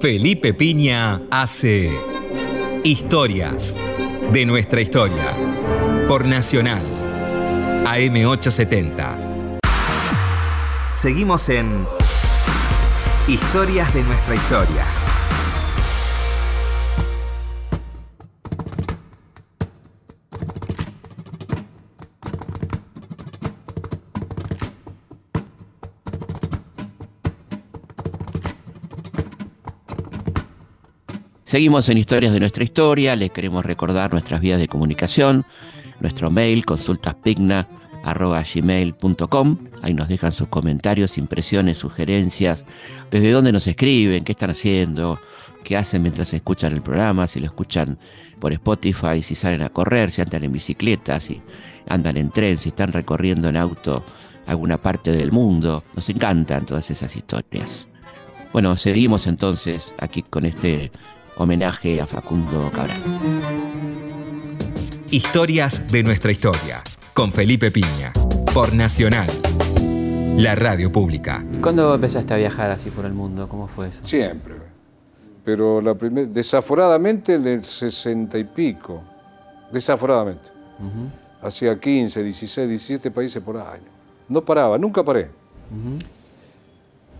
Felipe 0.00 0.54
Piña 0.54 1.20
hace 1.30 1.90
Historias 2.84 3.76
de 4.32 4.46
nuestra 4.46 4.80
historia 4.80 5.34
por 6.06 6.24
Nacional 6.26 6.84
AM870. 7.84 9.60
Seguimos 10.94 11.48
en 11.48 11.86
Historias 13.26 13.92
de 13.94 14.02
nuestra 14.02 14.34
historia. 14.34 14.84
Seguimos 31.44 31.88
en 31.88 31.96
Historias 31.96 32.32
de 32.34 32.40
nuestra 32.40 32.62
historia, 32.62 33.16
les 33.16 33.30
queremos 33.30 33.64
recordar 33.64 34.12
nuestras 34.12 34.40
vías 34.40 34.60
de 34.60 34.68
comunicación, 34.68 35.46
nuestro 36.00 36.30
mail 36.30 36.64
consultaspigna.gmail.com, 36.64 39.56
ahí 39.82 39.94
nos 39.94 40.08
dejan 40.08 40.32
sus 40.32 40.48
comentarios, 40.48 41.18
impresiones, 41.18 41.78
sugerencias, 41.78 42.64
desde 43.10 43.30
dónde 43.30 43.52
nos 43.52 43.66
escriben, 43.66 44.24
qué 44.24 44.32
están 44.32 44.50
haciendo, 44.50 45.18
qué 45.64 45.76
hacen 45.76 46.02
mientras 46.02 46.32
escuchan 46.34 46.72
el 46.72 46.82
programa, 46.82 47.26
si 47.26 47.40
lo 47.40 47.46
escuchan 47.46 47.98
por 48.38 48.52
Spotify, 48.52 49.22
si 49.22 49.34
salen 49.34 49.62
a 49.62 49.70
correr, 49.70 50.10
si 50.10 50.22
andan 50.22 50.44
en 50.44 50.52
bicicleta, 50.52 51.20
si 51.20 51.40
andan 51.88 52.16
en 52.16 52.30
tren, 52.30 52.58
si 52.58 52.70
están 52.70 52.92
recorriendo 52.92 53.48
en 53.48 53.56
auto 53.56 54.04
alguna 54.46 54.78
parte 54.78 55.12
del 55.12 55.30
mundo, 55.30 55.84
nos 55.94 56.08
encantan 56.08 56.64
todas 56.64 56.90
esas 56.90 57.14
historias. 57.14 57.88
Bueno, 58.52 58.76
seguimos 58.76 59.26
entonces 59.26 59.92
aquí 59.98 60.22
con 60.22 60.46
este 60.46 60.90
homenaje 61.36 62.00
a 62.00 62.06
Facundo 62.06 62.70
Cabral. 62.72 63.57
Historias 65.10 65.90
de 65.90 66.02
nuestra 66.02 66.30
historia 66.30 66.82
con 67.14 67.32
Felipe 67.32 67.70
Piña 67.70 68.12
por 68.52 68.74
Nacional, 68.74 69.26
la 70.36 70.54
radio 70.54 70.92
pública. 70.92 71.42
¿Y 71.50 71.56
cuándo 71.62 71.94
empezaste 71.94 72.34
a 72.34 72.36
viajar 72.36 72.70
así 72.70 72.90
por 72.90 73.06
el 73.06 73.14
mundo? 73.14 73.48
¿Cómo 73.48 73.68
fue 73.68 73.88
eso? 73.88 74.04
Siempre. 74.04 74.56
Pero 75.46 75.80
la 75.80 75.94
primer, 75.94 76.28
desaforadamente 76.28 77.34
en 77.34 77.46
el 77.46 77.62
60 77.62 78.36
y 78.36 78.44
pico. 78.44 79.02
Desaforadamente. 79.72 80.50
Hacía 81.40 81.80
15, 81.80 82.22
16, 82.22 82.68
17 82.68 83.10
países 83.10 83.42
por 83.42 83.56
año. 83.56 83.88
No 84.28 84.44
paraba, 84.44 84.76
nunca 84.76 85.02
paré. 85.02 85.30
¿Con, 85.70 86.02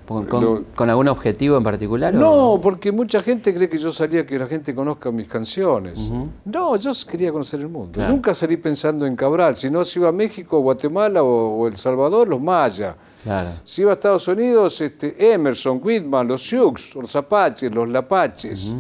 con- 0.09 0.41
Lo- 0.45 0.65
con 0.75 0.89
algún 0.89 1.09
objetivo 1.09 1.57
en 1.59 1.63
particular? 1.63 2.15
o- 2.17 2.19
No, 2.19 2.61
porque 2.61 2.91
mucha 2.91 3.21
gente 3.23 3.53
cree 3.53 3.69
que 3.69 3.77
yo 3.77 3.93
salía 3.93 4.25
que 4.27 4.39
la 4.39 4.47
gente 4.47 4.75
conozca 4.75 5.11
mis 5.11 5.29
canciones. 5.29 6.11
No, 6.45 6.77
yo 6.77 6.91
quería 7.09 7.31
conocer 7.31 7.61
el 7.61 7.69
mundo. 7.69 7.93
Claro. 7.93 8.13
Nunca 8.13 8.33
salí 8.35 8.57
pensando 8.57 9.05
en 9.07 9.15
Cabral. 9.15 9.55
Si 9.55 9.71
no, 9.71 9.85
si 9.85 9.99
iba 9.99 10.09
a 10.09 10.13
México, 10.13 10.61
Guatemala 10.61 11.23
o, 11.23 11.59
o 11.61 11.67
El 11.69 11.77
Salvador, 11.77 12.29
los 12.29 12.41
mayas. 12.41 12.95
Claro, 13.23 13.51
Si 13.65 13.83
iba 13.83 13.91
a 13.91 13.95
Estados 13.95 14.27
Unidos, 14.29 14.81
este, 14.81 15.33
Emerson, 15.35 15.81
Whitman, 15.83 16.27
los 16.29 16.41
Sioux, 16.43 16.95
los 16.95 17.15
Apaches, 17.17 17.75
los 17.75 17.89
Lapaches. 17.89 18.73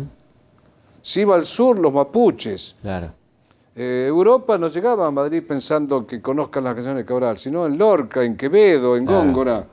Si 1.03 1.21
iba 1.21 1.35
al 1.35 1.45
sur, 1.45 1.79
los 1.79 1.93
Mapuches. 1.93 2.75
claro. 2.83 3.13
Eh, 3.81 4.07
Europa 4.09 4.59
no 4.59 4.67
llegaba 4.67 5.07
a 5.07 5.11
Madrid 5.13 5.41
pensando 5.47 6.05
que 6.05 6.21
conozcan 6.21 6.65
las 6.65 6.75
canciones 6.75 7.05
de 7.05 7.05
Cabral, 7.05 7.37
sino 7.39 7.65
en 7.65 7.79
Lorca, 7.79 8.25
en 8.25 8.37
Quevedo, 8.37 8.97
en 8.97 9.07
Claro, 9.07 9.21
Góngora. 9.23 9.67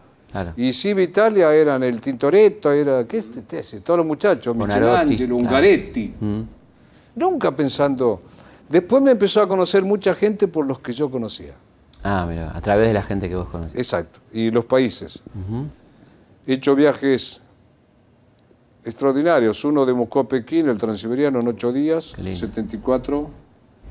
Claro. 0.43 0.53
Y 0.57 0.73
Ciba 0.73 1.01
Italia 1.01 1.53
eran 1.53 1.83
el 1.83 2.01
Tintoretto, 2.01 2.71
era, 2.71 3.05
¿qué 3.05 3.17
es 3.17 3.29
este? 3.38 3.59
ese? 3.59 3.79
Todos 3.81 3.99
los 3.99 4.05
muchachos, 4.05 4.55
Michelangelo, 4.55 5.17
claro. 5.17 5.36
Ungaretti. 5.38 6.13
Mm. 6.19 6.41
Nunca 7.15 7.55
pensando. 7.55 8.21
Después 8.67 9.01
me 9.01 9.11
empezó 9.11 9.41
a 9.41 9.47
conocer 9.47 9.83
mucha 9.83 10.13
gente 10.13 10.47
por 10.47 10.65
los 10.65 10.79
que 10.79 10.91
yo 10.91 11.09
conocía. 11.09 11.53
Ah, 12.03 12.25
mira, 12.27 12.51
a 12.55 12.61
través 12.61 12.88
de 12.88 12.93
la 12.93 13.01
gente 13.01 13.29
que 13.29 13.36
vos 13.36 13.47
conocés. 13.47 13.75
Exacto. 13.79 14.19
Y 14.33 14.51
los 14.51 14.65
países. 14.65 15.23
Ujú. 15.33 15.67
He 16.45 16.53
hecho 16.53 16.75
viajes 16.75 17.41
extraordinarios. 18.83 19.63
Uno 19.65 19.86
de 19.86 19.93
Moscú 19.93 20.19
a 20.19 20.27
Pekín, 20.27 20.67
el 20.67 20.77
transiberiano, 20.77 21.39
en 21.39 21.47
ocho 21.47 21.71
días, 21.71 22.13
Qué 22.15 22.23
lindo. 22.23 22.39
74. 22.39 23.19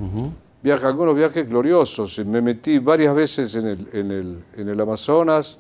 Ujú. 0.01 0.32
Viaja, 0.62 0.88
algunos 0.88 1.14
viajes 1.16 1.49
gloriosos. 1.49 2.24
Me 2.24 2.40
metí 2.40 2.78
varias 2.78 3.14
veces 3.14 3.55
en 3.57 3.66
el, 3.66 3.88
en 3.92 4.11
el, 4.11 4.45
en 4.57 4.68
el 4.68 4.80
Amazonas. 4.80 5.59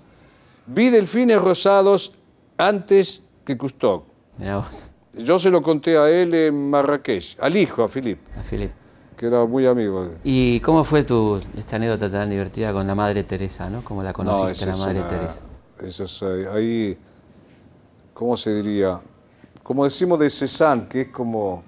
Vi 0.66 0.90
delfines 0.90 1.40
rosados 1.40 2.12
antes 2.56 3.22
que 3.44 3.56
Cousteau. 3.56 4.04
Mirá 4.38 4.56
vos, 4.58 4.90
Yo 5.12 5.38
se 5.38 5.50
lo 5.50 5.62
conté 5.62 5.96
a 5.98 6.08
él 6.08 6.34
en 6.34 6.70
Marrakech, 6.70 7.36
al 7.40 7.56
hijo, 7.56 7.82
a 7.84 7.88
Philip, 7.88 8.18
a 8.36 8.42
Filip. 8.42 8.72
que 9.16 9.26
era 9.26 9.44
muy 9.44 9.64
amigo 9.66 10.06
de 10.06 10.16
¿Y 10.24 10.58
cómo 10.60 10.82
fue 10.82 11.04
tu 11.04 11.40
esta 11.56 11.76
anécdota 11.76 12.10
tan 12.10 12.30
divertida 12.30 12.72
con 12.72 12.86
la 12.86 12.94
Madre 12.94 13.22
Teresa, 13.24 13.68
no? 13.70 13.82
¿Cómo 13.84 14.02
la 14.02 14.12
conociste, 14.12 14.66
la 14.66 14.76
Madre 14.76 14.98
una- 15.00 15.06
Teresa? 15.08 15.40
Eso 15.80 16.04
es 16.04 16.22
ahí, 16.22 16.44
ahí, 16.52 16.98
¿cómo 18.12 18.36
se 18.36 18.54
diría? 18.54 18.98
Como 19.62 19.84
decimos 19.84 20.18
de 20.18 20.30
Cézanne, 20.30 20.86
que 20.88 21.02
es 21.02 21.08
como, 21.08 21.62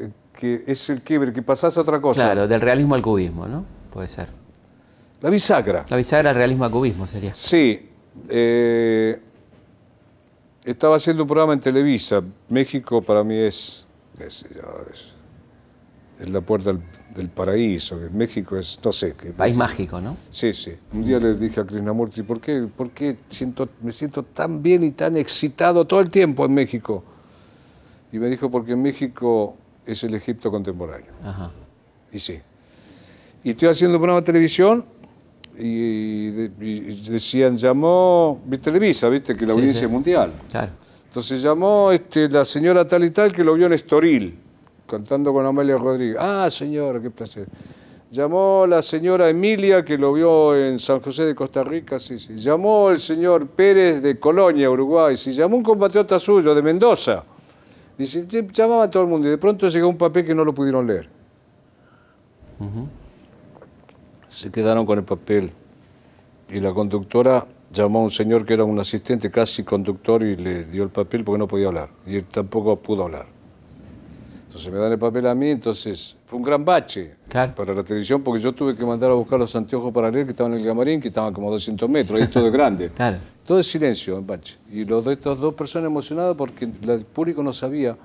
eh, 0.00 0.10
que 0.32 0.64
es 0.66 0.88
el 0.90 1.02
quiebre, 1.02 1.32
que 1.32 1.42
pasás 1.42 1.76
a 1.78 1.80
otra 1.82 2.00
cosa. 2.00 2.22
Claro, 2.22 2.48
del 2.48 2.60
realismo 2.60 2.94
al 2.94 3.02
cubismo, 3.02 3.46
¿no? 3.46 3.64
Puede 3.92 4.08
ser. 4.08 4.28
La 5.20 5.30
bisagra. 5.30 5.84
La 5.88 5.96
bisagra 5.96 6.30
del 6.30 6.36
realismo 6.36 6.64
al 6.64 6.70
cubismo 6.70 7.06
sería. 7.06 7.34
Sí. 7.34 7.87
Eh, 8.28 9.20
estaba 10.64 10.96
haciendo 10.96 11.22
un 11.22 11.28
programa 11.28 11.52
en 11.52 11.60
Televisa. 11.60 12.22
México 12.48 13.00
para 13.02 13.24
mí 13.24 13.36
es, 13.36 13.86
es, 14.18 14.44
es 16.20 16.30
la 16.30 16.40
puerta 16.40 16.72
del, 16.72 16.82
del 17.14 17.28
paraíso. 17.28 17.98
México 18.12 18.56
es, 18.56 18.80
no 18.84 18.92
sé. 18.92 19.14
Que, 19.14 19.32
País 19.32 19.56
mágico, 19.56 20.00
¿no? 20.00 20.16
Sí, 20.30 20.52
sí. 20.52 20.72
Un 20.92 21.04
día 21.04 21.18
le 21.18 21.34
dije 21.34 21.60
a 21.60 21.64
Krishnamurti, 21.64 22.22
¿por 22.22 22.40
qué, 22.40 22.68
por 22.74 22.90
qué 22.90 23.16
siento, 23.28 23.68
me 23.82 23.92
siento 23.92 24.22
tan 24.22 24.62
bien 24.62 24.84
y 24.84 24.92
tan 24.92 25.16
excitado 25.16 25.86
todo 25.86 26.00
el 26.00 26.10
tiempo 26.10 26.44
en 26.44 26.54
México? 26.54 27.04
Y 28.12 28.18
me 28.18 28.28
dijo, 28.28 28.50
porque 28.50 28.74
México 28.76 29.56
es 29.84 30.02
el 30.04 30.14
Egipto 30.14 30.50
contemporáneo. 30.50 31.12
Ajá. 31.22 31.50
Y 32.12 32.18
sí. 32.18 32.40
Y 33.44 33.50
estoy 33.50 33.68
haciendo 33.68 33.96
un 33.96 34.00
programa 34.00 34.20
de 34.20 34.26
televisión 34.26 34.84
y, 35.58 36.30
de- 36.30 36.50
y 36.60 37.10
decían, 37.10 37.56
llamó, 37.56 38.40
vi 38.46 38.58
Televisa, 38.58 39.08
viste, 39.08 39.34
que 39.34 39.42
la 39.46 39.52
Sí, 39.52 39.58
audiencia 39.58 39.80
sí. 39.80 39.84
es 39.86 39.90
mundial. 39.90 40.32
Claro. 40.50 40.70
Entonces 41.06 41.42
llamó 41.42 41.90
este, 41.90 42.28
la 42.28 42.44
señora 42.44 42.86
tal 42.86 43.04
y 43.04 43.10
tal 43.10 43.32
que 43.32 43.42
lo 43.42 43.54
vio 43.54 43.66
en 43.66 43.72
Estoril, 43.72 44.38
cantando 44.86 45.32
con 45.32 45.44
Amalia 45.44 45.76
Rodríguez. 45.76 46.16
Ah, 46.20 46.48
señora, 46.50 47.00
qué 47.00 47.10
placer. 47.10 47.46
Llamó 48.10 48.66
la 48.66 48.80
señora 48.80 49.28
Emilia 49.28 49.84
que 49.84 49.98
lo 49.98 50.12
vio 50.14 50.56
en 50.56 50.78
San 50.78 51.00
José 51.00 51.24
de 51.24 51.34
Costa 51.34 51.62
Rica, 51.62 51.98
sí, 51.98 52.18
sí. 52.18 52.36
Llamó 52.36 52.88
el 52.90 52.98
señor 52.98 53.46
Pérez 53.48 54.00
de 54.02 54.18
Colonia, 54.18 54.70
Uruguay, 54.70 55.14
sí. 55.16 55.32
Llamó 55.32 55.56
un 55.58 55.62
compatriota 55.62 56.18
suyo 56.18 56.54
de 56.54 56.62
Mendoza. 56.62 57.22
Dice, 57.98 58.26
llamaba 58.52 58.84
a 58.84 58.90
todo 58.90 59.02
el 59.02 59.08
mundo 59.10 59.26
y 59.26 59.30
de 59.30 59.38
pronto 59.38 59.68
llegó 59.68 59.88
un 59.88 59.98
papel 59.98 60.24
que 60.24 60.34
no 60.34 60.42
lo 60.44 60.54
pudieron 60.54 60.86
leer. 60.86 61.08
Se 64.28 64.50
quedaron 64.50 64.84
con 64.86 64.98
el 64.98 65.04
papel 65.04 65.50
y 66.50 66.60
la 66.60 66.72
conductora 66.72 67.46
llamó 67.72 68.00
a 68.00 68.02
un 68.02 68.10
señor 68.10 68.44
que 68.44 68.54
era 68.54 68.64
un 68.64 68.78
asistente 68.78 69.30
casi 69.30 69.62
conductor 69.64 70.22
y 70.22 70.36
le 70.36 70.64
dio 70.64 70.82
el 70.84 70.90
papel 70.90 71.24
porque 71.24 71.38
no 71.38 71.48
podía 71.48 71.68
hablar 71.68 71.88
y 72.06 72.16
él 72.16 72.24
tampoco 72.26 72.76
pudo 72.76 73.04
hablar. 73.04 73.26
Entonces 74.46 74.72
me 74.72 74.78
dan 74.78 74.92
el 74.92 74.98
papel 74.98 75.26
a 75.26 75.34
mí, 75.34 75.50
entonces 75.50 76.16
fue 76.24 76.38
un 76.38 76.42
gran 76.44 76.64
bache 76.64 77.16
Claro. 77.28 77.54
para 77.54 77.74
la 77.74 77.82
televisión 77.82 78.22
porque 78.22 78.40
yo 78.40 78.52
tuve 78.54 78.74
que 78.74 78.84
mandar 78.84 79.10
a 79.10 79.14
buscar 79.14 79.38
los 79.38 79.54
anteojos 79.54 79.92
para 79.92 80.10
leer 80.10 80.24
que 80.24 80.30
estaban 80.32 80.52
en 80.54 80.60
el 80.60 80.66
camarín, 80.66 81.00
que 81.00 81.08
estaban 81.08 81.34
como 81.34 81.50
200 81.50 81.88
metros, 81.88 82.20
ahí 82.20 82.28
todo 82.28 82.46
es 82.46 82.52
grande. 82.52 82.90
Claro. 82.94 83.18
Todo 83.46 83.58
es 83.60 83.66
silencio, 83.70 84.18
en 84.18 84.26
bache. 84.26 84.56
Y 84.70 84.84
los 84.84 85.04
de 85.06 85.12
estas 85.14 85.38
dos 85.38 85.54
personas 85.54 85.86
emocionadas 85.86 86.34
porque 86.36 86.64
el 86.66 87.04
público 87.06 87.42
no 87.42 87.52
sabía, 87.52 87.96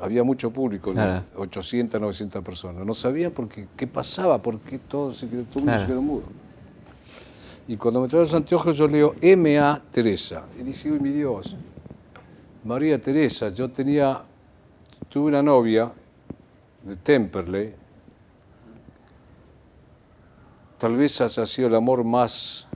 había 0.00 0.24
mucho 0.24 0.50
público. 0.50 0.92
Claro. 0.92 1.24
800, 1.36 2.00
900 2.00 2.42
personas. 2.44 2.84
No 2.86 2.94
sabía 2.94 3.30
por 3.32 3.48
qué, 3.48 3.86
pasaba, 3.86 4.40
por 4.42 4.60
qué 4.60 4.78
todo, 4.78 5.12
se 5.12 5.28
quedó, 5.28 5.42
todo 5.44 5.60
el 5.60 5.64
mundo 5.64 5.72
Claro. 5.72 5.80
se 5.80 5.86
quedó 5.86 6.02
mudo. 6.02 6.22
Y 7.66 7.76
cuando 7.76 8.00
me 8.00 8.08
traen 8.08 8.22
los 8.24 8.34
anteojos 8.34 8.76
yo 8.76 8.86
leo 8.86 9.14
M.A. 9.20 9.80
Teresa. 9.90 10.44
Y 10.60 10.64
dije, 10.64 10.90
uy, 10.90 11.00
mi 11.00 11.10
Dios, 11.10 11.56
María 12.64 13.00
Teresa, 13.00 13.48
yo 13.48 13.70
tenía, 13.70 14.22
tuve 15.08 15.28
una 15.28 15.42
novia 15.42 15.90
de 16.82 16.96
Temperley, 16.96 17.72
tal 20.78 20.96
vez 20.96 21.20
haya 21.20 21.46
sido 21.46 21.68
el 21.68 21.74
amor 21.74 22.04
más, 22.04 22.66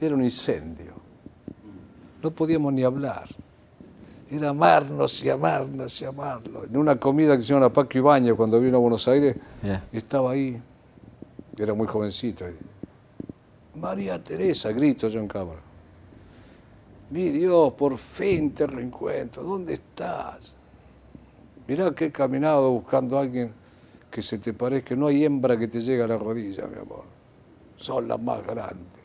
era 0.00 0.14
un 0.14 0.22
incendio. 0.24 0.94
No 2.22 2.30
podíamos 2.30 2.72
ni 2.72 2.82
hablar. 2.82 3.28
Era 4.30 4.50
amarnos 4.50 5.24
y 5.24 5.28
amarnos 5.28 6.00
y 6.00 6.04
amarnos. 6.04 6.64
En 6.64 6.76
una 6.76 6.94
comida 6.94 7.36
que 7.36 7.42
se 7.42 7.52
llama 7.52 7.72
Paco 7.72 7.98
Ibañez 7.98 8.34
cuando 8.34 8.60
vino 8.60 8.76
a 8.76 8.80
Buenos 8.80 9.08
Aires, 9.08 9.34
estaba 9.92 10.30
ahí, 10.30 10.60
era 11.58 11.74
muy 11.74 11.88
jovencito. 11.88 12.44
María 13.74 14.22
Teresa, 14.22 14.70
grito 14.70 15.08
yo 15.08 15.18
en 15.18 15.26
cámara. 15.26 15.60
Mi 17.10 17.30
Dios, 17.30 17.72
por 17.72 17.98
fin 17.98 18.52
te 18.52 18.68
reencuentro. 18.68 19.42
¿Dónde 19.42 19.72
estás? 19.72 20.54
Mirá 21.66 21.92
que 21.92 22.06
he 22.06 22.12
caminado 22.12 22.70
buscando 22.70 23.18
a 23.18 23.22
alguien 23.22 23.52
que 24.10 24.22
se 24.22 24.38
te 24.38 24.52
parezca. 24.52 24.94
No 24.94 25.08
hay 25.08 25.24
hembra 25.24 25.58
que 25.58 25.66
te 25.66 25.80
llegue 25.80 26.04
a 26.04 26.06
la 26.06 26.16
rodilla, 26.16 26.68
mi 26.68 26.78
amor. 26.78 27.02
Son 27.76 28.06
las 28.06 28.20
más 28.20 28.46
grandes. 28.46 28.99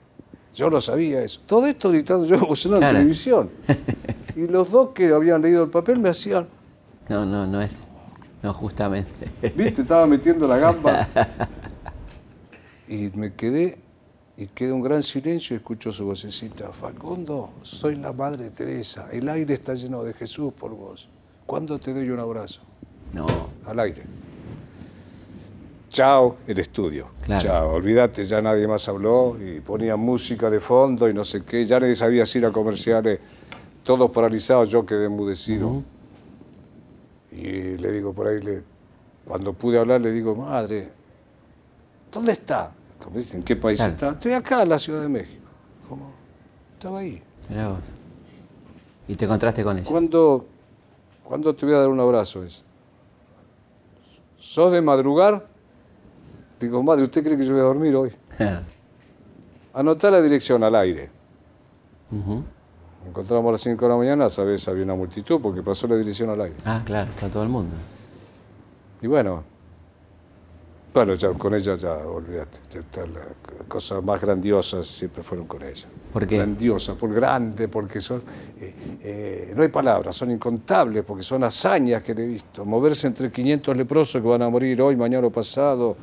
Yo 0.55 0.69
no 0.69 0.79
sabía 0.79 1.21
eso. 1.21 1.41
Todo 1.45 1.67
esto 1.67 1.91
gritando 1.91 2.25
yo 2.25 2.37
en 2.75 2.79
televisión. 2.79 3.49
Y 4.37 4.47
los 4.47 4.69
dos 4.69 4.89
que 4.89 5.13
habían 5.13 5.41
leído 5.41 5.63
el 5.63 5.69
papel 5.69 5.97
me 5.97 6.09
hacían, 6.09 6.45
No, 7.07 7.25
no, 7.25 7.47
no 7.47 7.61
es. 7.61 7.85
No, 8.43 8.53
justamente. 8.53 9.09
¿viste? 9.55 9.81
Estaba 9.83 10.05
metiendo 10.05 10.45
la 10.47 10.57
gamba. 10.57 11.07
Y 12.87 13.09
me 13.15 13.33
quedé, 13.33 13.79
y 14.37 14.45
quedé 14.47 14.71
un 14.71 14.81
gran 14.81 15.01
silencio 15.01 15.55
y 15.55 15.57
escucho 15.57 15.91
su 15.91 16.05
vocecita. 16.05 16.71
Facundo, 16.71 17.51
soy 17.63 17.95
la 17.95 18.13
Madre 18.13 18.51
Teresa. 18.51 19.07
El 19.11 19.27
aire 19.29 19.55
está 19.55 19.73
lleno 19.73 20.03
de 20.03 20.13
Jesús 20.13 20.53
por 20.53 20.71
vos. 20.75 21.07
¿Cuándo 21.47 21.79
te 21.79 21.93
doy 21.93 22.09
un 22.09 22.19
abrazo? 22.19 22.61
No. 23.13 23.25
al 23.65 23.79
aire. 23.79 24.03
Chao, 25.99 26.35
el 26.45 26.59
estudio. 26.59 27.07
Claro. 27.23 27.41
Chao, 27.41 27.69
olvídate, 27.71 28.25
ya 28.25 28.41
nadie 28.41 28.67
más 28.67 28.85
habló 28.89 29.37
y 29.41 29.61
ponían 29.61 29.97
música 29.97 30.49
de 30.49 30.59
fondo 30.59 31.07
y 31.07 31.13
no 31.13 31.23
sé 31.23 31.45
qué, 31.45 31.63
ya 31.63 31.79
nadie 31.79 31.95
sabía 31.95 32.25
si 32.25 32.39
ir 32.39 32.45
a 32.45 32.51
comerciales, 32.51 33.17
todos 33.81 34.11
paralizados, 34.11 34.67
yo 34.69 34.85
quedé 34.85 35.05
enmudecido. 35.05 35.83
Y 37.31 37.77
le 37.77 37.91
digo 37.93 38.11
por 38.11 38.27
ahí, 38.27 38.41
le- 38.41 38.63
cuando 39.25 39.53
pude 39.53 39.79
hablar, 39.79 40.01
le 40.01 40.11
digo, 40.11 40.35
madre, 40.35 40.89
¿dónde 42.11 42.33
está? 42.33 42.73
Como 43.01 43.17
dicen, 43.17 43.39
¿en 43.39 43.45
qué 43.45 43.55
país 43.55 43.77
Claro. 43.79 43.93
está? 43.93 44.09
Estoy 44.11 44.33
acá 44.33 44.63
en 44.63 44.69
la 44.69 44.77
Ciudad 44.79 45.01
de 45.01 45.07
México. 45.07 45.45
¿Cómo? 45.87 46.11
Estaba 46.73 46.99
ahí. 46.99 47.23
Mirá 47.47 47.69
vos. 47.69 47.93
Y 49.07 49.15
te 49.15 49.23
encontraste 49.23 49.63
con 49.63 49.77
ella. 49.79 49.89
¿Cuándo, 49.89 50.45
¿Cuándo 51.23 51.55
te 51.55 51.65
voy 51.65 51.73
a 51.73 51.79
dar 51.79 51.87
un 51.87 52.01
abrazo? 52.01 52.43
Es? 52.43 52.65
¿Sos 54.37 54.73
de 54.73 54.81
madrugar? 54.81 55.54
Digo, 56.59 56.81
madre, 56.83 57.03
¿usted 57.03 57.23
cree 57.23 57.37
que 57.37 57.43
yo 57.45 57.51
voy 57.53 57.61
a 57.61 57.65
dormir 57.65 57.95
hoy? 57.95 58.11
Anotá 59.73 60.09
la 60.09 60.21
dirección 60.21 60.63
al 60.63 60.75
aire. 60.75 61.09
Nos 62.11 62.43
encontramos 63.09 63.49
a 63.49 63.51
las 63.53 63.61
5 63.61 63.83
de 63.85 63.89
la 63.89 63.97
mañana, 63.97 64.29
sabes, 64.29 64.67
había 64.67 64.83
una 64.83 64.95
multitud 64.95 65.39
porque 65.41 65.61
pasó 65.61 65.87
la 65.87 65.97
dirección 65.97 66.29
al 66.29 66.41
aire. 66.41 66.55
Ah, 66.65 66.81
claro, 66.85 67.09
está 67.09 67.29
todo 67.29 67.43
el 67.43 67.49
mundo. 67.49 67.75
Y 69.01 69.07
bueno, 69.07 69.43
bueno, 70.93 71.13
ya 71.13 71.29
con 71.33 71.53
ella 71.53 71.75
ya, 71.75 71.91
olvídate, 71.97 72.59
ya 72.69 72.79
está 72.79 73.01
la- 73.05 73.65
cosas 73.67 74.01
más 74.01 74.21
grandiosas 74.21 74.87
siempre 74.87 75.21
fueron 75.21 75.45
con 75.45 75.61
ella. 75.61 75.87
¿Por 76.13 76.25
qué? 76.25 76.37
Grandiosas, 76.37 76.95
por 76.95 77.13
grande, 77.13 77.67
porque 77.67 77.99
son, 77.99 78.23
eh, 78.61 78.75
eh, 79.01 79.53
no 79.55 79.61
hay 79.63 79.67
palabras, 79.67 80.15
son 80.15 80.31
incontables, 80.31 81.03
porque 81.03 81.23
son 81.23 81.43
hazañas 81.43 82.01
que 82.01 82.15
le 82.15 82.23
he 82.23 82.27
visto. 82.27 82.63
Moverse 82.63 83.07
entre 83.07 83.29
500 83.29 83.75
leprosos 83.75 84.21
que 84.21 84.27
van 84.27 84.41
a 84.43 84.49
morir 84.49 84.81
hoy, 84.81 84.95
mañana 84.95 85.27
o 85.27 85.31
pasado, 85.31 85.97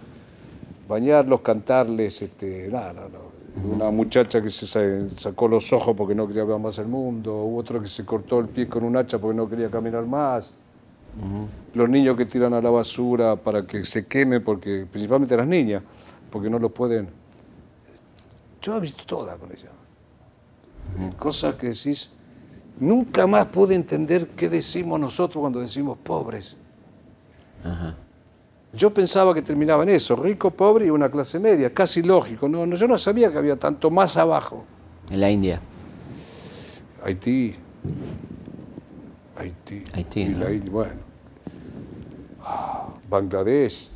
bañarlos, 0.92 1.40
cantarles, 1.40 2.22
este, 2.22 2.68
nada, 2.70 2.92
no, 2.92 3.08
no. 3.08 3.32
Una 3.74 3.90
muchacha 3.90 4.40
que 4.40 4.48
se 4.48 4.66
sa- 4.66 5.08
sacó 5.16 5.46
los 5.46 5.70
ojos 5.74 5.94
porque 5.96 6.14
no 6.14 6.26
quería 6.26 6.44
ver 6.44 6.58
más 6.58 6.78
el 6.78 6.86
mundo, 6.86 7.46
otro 7.54 7.80
que 7.82 7.86
se 7.86 8.04
cortó 8.04 8.38
el 8.40 8.48
pie 8.48 8.66
con 8.66 8.82
un 8.82 8.96
hacha 8.96 9.18
porque 9.18 9.36
no 9.36 9.48
quería 9.48 9.68
caminar 9.70 10.06
más. 10.06 10.50
Los 11.74 11.90
niños 11.90 12.16
que 12.16 12.24
tiran 12.24 12.54
a 12.54 12.62
la 12.62 12.70
basura 12.70 13.36
para 13.36 13.66
que 13.66 13.84
se 13.84 14.06
queme, 14.06 14.40
porque 14.40 14.86
principalmente 14.90 15.36
las 15.36 15.46
niñas, 15.46 15.82
porque 16.30 16.48
no 16.48 16.58
lo 16.58 16.70
pueden. 16.70 17.08
Yo 18.62 18.76
he 18.76 18.80
visto 18.80 19.04
todas 19.04 19.36
con 19.36 19.50
ella. 19.52 19.68
Cosas 21.18 21.54
que 21.56 21.68
decís, 21.68 22.10
nunca 22.80 23.26
más 23.26 23.46
pude 23.46 23.74
entender 23.74 24.28
qué 24.28 24.48
decimos 24.48 24.98
nosotros 24.98 25.40
cuando 25.42 25.60
decimos 25.60 25.98
pobres. 26.02 26.56
Ajá. 27.62 27.96
Yo 28.74 28.92
pensaba 28.92 29.34
que 29.34 29.42
terminaba 29.42 29.82
en 29.82 29.90
eso, 29.90 30.16
rico, 30.16 30.50
pobre 30.50 30.86
y 30.86 30.90
una 30.90 31.10
clase 31.10 31.38
media, 31.38 31.72
casi 31.74 32.02
lógico. 32.02 32.48
No, 32.48 32.64
no, 32.66 32.74
yo 32.74 32.88
no 32.88 32.96
sabía 32.96 33.30
que 33.30 33.38
había 33.38 33.58
tanto 33.58 33.90
más 33.90 34.16
abajo. 34.16 34.64
En 35.10 35.20
la 35.20 35.30
India. 35.30 35.60
Haití. 37.04 37.54
Haití. 39.36 39.84
Haití, 39.92 40.20
Y 40.22 40.28
¿no? 40.30 40.38
la 40.38 40.52
India, 40.52 40.72
bueno. 40.72 40.92
Ah, 42.42 42.88
Bangladesh. 43.08 43.90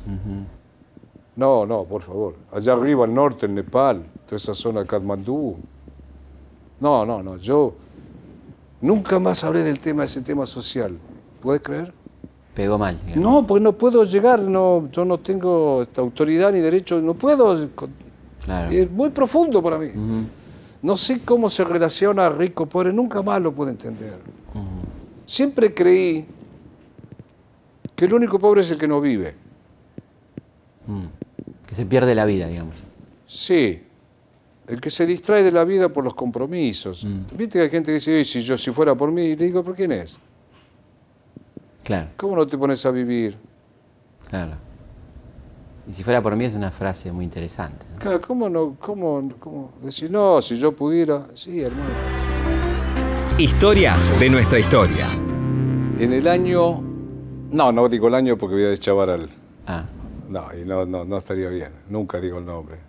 No, 1.35 1.65
no, 1.65 1.83
por 1.85 2.01
favor. 2.01 2.35
Allá 2.51 2.73
arriba, 2.73 3.05
al 3.05 3.13
norte, 3.13 3.45
en 3.45 3.55
Nepal, 3.55 4.05
toda 4.25 4.37
esa 4.37 4.53
zona 4.53 4.81
de 4.81 4.87
Katmandú. 4.87 5.55
No, 6.79 7.05
no, 7.05 7.23
no. 7.23 7.37
Yo 7.37 7.73
nunca 8.81 9.19
más 9.19 9.43
hablé 9.43 9.63
del 9.63 9.79
tema, 9.79 10.03
ese 10.03 10.21
tema 10.21 10.45
social. 10.45 10.97
¿Puedes 11.41 11.61
creer? 11.61 11.93
Pegó 12.57 12.79
mal. 12.79 12.97
digamos. 13.05 13.23
No, 13.23 13.45
porque 13.45 13.63
no 13.63 13.73
puedo 13.73 14.03
llegar, 14.03 14.39
no, 14.41 14.89
yo 14.91 15.05
no 15.05 15.19
tengo 15.19 15.83
esta 15.83 16.01
autoridad 16.01 16.51
ni 16.51 16.59
derecho, 16.59 16.99
no 16.99 17.13
puedo. 17.13 17.69
Claro. 18.43 18.71
Es 18.71 18.89
muy 18.89 19.11
profundo 19.11 19.61
para 19.61 19.77
mí. 19.77 19.89
No 20.81 20.97
sé 20.97 21.21
cómo 21.23 21.51
se 21.51 21.63
relaciona 21.63 22.27
rico, 22.29 22.65
pobre, 22.65 22.91
nunca 22.91 23.21
más 23.21 23.39
lo 23.43 23.51
puedo 23.53 23.69
entender. 23.69 24.17
Siempre 25.27 25.71
creí 25.71 26.25
que 27.95 28.05
el 28.05 28.13
único 28.15 28.39
pobre 28.39 28.61
es 28.61 28.71
el 28.71 28.79
que 28.79 28.87
no 28.87 28.99
vive. 28.99 29.35
Que 31.67 31.75
se 31.75 31.85
pierde 31.85 32.15
la 32.15 32.25
vida, 32.25 32.47
digamos. 32.47 32.83
Sí, 33.27 33.83
el 34.67 34.81
que 34.81 34.89
se 34.89 35.05
distrae 35.05 35.43
de 35.43 35.51
la 35.51 35.63
vida 35.63 35.89
por 35.89 36.03
los 36.03 36.15
compromisos. 36.15 37.05
Viste 37.35 37.59
que 37.59 37.63
hay 37.65 37.69
gente 37.69 37.91
que 37.91 37.95
dice, 37.95 38.17
"Ey, 38.17 38.25
si 38.25 38.39
yo 38.41 38.57
si 38.57 38.71
fuera 38.71 38.95
por 38.95 39.11
mí, 39.11 39.21
y 39.25 39.35
le 39.35 39.45
digo, 39.45 39.63
¿por 39.63 39.75
quién 39.75 39.91
es? 39.91 40.17
Claro, 41.87 42.09
¿Cómo 42.17 42.35
no 42.35 42.45
te 42.45 42.57
pones 42.57 42.85
a 42.85 42.91
vivir? 42.91 43.37
claro. 44.29 44.51
Y 45.87 45.93
si 45.93 46.03
fuera 46.03 46.21
por 46.21 46.35
mí 46.35 46.43
es 46.43 46.53
una 46.53 46.69
frase 46.69 47.13
muy 47.13 47.23
interesante. 47.23 47.85
¿no? 47.93 47.99
Claro, 47.99 48.19
¿Cómo 48.19 48.49
no? 48.49 48.75
¿Cómo, 48.77 49.29
cómo 49.39 49.71
decir, 49.81 50.11
no, 50.11 50.41
si 50.41 50.57
yo 50.57 50.73
pudiera? 50.73 51.27
Sí, 51.33 51.61
hermano. 51.61 51.93
Historias 53.37 54.19
de 54.19 54.29
nuestra 54.29 54.59
historia. 54.59 55.05
En 55.97 56.11
el 56.11 56.27
año. 56.27 56.81
No, 57.51 57.71
no 57.71 57.87
digo 57.87 58.09
el 58.09 58.15
año 58.15 58.37
porque 58.37 58.55
voy 58.55 58.65
a 58.65 58.69
deschavar 58.69 59.09
al. 59.11 59.29
Ah, 59.65 59.85
No, 60.27 60.47
y 60.61 60.65
no, 60.65 60.85
no, 60.85 61.05
no 61.05 61.15
estaría 61.17 61.47
bien. 61.47 61.71
Nunca 61.87 62.19
digo 62.19 62.39
el 62.39 62.45
nombre. 62.45 62.79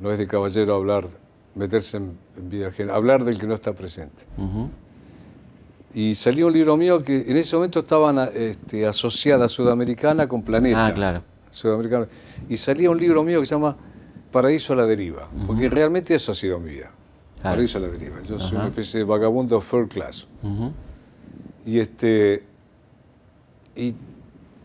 No 0.00 0.10
es 0.10 0.18
de 0.18 0.26
caballero 0.26 0.74
hablar, 0.76 1.06
meterse 1.54 1.98
en, 1.98 2.16
en 2.38 2.48
vida 2.48 2.68
ajena, 2.68 2.94
hablar 2.94 3.24
del 3.24 3.38
que 3.38 3.46
no 3.46 3.52
está 3.52 3.74
presente. 3.74 4.24
ujú, 4.38 4.70
Y 5.96 6.14
salió 6.14 6.48
un 6.48 6.52
libro 6.52 6.76
mío 6.76 7.02
que 7.02 7.24
en 7.26 7.38
ese 7.38 7.56
momento 7.56 7.78
estaban 7.78 8.18
este, 8.34 8.86
asociada 8.86 9.48
Sudamericana 9.48 10.28
con 10.28 10.42
Planeta. 10.42 10.88
Ah, 10.88 10.92
claro. 10.92 11.22
Sudamericana. 11.48 12.06
Y 12.50 12.58
salía 12.58 12.90
un 12.90 13.00
libro 13.00 13.24
mío 13.24 13.40
que 13.40 13.46
se 13.46 13.54
llama 13.54 13.74
Paraíso 14.30 14.74
a 14.74 14.76
la 14.76 14.84
deriva, 14.84 15.26
porque 15.46 15.70
realmente 15.70 16.14
eso 16.14 16.32
ha 16.32 16.34
sido 16.34 16.60
mi 16.60 16.72
vida. 16.72 16.90
Claro. 17.40 17.56
Paraíso 17.56 17.78
a 17.78 17.80
la 17.80 17.88
deriva. 17.88 18.20
Yo 18.20 18.38
soy 18.38 18.48
Ajá. 18.48 18.56
una 18.56 18.66
especie 18.66 18.98
de 18.98 19.04
vagabundo 19.04 19.58
third 19.58 19.88
class. 19.88 20.26
Y 21.64 21.78
este 21.78 22.44
y 23.74 23.94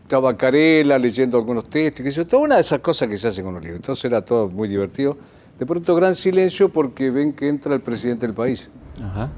estaba 0.02 0.36
Carela 0.36 0.98
leyendo 0.98 1.38
algunos 1.38 1.70
textos, 1.70 2.04
que 2.04 2.10
yo, 2.10 2.26
toda 2.26 2.42
una 2.42 2.54
de 2.56 2.60
esas 2.60 2.80
cosas 2.80 3.08
que 3.08 3.16
se 3.16 3.28
hacen 3.28 3.46
con 3.46 3.54
los 3.54 3.62
libros. 3.62 3.78
Entonces 3.78 4.04
era 4.04 4.22
todo 4.22 4.50
muy 4.50 4.68
divertido. 4.68 5.16
De 5.58 5.64
pronto 5.64 5.94
gran 5.94 6.14
silencio 6.14 6.68
porque 6.68 7.10
ven 7.10 7.32
que 7.32 7.48
entra 7.48 7.72
el 7.74 7.80
presidente 7.80 8.26
del 8.26 8.34
país. 8.34 8.68
Ajá. 9.02 9.30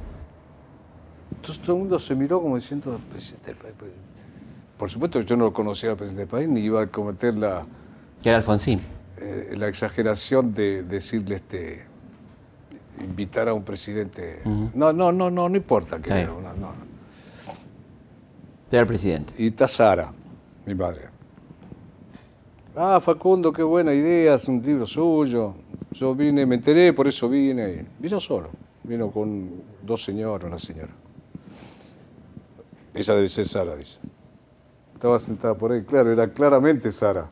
Entonces 1.36 1.62
todo 1.62 1.76
el 1.76 1.80
mundo 1.80 1.98
se 1.98 2.14
miró 2.14 2.40
como 2.40 2.56
diciendo, 2.56 2.98
presidente 3.10 3.48
del 3.48 3.56
país. 3.56 3.74
pues". 3.78 3.90
Por 4.78 4.90
supuesto 4.90 5.20
que 5.20 5.26
yo 5.26 5.36
no 5.36 5.52
conocía 5.52 5.90
al 5.90 5.96
presidente 5.96 6.22
del 6.22 6.28
país, 6.30 6.48
ni 6.48 6.60
iba 6.60 6.82
a 6.82 6.86
cometer 6.88 7.34
la, 7.34 7.64
Que 8.22 8.28
era 8.30 8.38
Alfonsín. 8.38 8.80
eh, 9.18 9.54
la 9.56 9.68
exageración 9.68 10.52
de 10.52 10.82
decirle 10.82 11.36
este 11.36 11.84
invitar 13.00 13.48
a 13.48 13.54
un 13.54 13.62
presidente. 13.64 14.40
No, 14.74 14.92
no, 14.92 15.12
no, 15.12 15.30
no, 15.30 15.48
no 15.48 15.56
importa 15.56 16.00
que 16.00 16.12
bien. 16.12 16.26
no, 16.26 16.40
no. 16.40 16.72
Era 18.70 18.80
el 18.80 18.86
presidente. 18.88 19.34
Y 19.38 19.46
está 19.48 19.68
Sara, 19.68 20.12
mi 20.66 20.74
madre. 20.74 21.02
Ah, 22.76 22.98
Facundo, 23.00 23.52
qué 23.52 23.62
buena 23.62 23.92
idea, 23.94 24.34
es 24.34 24.48
un 24.48 24.60
libro 24.60 24.84
suyo. 24.84 25.54
Yo 25.92 26.12
vine, 26.14 26.44
me 26.44 26.56
enteré, 26.56 26.92
por 26.92 27.06
eso 27.06 27.28
vine. 27.28 27.86
Vino 28.00 28.18
solo, 28.18 28.50
vino 28.82 29.10
con 29.12 29.48
dos 29.82 30.02
señores, 30.02 30.44
una 30.44 30.58
señora. 30.58 30.92
Esa 32.94 33.14
debe 33.14 33.28
ser 33.28 33.46
Sara, 33.46 33.74
dice. 33.74 33.98
Estaba 34.94 35.18
sentada 35.18 35.54
por 35.54 35.72
ahí, 35.72 35.82
claro, 35.82 36.12
era 36.12 36.32
claramente 36.32 36.90
Sara. 36.90 37.28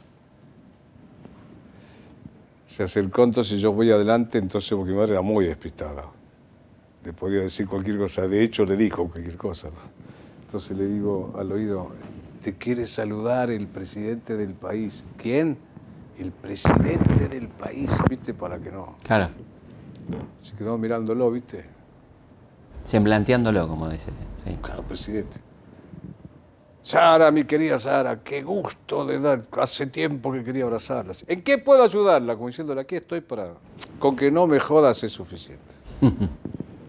Se 2.66 2.82
acercó 2.82 3.22
entonces, 3.24 3.60
yo 3.60 3.72
voy 3.72 3.90
adelante, 3.90 4.38
entonces 4.38 4.70
porque 4.70 4.90
mi 4.90 4.96
madre 4.96 5.12
era 5.12 5.22
muy 5.22 5.46
despistada. 5.46 6.04
Le 7.04 7.12
podía 7.12 7.40
decir 7.40 7.66
cualquier 7.66 7.98
cosa, 7.98 8.26
de 8.26 8.42
hecho 8.42 8.64
le 8.64 8.76
dijo 8.76 9.08
cualquier 9.08 9.36
cosa. 9.36 9.68
¿no? 9.68 10.02
Entonces 10.44 10.76
le 10.76 10.86
digo 10.86 11.34
al 11.38 11.52
oído, 11.52 11.92
te 12.42 12.54
quiere 12.54 12.86
saludar 12.86 13.50
el 13.50 13.66
presidente 13.68 14.36
del 14.36 14.54
país. 14.54 15.04
¿Quién? 15.16 15.56
El 16.18 16.32
presidente 16.32 17.28
del 17.28 17.48
país, 17.48 17.90
¿viste? 18.08 18.34
Para 18.34 18.58
que 18.58 18.70
no. 18.70 18.96
Claro. 19.04 19.30
Se 20.40 20.54
quedó 20.54 20.76
mirándolo, 20.76 21.30
¿viste? 21.30 21.64
Semblanteándolo, 22.84 23.68
como 23.68 23.88
dice. 23.88 24.10
Sí. 24.44 24.58
Claro, 24.60 24.82
presidente. 24.82 25.40
Sara, 26.82 27.30
mi 27.30 27.44
querida 27.44 27.78
Sara, 27.78 28.20
qué 28.24 28.42
gusto 28.42 29.06
de 29.06 29.20
dar. 29.20 29.44
Hace 29.52 29.86
tiempo 29.86 30.32
que 30.32 30.42
quería 30.42 30.64
abrazarla. 30.64 31.12
¿En 31.28 31.42
qué 31.42 31.58
puedo 31.58 31.84
ayudarla? 31.84 32.34
Como 32.34 32.48
diciéndole, 32.48 32.80
aquí 32.80 32.96
estoy 32.96 33.20
para. 33.20 33.54
Con 34.00 34.16
que 34.16 34.30
no 34.32 34.48
me 34.48 34.58
jodas 34.58 35.02
es 35.04 35.12
suficiente. 35.12 35.72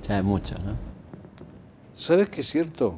Ya 0.06 0.18
es 0.18 0.24
mucho, 0.26 0.56
¿no? 0.56 0.74
¿Sabes 1.94 2.28
qué 2.28 2.42
es 2.42 2.48
cierto? 2.50 2.96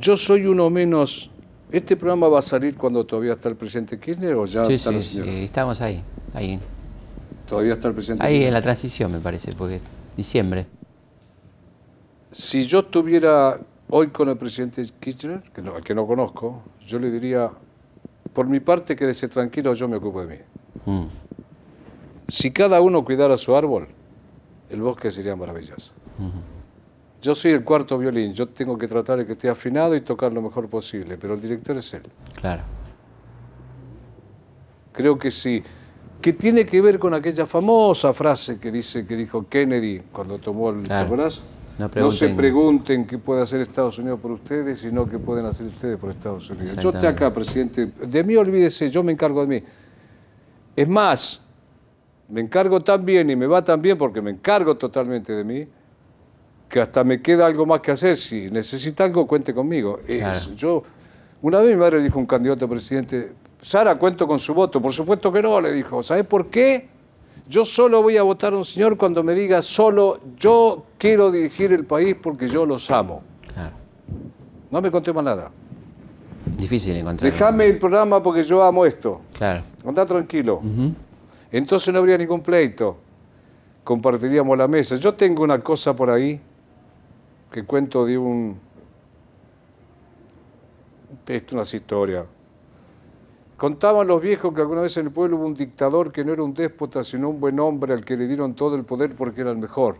Yo 0.00 0.16
soy 0.16 0.46
uno 0.46 0.70
menos. 0.70 1.30
¿Este 1.70 1.96
programa 1.96 2.28
va 2.28 2.38
a 2.38 2.42
salir 2.42 2.78
cuando 2.78 3.04
todavía 3.04 3.34
está 3.34 3.50
el 3.50 3.56
presidente 3.56 4.00
Kirchner 4.00 4.32
o 4.34 4.46
ya 4.46 4.64
sí, 4.64 4.72
está 4.72 4.98
sí, 4.98 5.18
la 5.18 5.24
sí, 5.24 5.44
estamos 5.44 5.82
ahí. 5.82 6.02
Ahí, 6.32 6.58
Todavía 7.46 7.74
está 7.74 7.88
el 7.88 7.94
presidente 7.94 8.24
ahí 8.24 8.32
Kirchner. 8.34 8.48
en 8.48 8.54
la 8.54 8.62
transición, 8.62 9.12
me 9.12 9.18
parece, 9.18 9.52
porque 9.52 9.76
es 9.76 9.82
diciembre. 10.16 10.66
Si 12.32 12.64
yo 12.64 12.78
estuviera 12.78 13.60
hoy 13.90 14.08
con 14.08 14.28
el 14.28 14.36
presidente 14.36 14.84
Kirchner, 15.00 15.40
que 15.52 15.62
no, 15.62 15.74
al 15.76 15.82
que 15.84 15.94
no 15.94 16.06
conozco, 16.06 16.62
yo 16.84 16.98
le 16.98 17.10
diría, 17.10 17.50
por 18.32 18.46
mi 18.48 18.60
parte, 18.60 18.96
quédese 18.96 19.28
tranquilo, 19.28 19.72
yo 19.74 19.88
me 19.88 19.96
ocupo 19.96 20.24
de 20.24 20.26
mí. 20.36 20.42
Mm, 20.86 21.06
Si 22.28 22.50
cada 22.50 22.80
uno 22.80 23.04
cuidara 23.04 23.36
su 23.36 23.54
árbol, 23.54 23.86
el 24.68 24.80
bosque 24.82 25.10
sería 25.10 25.36
maravilloso. 25.36 25.92
Yo 27.22 27.34
soy 27.34 27.52
el 27.52 27.64
cuarto 27.64 27.96
violín, 27.98 28.32
yo 28.32 28.48
tengo 28.48 28.76
que 28.76 28.88
tratar 28.88 29.18
de 29.18 29.26
que 29.26 29.32
esté 29.32 29.48
afinado 29.48 29.94
y 29.94 30.00
tocar 30.00 30.32
lo 30.32 30.42
mejor 30.42 30.68
posible, 30.68 31.16
pero 31.18 31.34
el 31.34 31.40
director 31.40 31.76
es 31.76 31.92
él. 31.94 32.02
claro. 32.34 32.62
Creo 34.92 35.18
que 35.18 35.30
sí. 35.30 35.62
Que 36.22 36.32
tiene 36.32 36.64
que 36.64 36.80
ver 36.80 36.98
con 36.98 37.12
aquella 37.12 37.44
famosa 37.44 38.14
frase 38.14 38.58
que 38.58 38.72
dice 38.72 39.06
que 39.06 39.14
dijo 39.14 39.46
Kennedy 39.46 40.00
cuando 40.10 40.38
tomó 40.38 40.70
el 40.70 40.80
Claro. 40.84 41.08
No 41.78 41.90
No 41.94 42.10
se 42.10 42.34
pregunten- 42.34 43.06
qué 43.06 43.18
puede 43.18 43.42
hacer 43.42 43.60
Estados 43.60 43.98
Unidos 43.98 44.18
por 44.20 44.30
ustedes, 44.30 44.78
sino 44.80 45.06
qué 45.08 45.18
pueden 45.18 45.44
hacer 45.44 45.66
ustedes 45.66 45.98
por 45.98 46.08
Estados 46.10 46.48
Unidos. 46.48 46.76
Yo 46.76 46.88
estoy 46.90 47.06
acá, 47.06 47.32
presidente. 47.32 47.86
De 48.06 48.24
mí 48.24 48.34
olvídese, 48.36 48.88
yo 48.88 49.02
me 49.02 49.12
encargo 49.12 49.42
de 49.42 49.46
mí. 49.46 49.66
Es 50.74 50.88
más, 50.88 51.40
me 52.28 52.40
encargo 52.40 52.80
tan 52.80 53.04
bien 53.04 53.28
y 53.30 53.36
me 53.36 53.46
va 53.46 53.62
tan 53.62 53.80
bien 53.82 53.98
porque 53.98 54.22
me 54.22 54.30
encargo 54.30 54.76
totalmente 54.76 55.32
de 55.34 55.44
mí, 55.44 55.66
que 56.68 56.80
hasta 56.80 57.04
me 57.04 57.20
queda 57.20 57.44
algo 57.46 57.66
más 57.66 57.80
que 57.80 57.90
hacer. 57.92 58.16
Si 58.16 58.50
necesita 58.50 59.04
algo, 59.04 59.26
cuente 59.26 59.52
conmigo. 59.52 60.00
Es- 60.06 60.16
Claro. 60.18 60.54
yo, 60.56 60.82
una 61.42 61.60
vez 61.60 61.74
mi 61.74 61.80
madre 61.80 61.98
le 61.98 62.04
dijo 62.04 62.18
a 62.18 62.20
un 62.20 62.26
candidato 62.26 62.64
a 62.64 62.68
presidente, 62.68 63.32
Sara, 63.60 63.96
cuento 63.96 64.26
con 64.26 64.38
su 64.38 64.54
voto. 64.54 64.80
Por 64.80 64.92
supuesto 64.92 65.30
que 65.32 65.42
no, 65.42 65.60
le 65.60 65.72
dijo. 65.72 66.02
¿Sabes 66.02 66.24
por 66.26 66.46
qué? 66.48 66.88
Yo 67.48 67.64
solo 67.64 68.02
voy 68.02 68.16
a 68.16 68.22
votar 68.22 68.52
a 68.52 68.56
un 68.56 68.64
señor 68.64 68.96
cuando 68.96 69.22
me 69.22 69.34
diga 69.34 69.62
solo 69.62 70.20
yo 70.36 70.86
quiero 70.98 71.30
dirigir 71.30 71.72
el 71.72 71.84
país 71.84 72.16
porque 72.20 72.48
yo 72.48 72.66
los 72.66 72.90
amo. 72.90 73.22
Claro. 73.54 73.74
No 74.70 74.80
me 74.80 74.90
conté 74.90 75.12
más 75.12 75.24
nada. 75.24 75.50
Difícil 76.58 76.96
encontrar. 76.96 77.30
Déjame 77.30 77.66
el 77.66 77.78
programa 77.78 78.22
porque 78.22 78.42
yo 78.42 78.62
amo 78.62 78.84
esto. 78.84 79.20
Claro. 79.32 79.62
Anda 79.84 80.04
tranquilo. 80.04 80.60
Entonces 81.52 81.92
no 81.92 82.00
habría 82.00 82.18
ningún 82.18 82.40
pleito. 82.40 82.96
Compartiríamos 83.84 84.58
la 84.58 84.66
mesa. 84.66 84.96
Yo 84.96 85.14
tengo 85.14 85.44
una 85.44 85.60
cosa 85.60 85.94
por 85.94 86.10
ahí 86.10 86.40
que 87.52 87.64
cuento 87.64 88.04
de 88.04 88.18
un 88.18 88.66
esto 91.34 91.46
es 91.48 91.52
una 91.52 91.62
historia. 91.62 92.24
Contaban 93.56 94.06
los 94.06 94.20
viejos 94.20 94.52
que 94.54 94.60
alguna 94.60 94.82
vez 94.82 94.96
en 94.98 95.06
el 95.06 95.12
pueblo 95.12 95.38
hubo 95.38 95.46
un 95.46 95.54
dictador 95.54 96.12
que 96.12 96.24
no 96.24 96.32
era 96.32 96.42
un 96.42 96.52
déspota, 96.52 97.02
sino 97.02 97.30
un 97.30 97.40
buen 97.40 97.58
hombre 97.58 97.94
al 97.94 98.04
que 98.04 98.16
le 98.16 98.26
dieron 98.26 98.54
todo 98.54 98.76
el 98.76 98.84
poder 98.84 99.14
porque 99.14 99.40
era 99.40 99.50
el 99.50 99.56
mejor. 99.56 99.96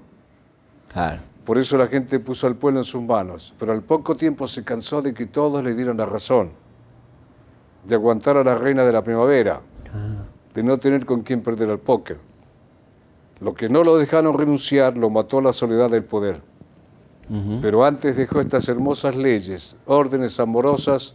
Claro. 0.93 1.23
Por 1.45 1.57
eso 1.57 1.79
la 1.79 1.87
gente 1.87 2.19
puso 2.21 2.47
al 2.47 2.57
pueblo 2.57 2.81
en 2.81 2.85
sus 2.85 3.03
manos. 3.03 3.55
Pero 3.59 3.73
al 3.73 3.83
poco 3.83 4.15
tiempo 4.17 4.47
se 4.47 4.63
cansó 4.63 5.01
de 5.01 5.15
que 5.15 5.27
todos 5.27 5.65
le 5.65 5.75
dieran 5.75 5.97
la 5.97 6.05
razón, 6.05 6.51
de 7.87 7.95
aguantar 7.95 8.37
a 8.37 8.45
la 8.45 8.57
reina 8.57 8.85
de 8.85 8.93
la 8.93 9.03
primavera, 9.03 9.61
de 10.55 10.63
no 10.63 10.77
tener 10.79 11.07
con 11.07 11.23
quién 11.23 11.43
perder 11.43 11.71
al 11.71 11.79
póker. 11.79 12.19
Lo 13.41 13.55
que 13.55 13.69
no 13.69 13.83
lo 13.83 13.97
dejaron 13.97 14.37
renunciar 14.37 14.99
lo 14.99 15.09
mató 15.09 15.41
la 15.41 15.53
soledad 15.53 15.91
del 15.91 16.05
poder. 16.05 16.41
Pero 17.63 17.85
antes 17.85 18.17
dejó 18.17 18.41
estas 18.41 18.69
hermosas 18.69 19.17
leyes, 19.17 19.77
órdenes 19.87 20.39
amorosas 20.39 21.15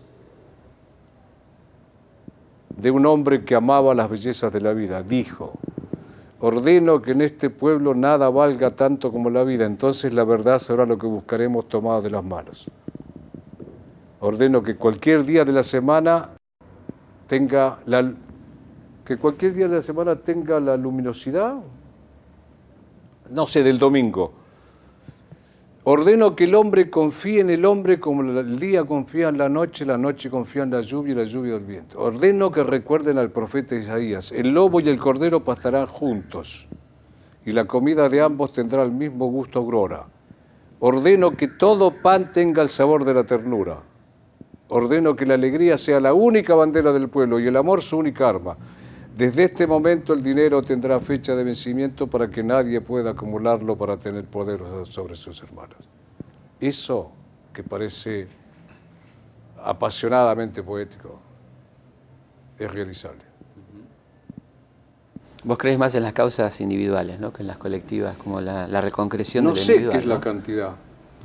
de 2.82 2.90
un 2.90 3.06
hombre 3.06 3.46
que 3.46 3.54
amaba 3.54 3.94
las 3.94 4.10
bellezas 4.10 4.52
de 4.52 4.60
la 4.60 4.74
vida. 4.74 5.04
Dijo, 5.04 5.54
ordeno 6.40 7.02
que 7.02 7.12
en 7.12 7.22
este 7.22 7.50
pueblo 7.50 7.94
nada 7.94 8.30
valga 8.30 8.72
tanto 8.72 9.12
como 9.12 9.30
la 9.30 9.44
vida, 9.44 9.66
entonces 9.66 10.14
la 10.14 10.24
verdad 10.24 10.58
será 10.58 10.86
lo 10.86 10.98
que 10.98 11.06
buscaremos 11.06 11.68
tomado 11.68 12.02
de 12.02 12.10
las 12.10 12.24
manos. 12.24 12.70
Ordeno 14.20 14.64
que 14.64 14.76
cualquier 14.76 15.26
día 15.26 15.46
de 15.46 15.52
la 15.52 15.64
semana 15.64 16.30
tenga 17.28 17.80
la 17.86 18.14
que 19.06 19.18
cualquier 19.18 19.54
día 19.54 19.68
de 19.68 19.76
la 19.76 19.82
semana 19.82 20.16
tenga 20.16 20.60
la 20.60 20.78
luminosidad, 20.78 21.56
no 23.30 23.46
sé, 23.46 23.64
del 23.64 23.78
domingo, 23.78 24.34
Ordeno 25.84 26.36
que 26.36 26.44
el 26.44 26.54
hombre 26.54 26.92
confíe 26.92 27.40
en 27.40 27.50
el 27.50 27.66
hombre 27.66 28.00
como 28.00 28.22
el 28.22 28.60
día 28.60 28.84
confía 28.84 29.30
en 29.30 29.40
la 29.40 29.50
noche, 29.50 29.84
la 29.84 29.98
noche 29.98 30.30
confía 30.30 30.62
en 30.62 30.70
la 30.70 30.82
lluvia 30.82 31.14
y 31.14 31.16
la 31.16 31.24
lluvia 31.24 31.56
el 31.56 31.64
viento. 31.64 32.00
Ordeno 32.00 32.52
que 32.52 32.64
recuerden 32.64 33.18
al 33.18 33.32
profeta 33.32 33.76
Isaías, 33.76 34.32
el 34.32 34.54
lobo 34.54 34.80
y 34.80 34.90
el 34.90 35.00
cordero 35.00 35.44
pastarán 35.44 35.88
juntos 35.88 36.68
y 37.44 37.52
la 37.52 37.66
comida 37.66 38.10
de 38.10 38.22
ambos 38.22 38.54
tendrá 38.54 38.84
el 38.84 38.92
mismo 38.92 39.26
gusto 39.32 39.58
aurora. 39.58 40.06
Ordeno 40.82 41.32
que 41.32 41.48
todo 41.48 41.92
pan 41.92 42.32
tenga 42.32 42.62
el 42.62 42.70
sabor 42.70 43.04
de 43.04 43.16
la 43.16 43.24
ternura. 43.24 43.80
Ordeno 44.68 45.16
que 45.16 45.26
la 45.26 45.34
alegría 45.34 45.80
sea 45.80 46.00
la 46.00 46.14
única 46.14 46.54
bandera 46.54 46.94
del 46.94 47.10
pueblo 47.10 47.40
y 47.40 47.48
el 47.48 47.58
amor 47.58 47.82
su 47.82 47.98
única 47.98 48.30
arma. 48.30 48.56
Desde 49.22 49.44
este 49.44 49.68
momento 49.68 50.14
el 50.14 50.24
dinero 50.24 50.64
tendrá 50.64 51.00
fecha 51.00 51.36
de 51.36 51.44
vencimiento 51.44 52.08
para 52.08 52.28
que 52.28 52.42
nadie 52.42 52.82
pueda 52.82 53.12
acumularlo 53.12 53.76
para 53.78 53.96
tener 53.96 54.26
poder 54.26 54.60
sobre 54.88 55.16
sus 55.16 55.44
hermanos. 55.44 55.78
Eso 56.60 57.12
que 57.54 57.62
parece 57.62 58.26
apasionadamente 59.64 60.64
poético 60.64 61.20
es 62.58 62.74
realizable. 62.74 63.22
Vos 65.44 65.56
crees 65.60 65.78
más 65.78 65.94
en 65.94 66.02
las 66.02 66.14
causas 66.14 66.60
individuales, 66.60 67.20
¿no? 67.20 67.32
Que 67.32 67.44
en 67.44 67.48
las 67.50 67.58
colectivas, 67.58 68.18
como 68.18 68.42
la, 68.42 68.68
la 68.68 68.82
reconcreción 68.82 69.44
no 69.44 69.52
del 69.52 69.60
sé 69.60 69.74
individual. 69.74 69.92
qué 69.94 70.00
es 70.00 70.06
la 70.08 70.16
¿no? 70.16 70.22
cantidad. 70.22 70.72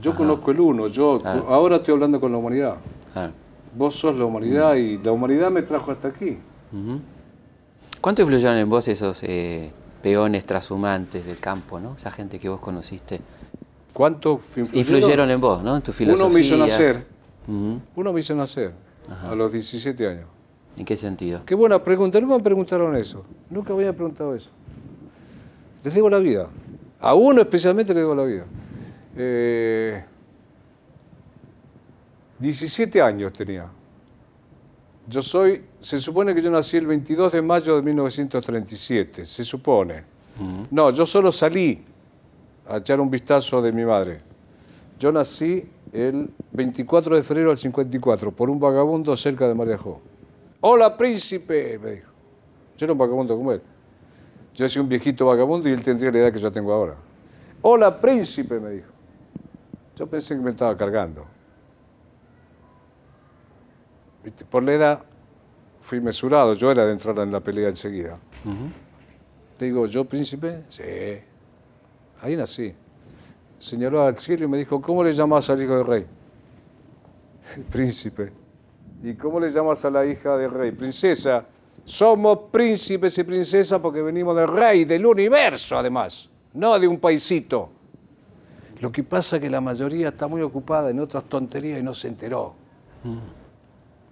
Yo 0.03 0.15
conozco 0.15 0.51
el 0.51 0.61
uno, 0.61 0.89
yo 0.89 1.19
ahora 1.49 1.77
estoy 1.77 1.95
hablando 1.95 2.21
con 2.21 2.31
la 2.31 2.37
humanidad. 2.37 2.77
Claro. 3.15 3.33
Vos 3.75 3.95
sos 3.95 4.17
la 4.19 4.27
humanidad 4.27 4.75
y 4.75 4.99
la 4.99 5.13
humanidad 5.13 5.51
me 5.51 5.63
trajo 5.63 5.91
hasta 5.93 6.09
aquí. 6.09 6.37
¿Cuánto 8.07 8.23
influyeron 8.23 8.57
en 8.57 8.69
vos 8.69 8.87
esos 8.87 9.21
eh, 9.25 9.73
peones 10.01 10.45
trashumantes 10.45 11.27
del 11.27 11.39
campo, 11.39 11.81
¿no? 11.81 11.97
Esa 11.97 12.13
gente 12.13 12.39
que 12.39 12.49
vos 12.49 12.61
conociste. 12.61 13.21
¿Cuánto 13.93 14.39
Influyeron 14.75 15.29
en 15.29 15.41
vos, 15.41 15.61
¿no? 15.61 15.75
En 15.75 15.83
tu 15.83 15.91
filosofía. 15.91 16.27
Uno 16.27 16.33
me 16.33 16.41
hizo 16.41 16.57
nacer. 16.57 17.05
Uno 17.97 18.13
me 18.13 18.21
hizo 18.21 18.37
nacer 18.37 18.75
a 19.09 19.35
los 19.35 19.51
17 19.51 20.07
años. 20.07 20.27
¿En 20.77 20.85
qué 20.85 20.95
sentido? 20.95 21.43
Qué 21.45 21.57
buena 21.57 21.83
pregunta. 21.83 22.21
Nunca 22.21 22.37
me 22.37 22.45
preguntaron 22.45 22.95
eso. 22.95 23.25
Nunca 23.51 23.71
me 23.71 23.81
habían 23.81 23.97
preguntado 23.97 24.37
eso. 24.37 24.51
Les 25.83 25.93
digo 25.93 26.09
la 26.09 26.21
vida. 26.21 26.49
A 27.01 27.13
uno 27.13 27.43
especialmente 27.43 27.93
le 27.93 28.03
digo 28.03 28.15
la 28.15 28.23
vida. 28.23 28.45
Eh, 29.17 30.05
17 32.39 33.03
años 33.03 33.33
tenía. 33.33 33.69
Yo 35.09 35.23
soy, 35.23 35.65
se 35.87 36.01
supone 36.01 36.35
que 36.35 36.43
yo 36.43 36.51
nací 36.51 36.77
el 36.77 36.87
22 36.89 37.31
de 37.31 37.41
mayo 37.41 37.77
de 37.77 37.83
1937, 37.83 39.25
se 39.25 39.45
supone. 39.45 40.03
No, 40.73 40.91
yo 40.91 41.07
solo 41.07 41.31
salí 41.31 41.81
a 42.67 42.79
echar 42.79 43.01
un 43.01 43.09
vistazo 43.09 43.63
de 43.63 43.71
mi 43.71 43.85
madre. 43.85 44.19
Yo 44.99 45.13
nací 45.13 45.65
el 45.93 46.29
24 46.51 47.15
de 47.15 47.23
febrero 47.23 47.51
del 47.51 47.59
54 47.59 48.33
por 48.33 48.51
un 48.51 48.59
vagabundo 48.59 49.15
cerca 49.15 49.47
de 49.47 49.55
Mariajó. 49.55 50.01
Hola, 50.61 50.97
príncipe, 50.97 51.79
me 51.79 51.91
dijo. 51.93 52.11
Yo 52.77 52.87
era 52.87 52.93
un 52.93 52.99
vagabundo 52.99 53.37
como 53.37 53.53
él. 53.53 53.63
Yo 54.57 54.69
soy 54.69 54.83
un 54.83 54.89
viejito 54.89 55.25
vagabundo 55.25 55.69
y 55.69 55.73
él 55.73 55.83
tendría 55.83 56.11
la 56.11 56.19
edad 56.19 56.33
que 56.33 56.41
yo 56.41 56.51
tengo 56.51 56.73
ahora. 56.73 56.97
Hola, 57.63 58.01
príncipe, 58.01 58.59
me 58.59 58.71
dijo. 58.71 58.91
Yo 59.95 60.09
pensé 60.09 60.35
que 60.35 60.41
me 60.41 60.51
estaba 60.51 60.77
cargando. 60.77 61.25
Por 64.51 64.65
la 64.65 64.73
edad 64.73 65.03
fui 65.87 66.01
mesurado, 66.01 66.55
yo 66.55 66.73
era 66.73 66.85
de 66.85 66.93
entrar 66.93 67.17
en 67.21 67.31
la 67.31 67.39
pelea 67.39 67.69
enseguida. 67.69 68.19
Le 69.61 69.67
digo, 69.67 69.87
¿yo 69.87 70.05
príncipe? 70.05 70.65
Sí. 70.69 70.83
Ahí 72.21 72.35
nací. 72.35 72.75
Señaló 73.57 74.03
al 74.03 74.17
cielo 74.17 74.47
y 74.47 74.49
me 74.49 74.59
dijo, 74.59 74.83
¿cómo 74.83 75.05
le 75.05 75.13
llamas 75.13 75.49
al 75.49 75.63
hijo 75.63 75.77
del 75.77 75.87
rey? 75.87 76.07
Príncipe. 77.71 78.33
¿Y 79.05 79.15
cómo 79.15 79.39
le 79.39 79.49
llamas 79.49 79.85
a 79.85 79.91
la 79.91 80.05
hija 80.05 80.37
del 80.37 80.51
rey? 80.51 80.73
Princesa. 80.73 81.45
Somos 81.85 82.51
príncipes 82.51 83.17
y 83.19 83.23
princesas 83.23 83.79
porque 83.79 84.03
venimos 84.03 84.35
del 84.35 84.49
rey, 84.49 84.85
del 84.85 85.07
universo 85.07 85.79
además, 85.79 86.29
no 86.55 86.77
de 86.81 86.89
un 86.89 86.99
paisito. 86.99 87.71
Lo 88.81 88.91
que 88.91 89.05
pasa 89.05 89.37
es 89.37 89.43
que 89.43 89.49
la 89.49 89.61
mayoría 89.61 90.09
está 90.09 90.27
muy 90.27 90.43
ocupada 90.43 90.91
en 90.91 90.99
otras 90.99 91.25
tonterías 91.27 91.79
y 91.79 91.83
no 91.85 91.95
se 91.95 92.09
enteró. 92.09 92.55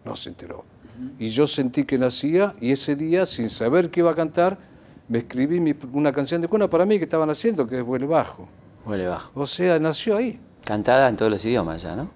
No 0.05 0.14
se 0.14 0.29
enteró. 0.29 0.74
Y 1.18 1.28
yo 1.28 1.47
sentí 1.47 1.84
que 1.84 1.99
nacía 1.99 2.55
y 2.61 2.72
ese 2.72 2.95
día, 2.97 3.26
sin 3.26 3.49
saber 3.49 3.90
qué 3.90 4.01
iba 4.01 4.11
a 4.12 4.14
cantar, 4.14 4.59
me 5.09 5.18
escribí 5.18 5.61
mi- 5.61 5.74
una 5.92 6.12
canción 6.12 6.40
de 6.40 6.49
cuna 6.49 6.68
para 6.68 6.86
mí 6.86 6.99
que 6.99 7.05
estaban 7.05 7.28
haciendo, 7.30 7.66
que 7.66 7.78
es 7.78 7.84
Vuele 7.84 8.07
Bajo. 8.07 8.49
Huele 8.86 9.07
bajo. 9.09 9.40
O 9.40 9.47
sea, 9.47 9.78
nació 9.78 10.16
ahí. 10.16 10.38
Cantada 10.64 11.09
en 11.09 11.16
todos 11.16 11.30
los 11.32 11.45
idiomas 11.45 11.82
ya, 11.82 11.97
¿no? 11.97 12.11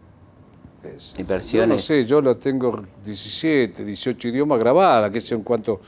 Es- 0.84 1.14
Y 1.16 1.22
Yo 1.22 1.26
versiones. 1.26 1.68
no 1.76 1.78
sé, 1.82 2.04
yo 2.04 2.20
la 2.20 2.34
tengo 2.34 2.82
17, 3.04 3.84
18 3.84 4.28
idiomas 4.28 4.58
grabadas, 4.60 5.10
que 5.10 5.20
sé 5.20 5.34
en 5.34 5.42
cuanto... 5.42 5.80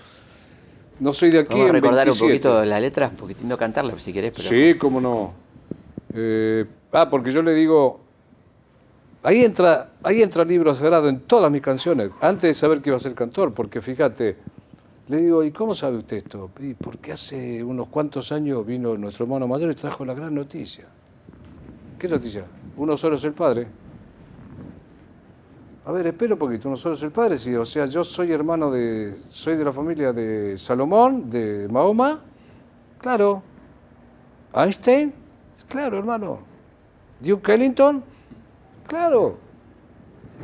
No 0.99 1.12
soy 1.14 1.30
de 1.30 1.38
aquí 1.41 1.53
Vamos 1.55 1.70
a 1.70 1.72
recordar 1.72 2.05
27. 2.07 2.24
un 2.24 2.28
poquito 2.55 2.64
la 2.64 2.78
letra, 2.80 3.09
un 3.09 3.16
poquito, 3.16 3.41
no 3.45 3.57
cantarla 3.57 3.99
si 3.99 4.12
querés, 4.12 4.32
pero. 4.36 4.49
Sí, 4.49 4.74
cómo 4.78 5.01
no. 5.01 5.32
Eh, 6.12 6.66
ah, 6.93 7.09
porque 7.09 7.30
yo 7.30 7.41
le 7.41 7.55
digo... 7.55 8.00
Ahí 9.23 9.45
entra, 9.45 9.91
ahí 10.03 10.23
entra 10.23 10.43
el 10.45 10.49
libro 10.49 10.75
sagrado 10.75 11.09
en 11.09 11.21
todas 11.21 11.51
mis 11.51 11.61
canciones, 11.61 12.11
antes 12.21 12.43
de 12.43 12.55
saber 12.55 12.81
que 12.81 12.89
iba 12.89 12.97
a 12.97 13.01
ser 13.01 13.14
cantor, 13.14 13.53
porque 13.53 13.83
fíjate, 13.83 14.37
le 15.09 15.16
digo, 15.18 15.45
¿y 15.45 15.51
cómo 15.51 15.75
sabe 15.75 15.99
usted 15.99 16.18
esto? 16.18 16.51
Y 16.61 16.73
porque 16.73 17.12
hace 17.12 17.62
unos 17.62 17.89
cuantos 17.89 18.33
años 18.33 18.64
vino 18.64 18.97
nuestro 18.97 19.25
hermano 19.25 19.47
mayor 19.47 19.71
y 19.71 19.75
trajo 19.75 20.05
la 20.05 20.14
gran 20.14 20.35
noticia. 20.35 20.87
¿Qué 21.99 22.09
noticia? 22.09 22.45
Uno 22.77 22.97
solo 22.97 23.16
es 23.16 23.25
el 23.25 23.35
padre. 23.35 23.66
A 25.85 25.93
ver, 25.93 26.07
espera 26.07 26.35
un 26.35 26.39
poquito, 26.39 26.68
uno 26.68 26.77
solo 26.77 26.95
es 26.95 27.03
el 27.03 27.11
padre, 27.11 27.37
sí. 27.37 27.55
O 27.57 27.64
sea, 27.64 27.87
yo 27.87 28.05
soy 28.05 28.33
hermano 28.33 28.71
de. 28.71 29.16
soy 29.29 29.57
de 29.57 29.64
la 29.64 29.73
familia 29.73 30.12
de 30.12 30.57
Salomón, 30.57 31.29
de 31.29 31.68
Mahoma. 31.68 32.21
Claro. 32.99 33.43
Einstein. 34.55 35.12
Claro, 35.68 35.99
hermano. 35.99 36.39
Duke 37.21 37.53
Ellington. 37.53 38.03
Claro. 38.91 39.38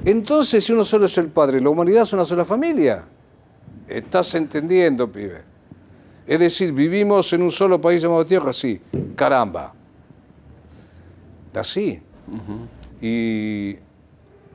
Entonces, 0.04 0.64
si 0.64 0.72
uno 0.72 0.84
solo 0.84 1.06
es 1.06 1.18
el 1.18 1.28
padre, 1.30 1.60
la 1.60 1.68
humanidad 1.68 2.02
es 2.02 2.12
una 2.12 2.24
sola 2.24 2.44
familia. 2.44 3.02
Estás 3.88 4.32
entendiendo, 4.36 5.10
pibe. 5.10 5.42
Es 6.28 6.38
decir, 6.38 6.72
vivimos 6.72 7.32
en 7.32 7.42
un 7.42 7.50
solo 7.50 7.80
país 7.80 8.00
llamado 8.02 8.24
Tierra, 8.24 8.52
sí. 8.52 8.80
Caramba. 9.16 9.74
Así. 11.54 12.00
Y 13.00 13.76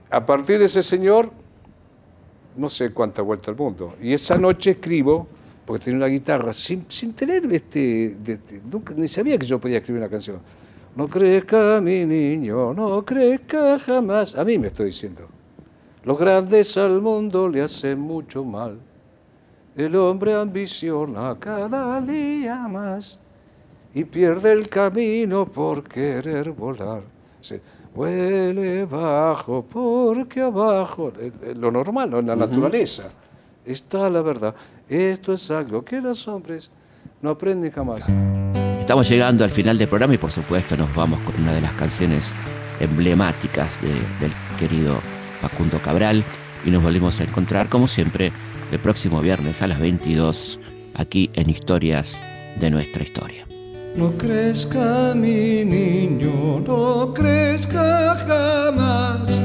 a 0.10 0.26
partir 0.26 0.60
de 0.60 0.66
ese 0.66 0.84
señor, 0.84 1.30
no 2.56 2.70
sé 2.70 2.92
cuánta 2.94 3.22
vuelta 3.22 3.52
al 3.52 3.58
mundo. 3.58 3.96
Y 4.02 4.14
esa 4.14 4.38
noche 4.38 4.72
escribo, 4.72 5.28
porque 5.66 5.84
tenía 5.86 5.98
una 5.98 6.08
guitarra, 6.08 6.54
sin, 6.54 6.86
sin 6.88 7.14
tener 7.14 7.46
este, 7.52 8.16
de- 8.24 8.38
de- 8.38 8.62
nunca, 8.72 8.94
ni 8.96 9.08
sabía 9.10 9.38
que 9.38 9.46
yo 9.46 9.60
podía 9.60 9.80
escribir 9.80 10.02
una 10.02 10.10
canción. 10.10 10.40
No 10.96 11.08
crezca 11.08 11.80
mi 11.82 12.06
niño, 12.06 12.74
no 12.74 13.04
crezca 13.06 13.80
jamás. 13.80 14.36
A 14.36 14.44
mí 14.44 14.58
me 14.58 14.68
estoy 14.68 14.88
diciendo. 14.88 15.28
Los 16.04 16.18
grandes 16.18 16.76
al 16.78 17.02
mundo 17.02 17.48
le 17.48 17.62
hacen 17.62 18.00
mucho 18.00 18.44
mal. 18.44 18.78
El 19.76 19.96
hombre 19.96 20.34
ambiciona 20.34 21.38
cada 21.40 22.02
día 22.02 22.68
más 22.68 23.18
y 23.94 24.04
pierde 24.04 24.52
el 24.52 24.68
camino 24.68 25.46
por 25.46 25.84
querer 25.84 26.52
volar. 26.52 27.04
Sí. 27.40 27.60
Huele 27.94 28.86
bajo, 28.86 29.64
porque 29.64 30.42
abajo, 30.42 31.12
eh, 31.20 31.32
eh, 31.42 31.54
lo 31.56 31.72
normal, 31.72 32.10
¿no? 32.10 32.20
en 32.20 32.28
la 32.28 32.36
naturaleza, 32.36 33.10
está 33.66 34.10
la 34.10 34.22
verdad. 34.22 34.56
Esto 34.88 35.34
es 35.34 35.52
algo 35.52 35.84
que 35.84 36.00
los 36.00 36.26
hombres 36.28 36.72
no 37.22 37.32
aprenden 37.32 37.72
jamás. 37.72 38.08
Estamos 38.92 39.08
llegando 39.08 39.46
al 39.46 39.52
final 39.52 39.78
del 39.78 39.88
programa 39.88 40.16
y 40.16 40.18
por 40.18 40.34
supuesto 40.34 40.76
nos 40.76 40.94
vamos 40.94 41.18
con 41.22 41.42
una 41.42 41.54
de 41.54 41.62
las 41.62 41.72
canciones 41.76 42.34
emblemáticas 42.82 43.70
del 43.82 44.34
querido 44.60 45.00
Facundo 45.40 45.80
Cabral 45.80 46.26
y 46.66 46.72
nos 46.72 46.84
volvemos 46.84 47.18
a 47.22 47.24
encontrar 47.24 47.70
como 47.70 47.88
siempre 47.88 48.34
el 48.70 48.80
próximo 48.80 49.22
viernes 49.22 49.62
a 49.62 49.68
las 49.68 49.80
22 49.80 50.60
aquí 50.94 51.30
en 51.36 51.50
Historias 51.50 52.20
de 52.60 52.70
nuestra 52.70 53.04
historia. 53.04 53.48
No 53.96 54.12
crezca 54.18 55.14
mi 55.16 55.64
niño, 55.64 56.60
no 56.60 57.14
crezca 57.14 58.16
jamás. 58.28 59.42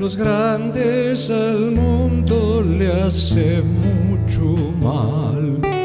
Los 0.00 0.16
grandes 0.16 1.28
al 1.28 1.72
mundo 1.72 2.64
le 2.66 2.90
hace 3.02 3.60
mucho 3.60 4.72
mal. 4.80 5.77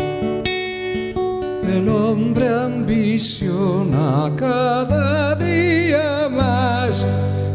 El 1.68 1.90
hombre 1.90 2.50
ambiciona 2.50 4.32
cada 4.36 5.36
día 5.36 6.30
más 6.30 7.06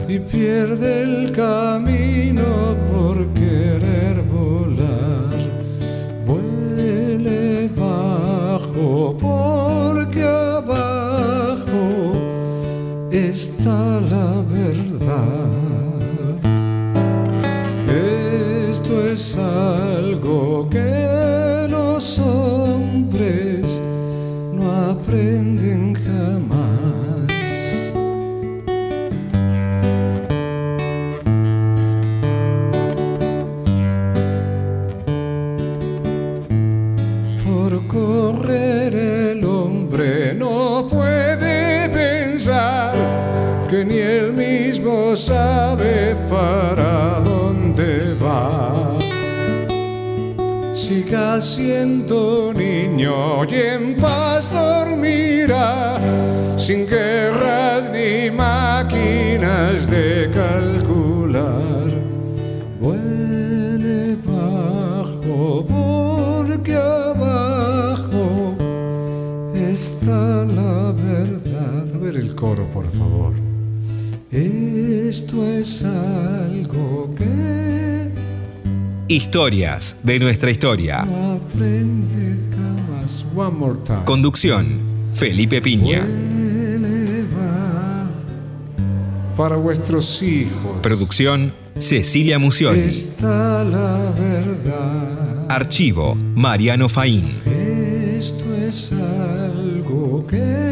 y 0.09 0.19
pierde 0.19 1.03
el 1.03 1.33
camino 1.33 2.77
por 2.91 3.27
querer 3.35 4.23
volar. 4.23 5.37
Vuele 6.27 7.69
bajo 7.77 9.17
porque 9.19 10.25
abajo 10.25 12.13
está 13.11 14.01
la 14.01 14.43
verdad. 14.49 15.49
Esto 18.69 19.05
es 19.05 19.37
algo 19.37 19.88
mismo 45.09 45.17
sabe 45.17 46.17
para 46.29 47.21
dónde 47.21 48.15
va. 48.23 48.99
Siga 50.73 51.41
siendo 51.41 52.53
niño 52.53 53.45
y 53.45 53.55
en 53.55 53.97
paz 53.97 54.51
dormirá, 54.53 55.97
sin 56.57 56.87
guerras 56.87 57.91
ni 57.91 58.31
máquinas 58.31 59.87
de 59.87 60.31
calcular. 60.35 61.89
Vuele 62.81 64.17
bajo 64.25 65.65
porque 65.67 66.75
abajo 66.75 68.55
está 69.55 70.45
la 70.45 70.93
verdad. 70.93 71.95
A 71.95 71.99
ver 71.99 72.17
el 72.17 72.35
coro, 72.35 72.67
por 72.73 72.87
favor. 72.87 73.48
Esto 74.31 75.47
es 75.47 75.83
algo 75.85 77.15
que 77.17 78.11
Historias 79.09 79.97
de 80.03 80.19
nuestra 80.19 80.51
historia. 80.51 81.05
no 81.05 81.33
aprende 81.33 82.37
jamás. 82.51 83.25
One 83.35 83.57
more 83.59 83.79
time. 83.87 84.05
Conducción, 84.05 84.67
Felipe 85.15 85.63
Piña. 85.63 86.07
Para 89.35 89.55
vuestros 89.55 90.21
hijos 90.23 90.81
Producción, 90.83 91.53
Cecilia 91.79 92.39
Mucioni. 92.41 92.81
está 92.81 93.63
la 93.65 94.11
verdad. 94.19 95.47
Archivo, 95.49 96.17
Mariano 96.35 96.89
Faín. 96.91 97.41
Esto 97.47 98.53
es 98.57 98.93
algo 98.93 100.27
que 100.27 100.68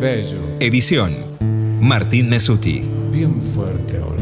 bello, 0.00 0.38
Edición, 0.60 1.14
Martín 1.80 2.30
Mesuti. 2.30 2.82
bien 3.12 3.42
fuerte 3.42 3.98
ahora. 3.98 4.19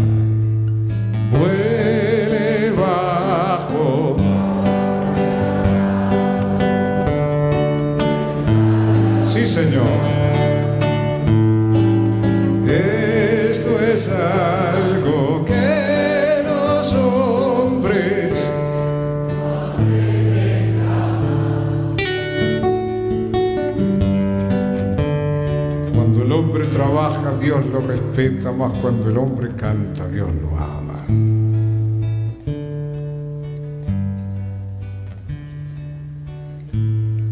Dios 27.41 27.65
lo 27.67 27.81
respeta, 27.81 28.53
más 28.53 28.77
cuando 28.79 29.09
el 29.09 29.17
hombre 29.17 29.49
canta, 29.55 30.09
Dios 30.09 30.29
lo 30.41 30.57
ama. 30.57 31.05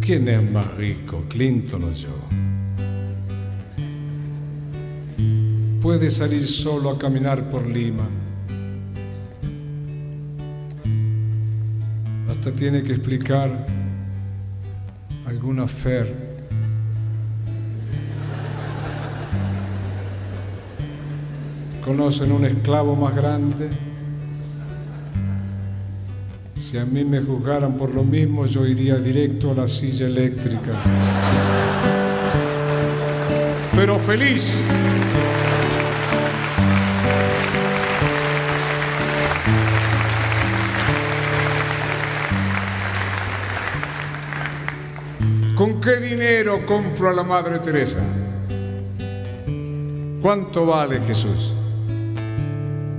¿Quién 0.00 0.28
es 0.28 0.50
más 0.50 0.74
rico, 0.76 1.24
Clinton 1.28 1.84
o 1.84 1.92
yo? 1.92 2.08
Puede 5.82 6.10
salir 6.10 6.46
solo 6.46 6.90
a 6.90 6.98
caminar 6.98 7.50
por 7.50 7.66
Lima. 7.66 8.08
Hasta 12.30 12.52
tiene 12.52 12.82
que 12.84 12.92
explicar 12.92 13.66
alguna 15.26 15.66
fer. 15.66 16.25
¿Conocen 21.86 22.32
un 22.32 22.44
esclavo 22.44 22.96
más 22.96 23.14
grande? 23.14 23.70
Si 26.58 26.76
a 26.78 26.84
mí 26.84 27.04
me 27.04 27.20
juzgaran 27.20 27.74
por 27.74 27.94
lo 27.94 28.02
mismo, 28.02 28.44
yo 28.44 28.66
iría 28.66 28.96
directo 28.96 29.52
a 29.52 29.54
la 29.54 29.68
silla 29.68 30.06
eléctrica. 30.06 30.72
Pero 33.76 34.00
feliz. 34.00 34.58
¿Con 45.54 45.80
qué 45.80 45.98
dinero 45.98 46.66
compro 46.66 47.10
a 47.10 47.12
la 47.12 47.22
Madre 47.22 47.60
Teresa? 47.60 48.00
¿Cuánto 50.20 50.66
vale 50.66 51.00
Jesús? 51.06 51.55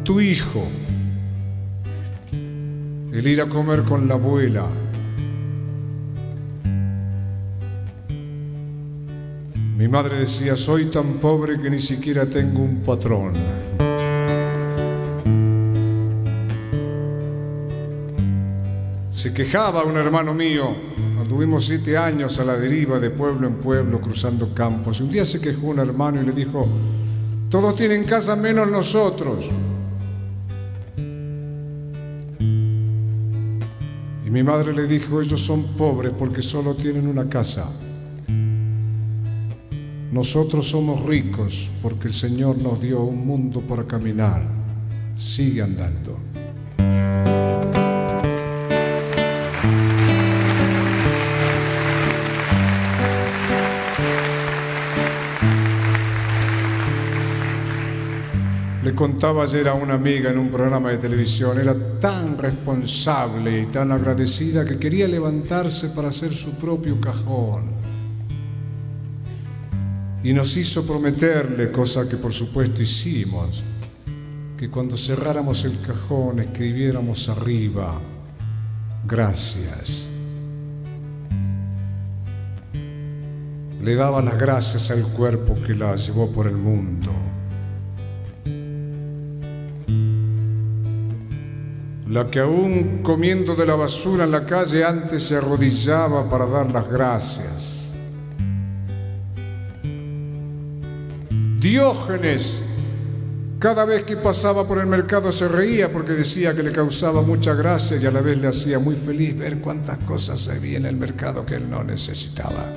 Tu 0.07 0.21
hijo. 0.21 0.65
El 3.11 3.27
ir 3.27 3.41
a 3.41 3.49
comer 3.49 3.83
con 3.83 4.07
la 4.07 4.13
abuela. 4.13 4.65
Mi 9.75 9.89
madre 9.89 10.19
decía, 10.19 10.55
soy 10.55 10.85
tan 10.85 11.15
pobre 11.15 11.59
que 11.61 11.69
ni 11.69 11.79
siquiera 11.79 12.25
tengo 12.25 12.61
un 12.61 12.77
patrón. 12.83 13.33
Se 19.11 19.33
quejaba 19.33 19.83
un 19.83 19.97
hermano 19.97 20.33
mío, 20.33 20.73
tuvimos 21.27 21.65
siete 21.65 21.97
años 21.97 22.39
a 22.39 22.45
la 22.45 22.55
deriva 22.55 22.97
de 22.97 23.09
pueblo 23.09 23.45
en 23.45 23.55
pueblo 23.55 23.99
cruzando 23.99 24.53
campos. 24.53 25.01
Y 25.01 25.03
un 25.03 25.11
día 25.11 25.25
se 25.25 25.41
quejó 25.41 25.67
un 25.67 25.79
hermano 25.79 26.21
y 26.21 26.25
le 26.25 26.31
dijo, 26.31 26.65
todos 27.49 27.75
tienen 27.75 28.05
casa 28.05 28.37
menos 28.37 28.71
nosotros. 28.71 29.49
Mi 34.37 34.43
madre 34.43 34.71
le 34.71 34.85
dijo, 34.85 35.19
ellos 35.19 35.41
son 35.41 35.63
pobres 35.75 36.13
porque 36.15 36.43
solo 36.43 36.75
tienen 36.75 37.07
una 37.07 37.27
casa. 37.27 37.67
Nosotros 40.11 40.67
somos 40.67 41.03
ricos 41.07 41.71
porque 41.81 42.05
el 42.05 42.13
Señor 42.13 42.59
nos 42.59 42.79
dio 42.79 43.01
un 43.01 43.25
mundo 43.25 43.61
para 43.61 43.85
caminar. 43.85 44.47
Sigue 45.15 45.63
andando. 45.63 46.19
Contaba 58.97 59.43
ayer 59.43 59.69
a 59.69 59.75
una 59.75 59.93
amiga 59.93 60.31
en 60.31 60.39
un 60.39 60.49
programa 60.49 60.89
de 60.89 60.97
televisión, 60.97 61.59
era 61.59 61.75
tan 61.99 62.35
responsable 62.35 63.61
y 63.61 63.65
tan 63.67 63.91
agradecida 63.91 64.65
que 64.65 64.79
quería 64.79 65.07
levantarse 65.07 65.89
para 65.89 66.07
hacer 66.07 66.33
su 66.33 66.55
propio 66.55 66.99
cajón. 66.99 67.65
Y 70.23 70.33
nos 70.33 70.57
hizo 70.57 70.85
prometerle, 70.85 71.71
cosa 71.71 72.09
que 72.09 72.17
por 72.17 72.33
supuesto 72.33 72.81
hicimos, 72.81 73.63
que 74.57 74.69
cuando 74.71 74.97
cerráramos 74.97 75.63
el 75.63 75.79
cajón 75.79 76.39
escribiéramos 76.39 77.29
arriba, 77.29 78.01
gracias. 79.07 80.07
Le 83.83 83.95
daba 83.95 84.23
las 84.23 84.39
gracias 84.39 84.89
al 84.89 85.03
cuerpo 85.03 85.53
que 85.65 85.75
la 85.75 85.95
llevó 85.95 86.31
por 86.31 86.47
el 86.47 86.57
mundo 86.57 87.26
la 92.09 92.31
que 92.31 92.39
aún 92.39 93.01
comiendo 93.03 93.55
de 93.55 93.65
la 93.65 93.75
basura 93.75 94.23
en 94.23 94.31
la 94.31 94.45
calle 94.45 94.83
antes 94.83 95.23
se 95.23 95.35
arrodillaba 95.35 96.29
para 96.29 96.45
dar 96.45 96.71
las 96.71 96.89
gracias. 96.89 97.91
Diógenes, 101.59 102.63
cada 103.59 103.83
vez 103.83 104.03
que 104.03 104.15
pasaba 104.15 104.65
por 104.65 104.77
el 104.77 104.87
mercado 104.87 105.31
se 105.33 105.49
reía 105.49 105.91
porque 105.91 106.13
decía 106.13 106.55
que 106.55 106.63
le 106.63 106.71
causaba 106.71 107.21
mucha 107.21 107.53
gracia 107.53 107.97
y 107.97 108.05
a 108.05 108.11
la 108.11 108.21
vez 108.21 108.37
le 108.37 108.47
hacía 108.47 108.79
muy 108.79 108.95
feliz 108.95 109.37
ver 109.37 109.57
cuántas 109.57 109.97
cosas 109.99 110.47
había 110.47 110.77
en 110.77 110.85
el 110.85 110.95
mercado 110.95 111.45
que 111.45 111.55
él 111.55 111.69
no 111.69 111.83
necesitaba. 111.83 112.71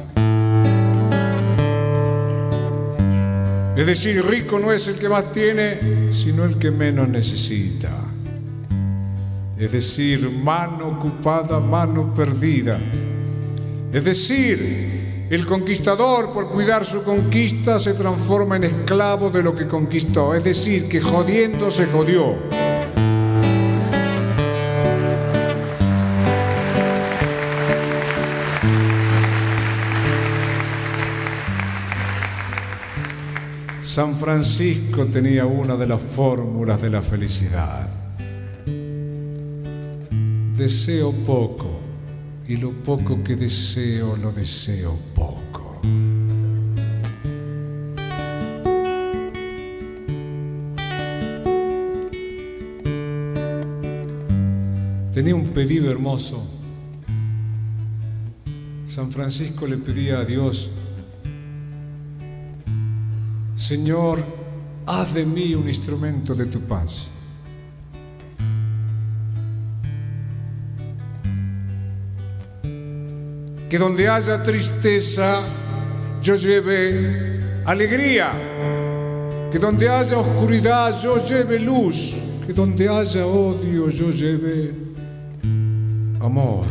Es 3.77 3.87
decir, 3.87 4.25
rico 4.27 4.59
no 4.59 4.73
es 4.73 4.89
el 4.89 4.97
que 4.97 5.09
más 5.09 5.31
tiene, 5.31 6.13
sino 6.13 6.45
el 6.45 6.59
que 6.59 6.71
menos 6.73 7.09
necesita 7.09 8.00
es 9.61 9.73
decir, 9.73 10.31
mano 10.31 10.89
ocupada, 10.89 11.61
mano 11.61 12.15
perdida. 12.15 12.81
Es 13.93 14.03
decir, 14.03 15.27
el 15.29 15.45
conquistador 15.45 16.33
por 16.33 16.49
cuidar 16.49 16.87
su 16.87 17.03
conquista 17.03 17.79
se 17.79 17.93
transforma 17.93 18.57
en 18.57 18.65
esclavo 18.65 19.29
de 19.29 19.43
lo 19.43 19.55
que 19.55 19.69
conquistó, 19.69 20.35
es 20.35 20.45
decir, 20.45 20.89
que 20.89 21.03
jodiendo 21.03 21.71
se 21.71 21.85
jodió. 21.89 22.39
San 33.83 34.17
Francisco 34.17 35.05
tenía 35.05 35.45
una 35.45 35.77
de 35.77 35.87
las 35.87 36.01
fórmulas 36.01 36.81
de 36.81 36.89
la 36.89 37.03
felicidad 37.03 37.90
deseo 40.61 41.11
poco 41.25 41.81
y 42.47 42.57
lo 42.57 42.71
poco 42.71 43.25
que 43.25 43.35
deseo 43.35 44.15
lo 44.17 44.31
deseo 44.31 44.95
poco. 45.15 45.81
Tenía 55.15 55.35
un 55.35 55.49
pedido 55.55 55.91
hermoso. 55.91 56.47
San 58.85 59.11
Francisco 59.11 59.67
le 59.67 59.79
pedía 59.79 60.19
a 60.19 60.27
Dios, 60.27 60.69
Señor, 63.55 64.23
haz 64.85 65.15
de 65.15 65.25
mí 65.25 65.55
un 65.55 65.69
instrumento 65.69 66.35
de 66.35 66.45
tu 66.45 66.61
paz. 66.61 67.07
Que 73.71 73.79
donde 73.79 74.09
haya 74.09 74.43
tristeza 74.43 75.43
yo 76.21 76.35
lleve 76.35 77.41
alegría, 77.65 78.33
que 79.53 79.61
donde 79.61 79.89
haya 79.89 80.19
oscuridad 80.19 81.01
yo 81.01 81.25
lleve 81.25 81.61
luz, 81.61 82.13
que 82.45 82.53
donde 82.53 82.89
haya 82.89 83.25
odio 83.25 83.89
yo 83.89 84.11
lleve 84.11 84.75
amor. 86.21 86.65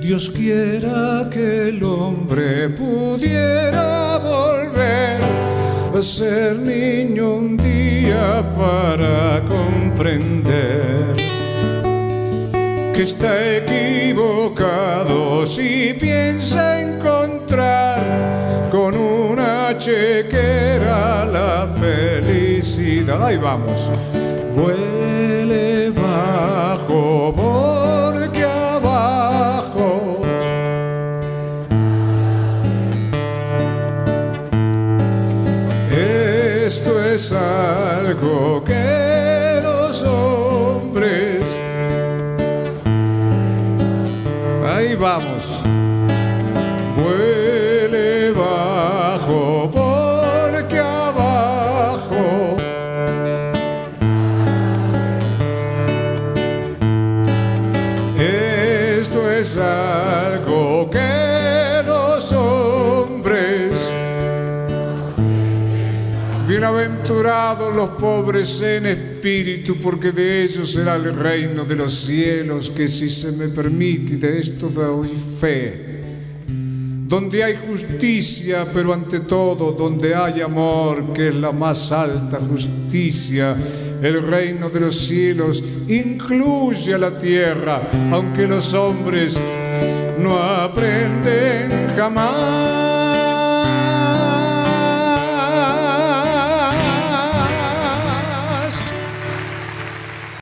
Dios 0.00 0.30
quiera 0.30 1.28
que 1.28 1.70
el 1.70 1.82
hombre 1.82 2.68
pudiera 2.68 4.18
volver 4.18 5.20
a 5.98 6.00
ser 6.00 6.60
niño 6.60 7.34
un 7.34 7.56
día 7.56 8.48
para 8.56 9.42
comprender 9.48 11.35
que 12.96 13.02
está 13.02 13.56
equivocado 13.58 15.44
si 15.44 15.92
piensa 16.00 16.80
encontrar 16.80 18.00
con 18.70 18.96
una 18.96 19.76
chequera 19.76 21.26
la 21.26 21.68
felicidad. 21.78 23.22
Ahí 23.22 23.36
vamos. 23.36 23.90
Huele 24.56 25.90
bajo 25.90 27.34
porque 27.36 28.42
abajo. 28.44 30.22
Esto 35.90 37.04
es 37.04 37.30
algo 37.30 38.64
que 38.64 38.75
los 67.54 67.90
pobres 67.90 68.60
en 68.60 68.86
espíritu, 68.86 69.76
porque 69.80 70.10
de 70.10 70.42
ellos 70.42 70.72
será 70.72 70.96
el 70.96 71.14
reino 71.14 71.64
de 71.64 71.76
los 71.76 71.92
cielos, 71.92 72.70
que 72.70 72.88
si 72.88 73.08
se 73.08 73.32
me 73.32 73.48
permite, 73.48 74.16
de 74.16 74.40
esto 74.40 74.68
doy 74.68 75.10
fe. 75.40 76.00
Donde 76.48 77.44
hay 77.44 77.56
justicia, 77.56 78.66
pero 78.74 78.92
ante 78.92 79.20
todo 79.20 79.72
donde 79.72 80.12
hay 80.14 80.40
amor, 80.40 81.12
que 81.12 81.28
es 81.28 81.34
la 81.34 81.52
más 81.52 81.92
alta 81.92 82.38
justicia, 82.40 83.54
el 84.02 84.22
reino 84.22 84.68
de 84.68 84.80
los 84.80 84.96
cielos 84.96 85.62
incluye 85.86 86.94
a 86.94 86.98
la 86.98 87.16
tierra, 87.16 87.90
aunque 88.10 88.48
los 88.48 88.74
hombres 88.74 89.40
no 90.18 90.36
aprenden 90.36 91.92
jamás. 91.96 93.35